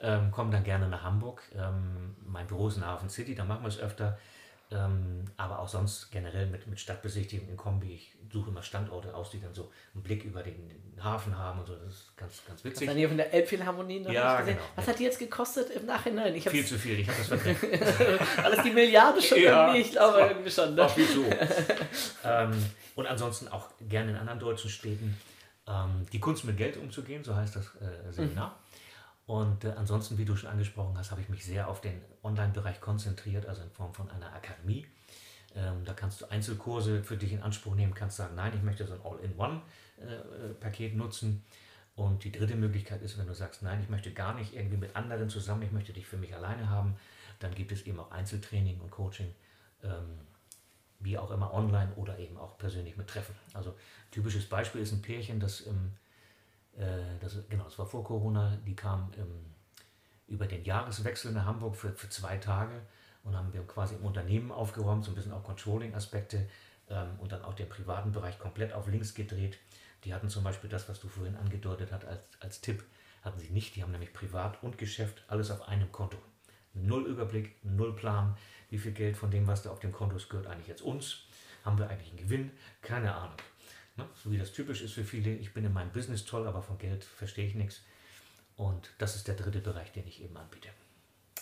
ähm, 0.00 0.30
kommen 0.30 0.50
dann 0.50 0.64
gerne 0.64 0.88
nach 0.88 1.02
Hamburg. 1.02 1.42
Ähm, 1.54 2.16
mein 2.26 2.46
Büro 2.46 2.68
ist 2.68 2.76
in 2.76 2.86
Hafen 2.86 3.08
City, 3.08 3.34
da 3.34 3.44
machen 3.44 3.62
wir 3.62 3.68
es 3.68 3.78
öfter. 3.78 4.18
Ähm, 4.72 5.24
aber 5.36 5.60
auch 5.60 5.68
sonst 5.68 6.10
generell 6.10 6.46
mit, 6.46 6.66
mit 6.66 6.80
Stadtbesichtigung 6.80 7.48
in 7.48 7.56
Kombi. 7.56 7.94
Ich 7.94 8.12
suche 8.32 8.50
immer 8.50 8.62
Standorte 8.64 9.14
aus, 9.14 9.30
die 9.30 9.40
dann 9.40 9.54
so 9.54 9.70
einen 9.94 10.02
Blick 10.02 10.24
über 10.24 10.42
den, 10.42 10.56
den 10.68 11.04
Hafen 11.04 11.38
haben 11.38 11.60
und 11.60 11.66
so. 11.66 11.76
Das 11.76 11.94
ist 11.94 12.16
ganz, 12.16 12.42
ganz 12.48 12.64
witzig. 12.64 12.88
du 12.88 12.94
hier 12.94 13.06
von 13.06 13.16
der 13.16 13.32
Elbphilharmonie 13.32 14.00
noch 14.00 14.10
Ja, 14.10 14.40
gesehen? 14.40 14.56
genau. 14.56 14.66
Was 14.74 14.88
hat 14.88 14.98
die 14.98 15.04
jetzt 15.04 15.20
gekostet 15.20 15.70
im 15.70 15.86
Nachhinein? 15.86 16.34
Ich 16.34 16.48
Viel 16.48 16.66
zu 16.66 16.76
viel, 16.80 16.98
ich 16.98 17.06
habe 17.08 17.16
das 17.16 17.28
verdrängt. 17.28 17.58
alles 18.44 18.62
die 18.64 18.70
Milliarde 18.70 19.22
schon 19.22 19.40
Ja. 19.40 19.66
irgendwie, 19.68 19.82
ich 19.82 19.92
glaube 19.92 20.18
irgendwie 20.18 20.50
schon. 20.50 20.70
Ne? 20.74 20.78
War 20.78 20.88
viel 20.88 21.08
zu. 21.08 21.24
ähm, 22.24 22.50
und 22.96 23.06
ansonsten 23.06 23.46
auch 23.46 23.68
gerne 23.88 24.10
in 24.10 24.16
anderen 24.16 24.40
deutschen 24.40 24.68
Städten. 24.68 25.16
Ähm, 25.68 26.06
die 26.12 26.18
Kunst 26.18 26.44
mit 26.44 26.56
Geld 26.56 26.76
umzugehen, 26.76 27.22
so 27.22 27.36
heißt 27.36 27.54
das 27.54 27.66
äh, 27.76 28.12
Seminar. 28.12 28.58
Und 29.26 29.64
äh, 29.64 29.72
ansonsten, 29.72 30.18
wie 30.18 30.24
du 30.24 30.36
schon 30.36 30.50
angesprochen 30.50 30.96
hast, 30.96 31.10
habe 31.10 31.20
ich 31.20 31.28
mich 31.28 31.44
sehr 31.44 31.68
auf 31.68 31.80
den 31.80 32.00
Online-Bereich 32.22 32.80
konzentriert, 32.80 33.46
also 33.46 33.62
in 33.62 33.70
Form 33.70 33.92
von 33.92 34.08
einer 34.10 34.32
Akademie. 34.32 34.86
Ähm, 35.54 35.84
da 35.84 35.94
kannst 35.94 36.20
du 36.20 36.26
Einzelkurse 36.30 37.02
für 37.02 37.16
dich 37.16 37.32
in 37.32 37.42
Anspruch 37.42 37.74
nehmen, 37.74 37.94
kannst 37.94 38.18
sagen, 38.18 38.34
nein, 38.36 38.52
ich 38.54 38.62
möchte 38.62 38.86
so 38.86 38.94
ein 38.94 39.00
All-in-One-Paket 39.04 40.96
nutzen. 40.96 41.44
Und 41.96 42.24
die 42.24 42.30
dritte 42.30 42.54
Möglichkeit 42.54 43.02
ist, 43.02 43.18
wenn 43.18 43.26
du 43.26 43.34
sagst, 43.34 43.62
nein, 43.62 43.80
ich 43.80 43.88
möchte 43.88 44.12
gar 44.12 44.34
nicht 44.34 44.54
irgendwie 44.54 44.76
mit 44.76 44.94
anderen 44.94 45.30
zusammen, 45.30 45.62
ich 45.62 45.72
möchte 45.72 45.94
dich 45.94 46.06
für 46.06 46.18
mich 46.18 46.34
alleine 46.34 46.68
haben, 46.68 46.96
dann 47.38 47.54
gibt 47.54 47.72
es 47.72 47.82
eben 47.82 47.98
auch 47.98 48.10
Einzeltraining 48.10 48.80
und 48.80 48.90
Coaching, 48.90 49.34
ähm, 49.82 50.20
wie 51.00 51.16
auch 51.18 51.30
immer 51.30 51.52
online 51.52 51.92
oder 51.96 52.18
eben 52.18 52.36
auch 52.36 52.58
persönlich 52.58 52.96
mit 52.96 53.08
Treffen. 53.08 53.34
Also 53.54 53.74
typisches 54.10 54.46
Beispiel 54.46 54.82
ist 54.82 54.92
ein 54.92 55.02
Pärchen, 55.02 55.40
das, 55.40 55.62
äh, 55.62 55.70
das 57.20 57.48
genau, 57.48 57.64
das 57.64 57.78
war 57.78 57.86
vor 57.86 58.04
Corona, 58.04 58.56
die 58.66 58.76
kam 58.76 59.10
ähm, 59.16 59.46
über 60.26 60.46
den 60.46 60.64
Jahreswechsel 60.64 61.32
nach 61.32 61.46
Hamburg 61.46 61.76
für, 61.76 61.92
für 61.92 62.08
zwei 62.08 62.36
Tage 62.36 62.82
und 63.24 63.36
haben 63.36 63.52
wir 63.52 63.62
quasi 63.66 63.94
im 63.94 64.04
Unternehmen 64.04 64.52
aufgeräumt, 64.52 65.04
so 65.04 65.10
ein 65.10 65.14
bisschen 65.14 65.32
auch 65.32 65.42
Controlling-Aspekte 65.44 66.48
ähm, 66.88 67.18
und 67.18 67.32
dann 67.32 67.42
auch 67.42 67.54
den 67.54 67.68
privaten 67.68 68.12
Bereich 68.12 68.38
komplett 68.38 68.72
auf 68.72 68.86
links 68.88 69.14
gedreht. 69.14 69.58
Die 70.04 70.14
hatten 70.14 70.28
zum 70.28 70.44
Beispiel 70.44 70.70
das, 70.70 70.88
was 70.88 71.00
du 71.00 71.08
vorhin 71.08 71.36
angedeutet 71.36 71.90
hast 71.92 72.04
als, 72.04 72.28
als 72.40 72.60
Tipp, 72.60 72.84
hatten 73.22 73.38
sie 73.40 73.50
nicht. 73.50 73.74
Die 73.74 73.82
haben 73.82 73.90
nämlich 73.90 74.12
Privat 74.12 74.62
und 74.62 74.78
Geschäft 74.78 75.24
alles 75.28 75.50
auf 75.50 75.68
einem 75.68 75.90
Konto. 75.90 76.18
Null 76.74 77.06
Überblick, 77.06 77.64
null 77.64 77.96
Plan, 77.96 78.36
wie 78.70 78.78
viel 78.78 78.92
Geld 78.92 79.16
von 79.16 79.30
dem, 79.30 79.46
was 79.46 79.62
da 79.62 79.70
auf 79.70 79.80
dem 79.80 79.92
Konto 79.92 80.16
ist, 80.16 80.28
gehört 80.28 80.46
eigentlich 80.46 80.68
jetzt 80.68 80.82
uns. 80.82 81.24
Haben 81.64 81.78
wir 81.78 81.88
eigentlich 81.88 82.10
einen 82.10 82.18
Gewinn? 82.18 82.50
Keine 82.82 83.14
Ahnung. 83.14 83.36
Ne? 83.96 84.06
So 84.22 84.30
wie 84.30 84.38
das 84.38 84.52
typisch 84.52 84.82
ist 84.82 84.92
für 84.92 85.04
viele, 85.04 85.30
ich 85.30 85.54
bin 85.54 85.64
in 85.64 85.72
meinem 85.72 85.90
Business 85.90 86.24
toll, 86.24 86.46
aber 86.46 86.62
von 86.62 86.78
Geld 86.78 87.04
verstehe 87.04 87.46
ich 87.46 87.54
nichts. 87.54 87.80
Und 88.56 88.90
das 88.98 89.16
ist 89.16 89.28
der 89.28 89.34
dritte 89.34 89.60
Bereich, 89.60 89.92
den 89.92 90.06
ich 90.06 90.22
eben 90.22 90.36
anbiete. 90.36 90.68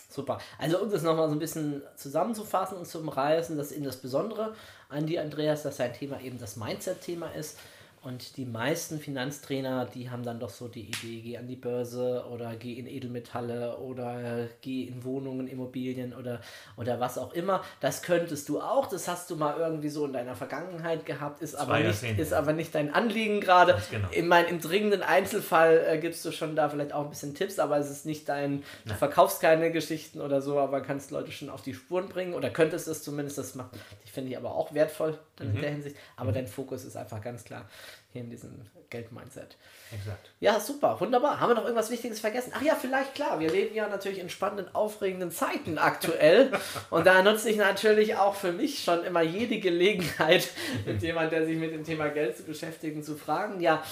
Super. 0.09 0.39
Also 0.57 0.81
um 0.81 0.89
das 0.89 1.03
nochmal 1.03 1.27
so 1.27 1.35
ein 1.35 1.39
bisschen 1.39 1.81
zusammenzufassen 1.97 2.77
und 2.77 2.85
zu 2.85 2.99
umreißen, 2.99 3.57
das 3.57 3.71
ist 3.71 3.77
eben 3.77 3.85
das 3.85 3.97
Besondere 3.97 4.55
an 4.87 5.05
dir, 5.05 5.21
Andreas, 5.21 5.63
dass 5.63 5.77
dein 5.77 5.93
Thema 5.93 6.21
eben 6.21 6.39
das 6.39 6.55
Mindset-Thema 6.55 7.29
ist. 7.31 7.59
Und 8.05 8.37
die 8.37 8.45
meisten 8.45 8.99
Finanztrainer, 8.99 9.85
die 9.87 10.11
haben 10.11 10.21
dann 10.21 10.39
doch 10.39 10.51
so 10.51 10.67
die 10.67 10.81
Idee, 10.83 11.21
geh 11.23 11.37
an 11.39 11.47
die 11.47 11.55
Börse 11.55 12.23
oder 12.31 12.55
geh 12.55 12.73
in 12.73 12.85
Edelmetalle 12.85 13.77
oder 13.79 14.47
geh 14.61 14.83
in 14.83 15.03
Wohnungen, 15.03 15.47
Immobilien 15.47 16.13
oder, 16.13 16.39
oder 16.77 16.99
was 16.99 17.17
auch 17.17 17.33
immer. 17.33 17.63
Das 17.79 18.03
könntest 18.03 18.47
du 18.47 18.61
auch, 18.61 18.85
das 18.85 19.07
hast 19.07 19.31
du 19.31 19.35
mal 19.37 19.57
irgendwie 19.57 19.89
so 19.89 20.05
in 20.05 20.13
deiner 20.13 20.35
Vergangenheit 20.35 21.03
gehabt, 21.07 21.41
ist, 21.41 21.55
aber 21.55 21.77
nicht, 21.77 21.85
Jahrzehnte. 21.85 22.21
ist 22.21 22.31
aber 22.33 22.53
nicht 22.53 22.75
dein 22.75 22.93
Anliegen 22.93 23.41
gerade. 23.41 23.81
Genau. 23.89 24.07
Ich 24.11 24.23
meine, 24.23 24.49
im 24.49 24.61
dringenden 24.61 25.01
Einzelfall 25.01 25.83
äh, 25.87 25.97
gibst 25.97 26.23
du 26.25 26.31
schon 26.31 26.55
da 26.55 26.69
vielleicht 26.69 26.93
auch 26.93 27.05
ein 27.05 27.09
bisschen 27.09 27.33
Tipps, 27.33 27.57
aber 27.57 27.77
es 27.79 27.89
ist 27.89 28.05
nicht 28.05 28.29
dein, 28.29 28.61
du 28.85 28.93
verkaufst 28.93 29.41
keine 29.41 29.71
Geschichten 29.71 30.21
oder 30.21 30.43
so, 30.43 30.59
aber 30.59 30.81
kannst 30.81 31.09
Leute 31.09 31.31
schon 31.31 31.49
auf 31.49 31.63
die 31.63 31.73
Spuren 31.73 32.07
bringen 32.07 32.35
oder 32.35 32.51
könntest 32.51 32.87
es 32.87 33.01
zumindest, 33.01 33.39
das 33.39 33.55
macht, 33.55 33.71
die 34.05 34.11
finde 34.11 34.29
ich 34.29 34.37
aber 34.37 34.53
auch 34.53 34.75
wertvoll 34.75 35.17
dann 35.37 35.49
Mhm. 35.49 35.55
in 35.55 35.61
der 35.61 35.71
Hinsicht, 35.71 35.95
aber 36.17 36.31
dein 36.31 36.45
Fokus 36.47 36.85
ist 36.85 36.95
einfach 36.95 37.19
ganz 37.21 37.43
klar 37.43 37.65
hier 38.11 38.21
in 38.21 38.29
diesem 38.29 38.65
Geldmindset. 38.89 39.57
Exakt. 39.91 40.29
Ja, 40.39 40.59
super, 40.59 40.99
wunderbar. 40.99 41.39
Haben 41.39 41.49
wir 41.49 41.55
noch 41.55 41.63
irgendwas 41.63 41.91
Wichtiges 41.91 42.19
vergessen? 42.19 42.53
Ach 42.55 42.61
ja, 42.61 42.75
vielleicht, 42.75 43.15
klar. 43.15 43.39
Wir 43.39 43.49
leben 43.49 43.75
ja 43.75 43.87
natürlich 43.87 44.19
in 44.19 44.29
spannenden, 44.29 44.73
aufregenden 44.73 45.31
Zeiten 45.31 45.77
aktuell. 45.77 46.51
Und 46.89 47.05
da 47.05 47.21
nutze 47.21 47.49
ich 47.49 47.57
natürlich 47.57 48.15
auch 48.15 48.35
für 48.35 48.51
mich 48.51 48.83
schon 48.83 49.03
immer 49.03 49.21
jede 49.21 49.59
Gelegenheit, 49.59 50.49
mit 50.85 51.01
jemand, 51.01 51.31
der 51.31 51.45
sich 51.45 51.57
mit 51.57 51.73
dem 51.73 51.83
Thema 51.83 52.09
Geld 52.09 52.37
zu 52.37 52.43
beschäftigen, 52.43 53.03
zu 53.03 53.15
fragen. 53.15 53.59
Ja, 53.59 53.83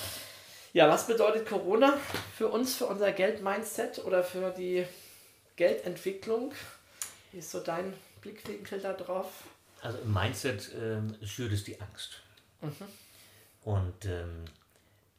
ja 0.74 0.90
was 0.90 1.08
bedeutet 1.08 1.48
Corona 1.48 1.98
für 2.38 2.48
uns, 2.48 2.76
für 2.76 2.86
unser 2.86 3.12
Geldmindset 3.12 4.04
oder 4.06 4.24
für 4.24 4.52
die 4.52 4.86
Geldentwicklung? 5.56 6.54
Wie 7.32 7.40
ist 7.40 7.52
so 7.52 7.60
dein 7.60 7.94
Blickwinkel 8.22 8.80
da 8.80 8.94
drauf? 8.94 9.28
Also 9.82 9.98
im 9.98 10.14
Mindset 10.14 10.72
ähm, 10.80 11.16
schürt 11.26 11.52
es 11.52 11.66
die 11.66 11.80
Angst. 11.82 12.22
Und 13.64 14.06
ähm, 14.06 14.46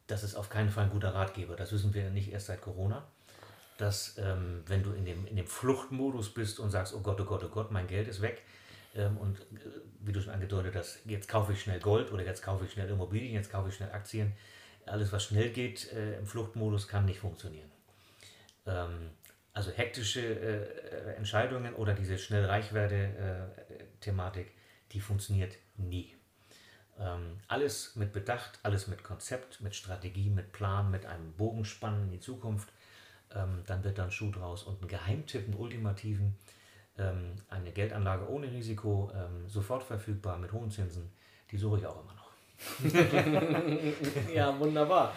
das 0.07 0.23
ist 0.23 0.35
auf 0.35 0.49
keinen 0.49 0.69
Fall 0.69 0.85
ein 0.85 0.91
guter 0.91 1.13
Ratgeber. 1.13 1.55
Das 1.55 1.71
wissen 1.71 1.93
wir 1.93 2.09
nicht 2.09 2.31
erst 2.31 2.47
seit 2.47 2.61
Corona. 2.61 3.05
Dass, 3.77 4.17
ähm, 4.17 4.63
wenn 4.67 4.83
du 4.83 4.93
in 4.93 5.03
dem, 5.03 5.27
in 5.27 5.35
dem 5.35 5.47
Fluchtmodus 5.47 6.33
bist 6.33 6.59
und 6.59 6.71
sagst, 6.71 6.93
oh 6.93 7.01
Gott, 7.01 7.19
oh 7.19 7.25
Gott, 7.25 7.43
oh 7.43 7.49
Gott, 7.49 7.71
mein 7.71 7.87
Geld 7.87 8.07
ist 8.07 8.21
weg. 8.21 8.41
Ähm, 8.95 9.17
und 9.17 9.39
äh, 9.39 9.43
wie 9.99 10.13
du 10.13 10.21
schon 10.21 10.33
angedeutet 10.33 10.75
hast, 10.75 10.99
jetzt 11.05 11.27
kaufe 11.27 11.51
ich 11.51 11.61
schnell 11.61 11.79
Gold 11.79 12.11
oder 12.11 12.23
jetzt 12.23 12.41
kaufe 12.41 12.65
ich 12.65 12.71
schnell 12.71 12.89
Immobilien, 12.89 13.33
jetzt 13.33 13.51
kaufe 13.51 13.69
ich 13.69 13.75
schnell 13.75 13.91
Aktien. 13.91 14.33
Alles, 14.85 15.11
was 15.11 15.25
schnell 15.25 15.49
geht 15.49 15.91
äh, 15.91 16.17
im 16.17 16.25
Fluchtmodus, 16.25 16.87
kann 16.87 17.05
nicht 17.05 17.19
funktionieren. 17.19 17.69
Ähm, 18.65 19.09
also 19.53 19.71
hektische 19.71 20.21
äh, 20.21 20.63
äh, 20.63 21.15
Entscheidungen 21.15 21.73
oder 21.73 21.93
diese 21.93 22.17
schnell 22.17 22.45
Reichwerde-Thematik, 22.45 24.51
die 24.91 24.99
funktioniert 24.99 25.57
nie. 25.77 26.14
Ähm, 26.99 27.37
alles 27.47 27.95
mit 27.95 28.13
Bedacht, 28.13 28.59
alles 28.63 28.87
mit 28.87 29.03
Konzept, 29.03 29.59
mit 29.61 29.75
Strategie, 29.75 30.29
mit 30.29 30.51
Plan, 30.53 30.89
mit 30.91 31.05
einem 31.05 31.33
Bogenspannen 31.33 32.03
in 32.05 32.11
die 32.11 32.19
Zukunft. 32.21 32.69
Ähm, 33.33 33.63
dann 33.65 33.83
wird 33.83 33.97
dann 33.97 34.11
Schuh 34.11 34.31
draus 34.31 34.63
und 34.63 34.81
ein 34.81 34.87
Geheimtipp, 34.87 35.45
einen 35.45 35.55
ultimativen, 35.55 36.37
ähm, 36.97 37.35
eine 37.49 37.71
Geldanlage 37.71 38.29
ohne 38.29 38.49
Risiko, 38.49 39.11
ähm, 39.13 39.49
sofort 39.49 39.83
verfügbar 39.83 40.37
mit 40.37 40.51
hohen 40.53 40.71
Zinsen, 40.71 41.11
die 41.51 41.57
suche 41.57 41.79
ich 41.79 41.85
auch 41.85 42.01
immer 42.01 42.13
noch. 42.13 42.25
Ja, 44.33 44.57
wunderbar. 44.59 45.13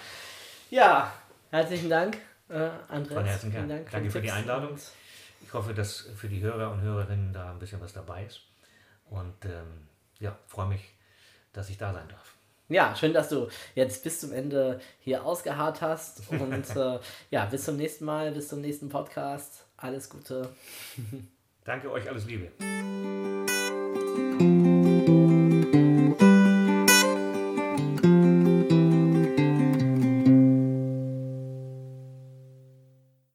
Ja, 0.70 1.12
herzlichen 1.50 1.88
Dank, 1.88 2.16
äh, 2.48 2.70
Andreas. 2.88 3.14
Von 3.14 3.24
Herzen 3.24 3.52
gern. 3.52 3.68
Dank 3.68 3.90
Danke 3.90 4.10
für 4.10 4.20
die 4.20 4.26
Tipps 4.26 4.38
Einladung. 4.38 4.70
und- 4.72 4.80
Ich 5.42 5.52
hoffe, 5.54 5.72
dass 5.72 6.00
für 6.16 6.28
die 6.28 6.40
Hörer 6.40 6.72
und 6.72 6.80
Hörerinnen 6.80 7.32
da 7.32 7.52
ein 7.52 7.58
bisschen 7.60 7.80
was 7.80 7.92
dabei 7.92 8.24
ist. 8.24 8.40
Und 9.08 9.44
ähm, 9.44 9.86
ja, 10.18 10.36
freue 10.48 10.66
mich, 10.66 10.82
dass 11.52 11.70
ich 11.70 11.78
da 11.78 11.92
sein 11.92 12.08
darf. 12.08 12.34
Ja, 12.68 12.94
schön, 12.94 13.14
dass 13.14 13.30
du 13.30 13.48
jetzt 13.74 14.04
bis 14.04 14.20
zum 14.20 14.32
Ende 14.32 14.80
hier 15.00 15.24
ausgeharrt 15.24 15.80
hast. 15.80 16.30
Und 16.30 16.76
äh, 16.76 16.98
ja, 17.30 17.46
bis 17.46 17.64
zum 17.64 17.76
nächsten 17.76 18.04
Mal, 18.04 18.32
bis 18.32 18.48
zum 18.48 18.60
nächsten 18.60 18.88
Podcast. 18.90 19.64
Alles 19.76 20.10
Gute. 20.10 20.50
Danke 21.64 21.90
euch, 21.90 22.08
alles 22.08 22.26
Liebe. 22.26 22.52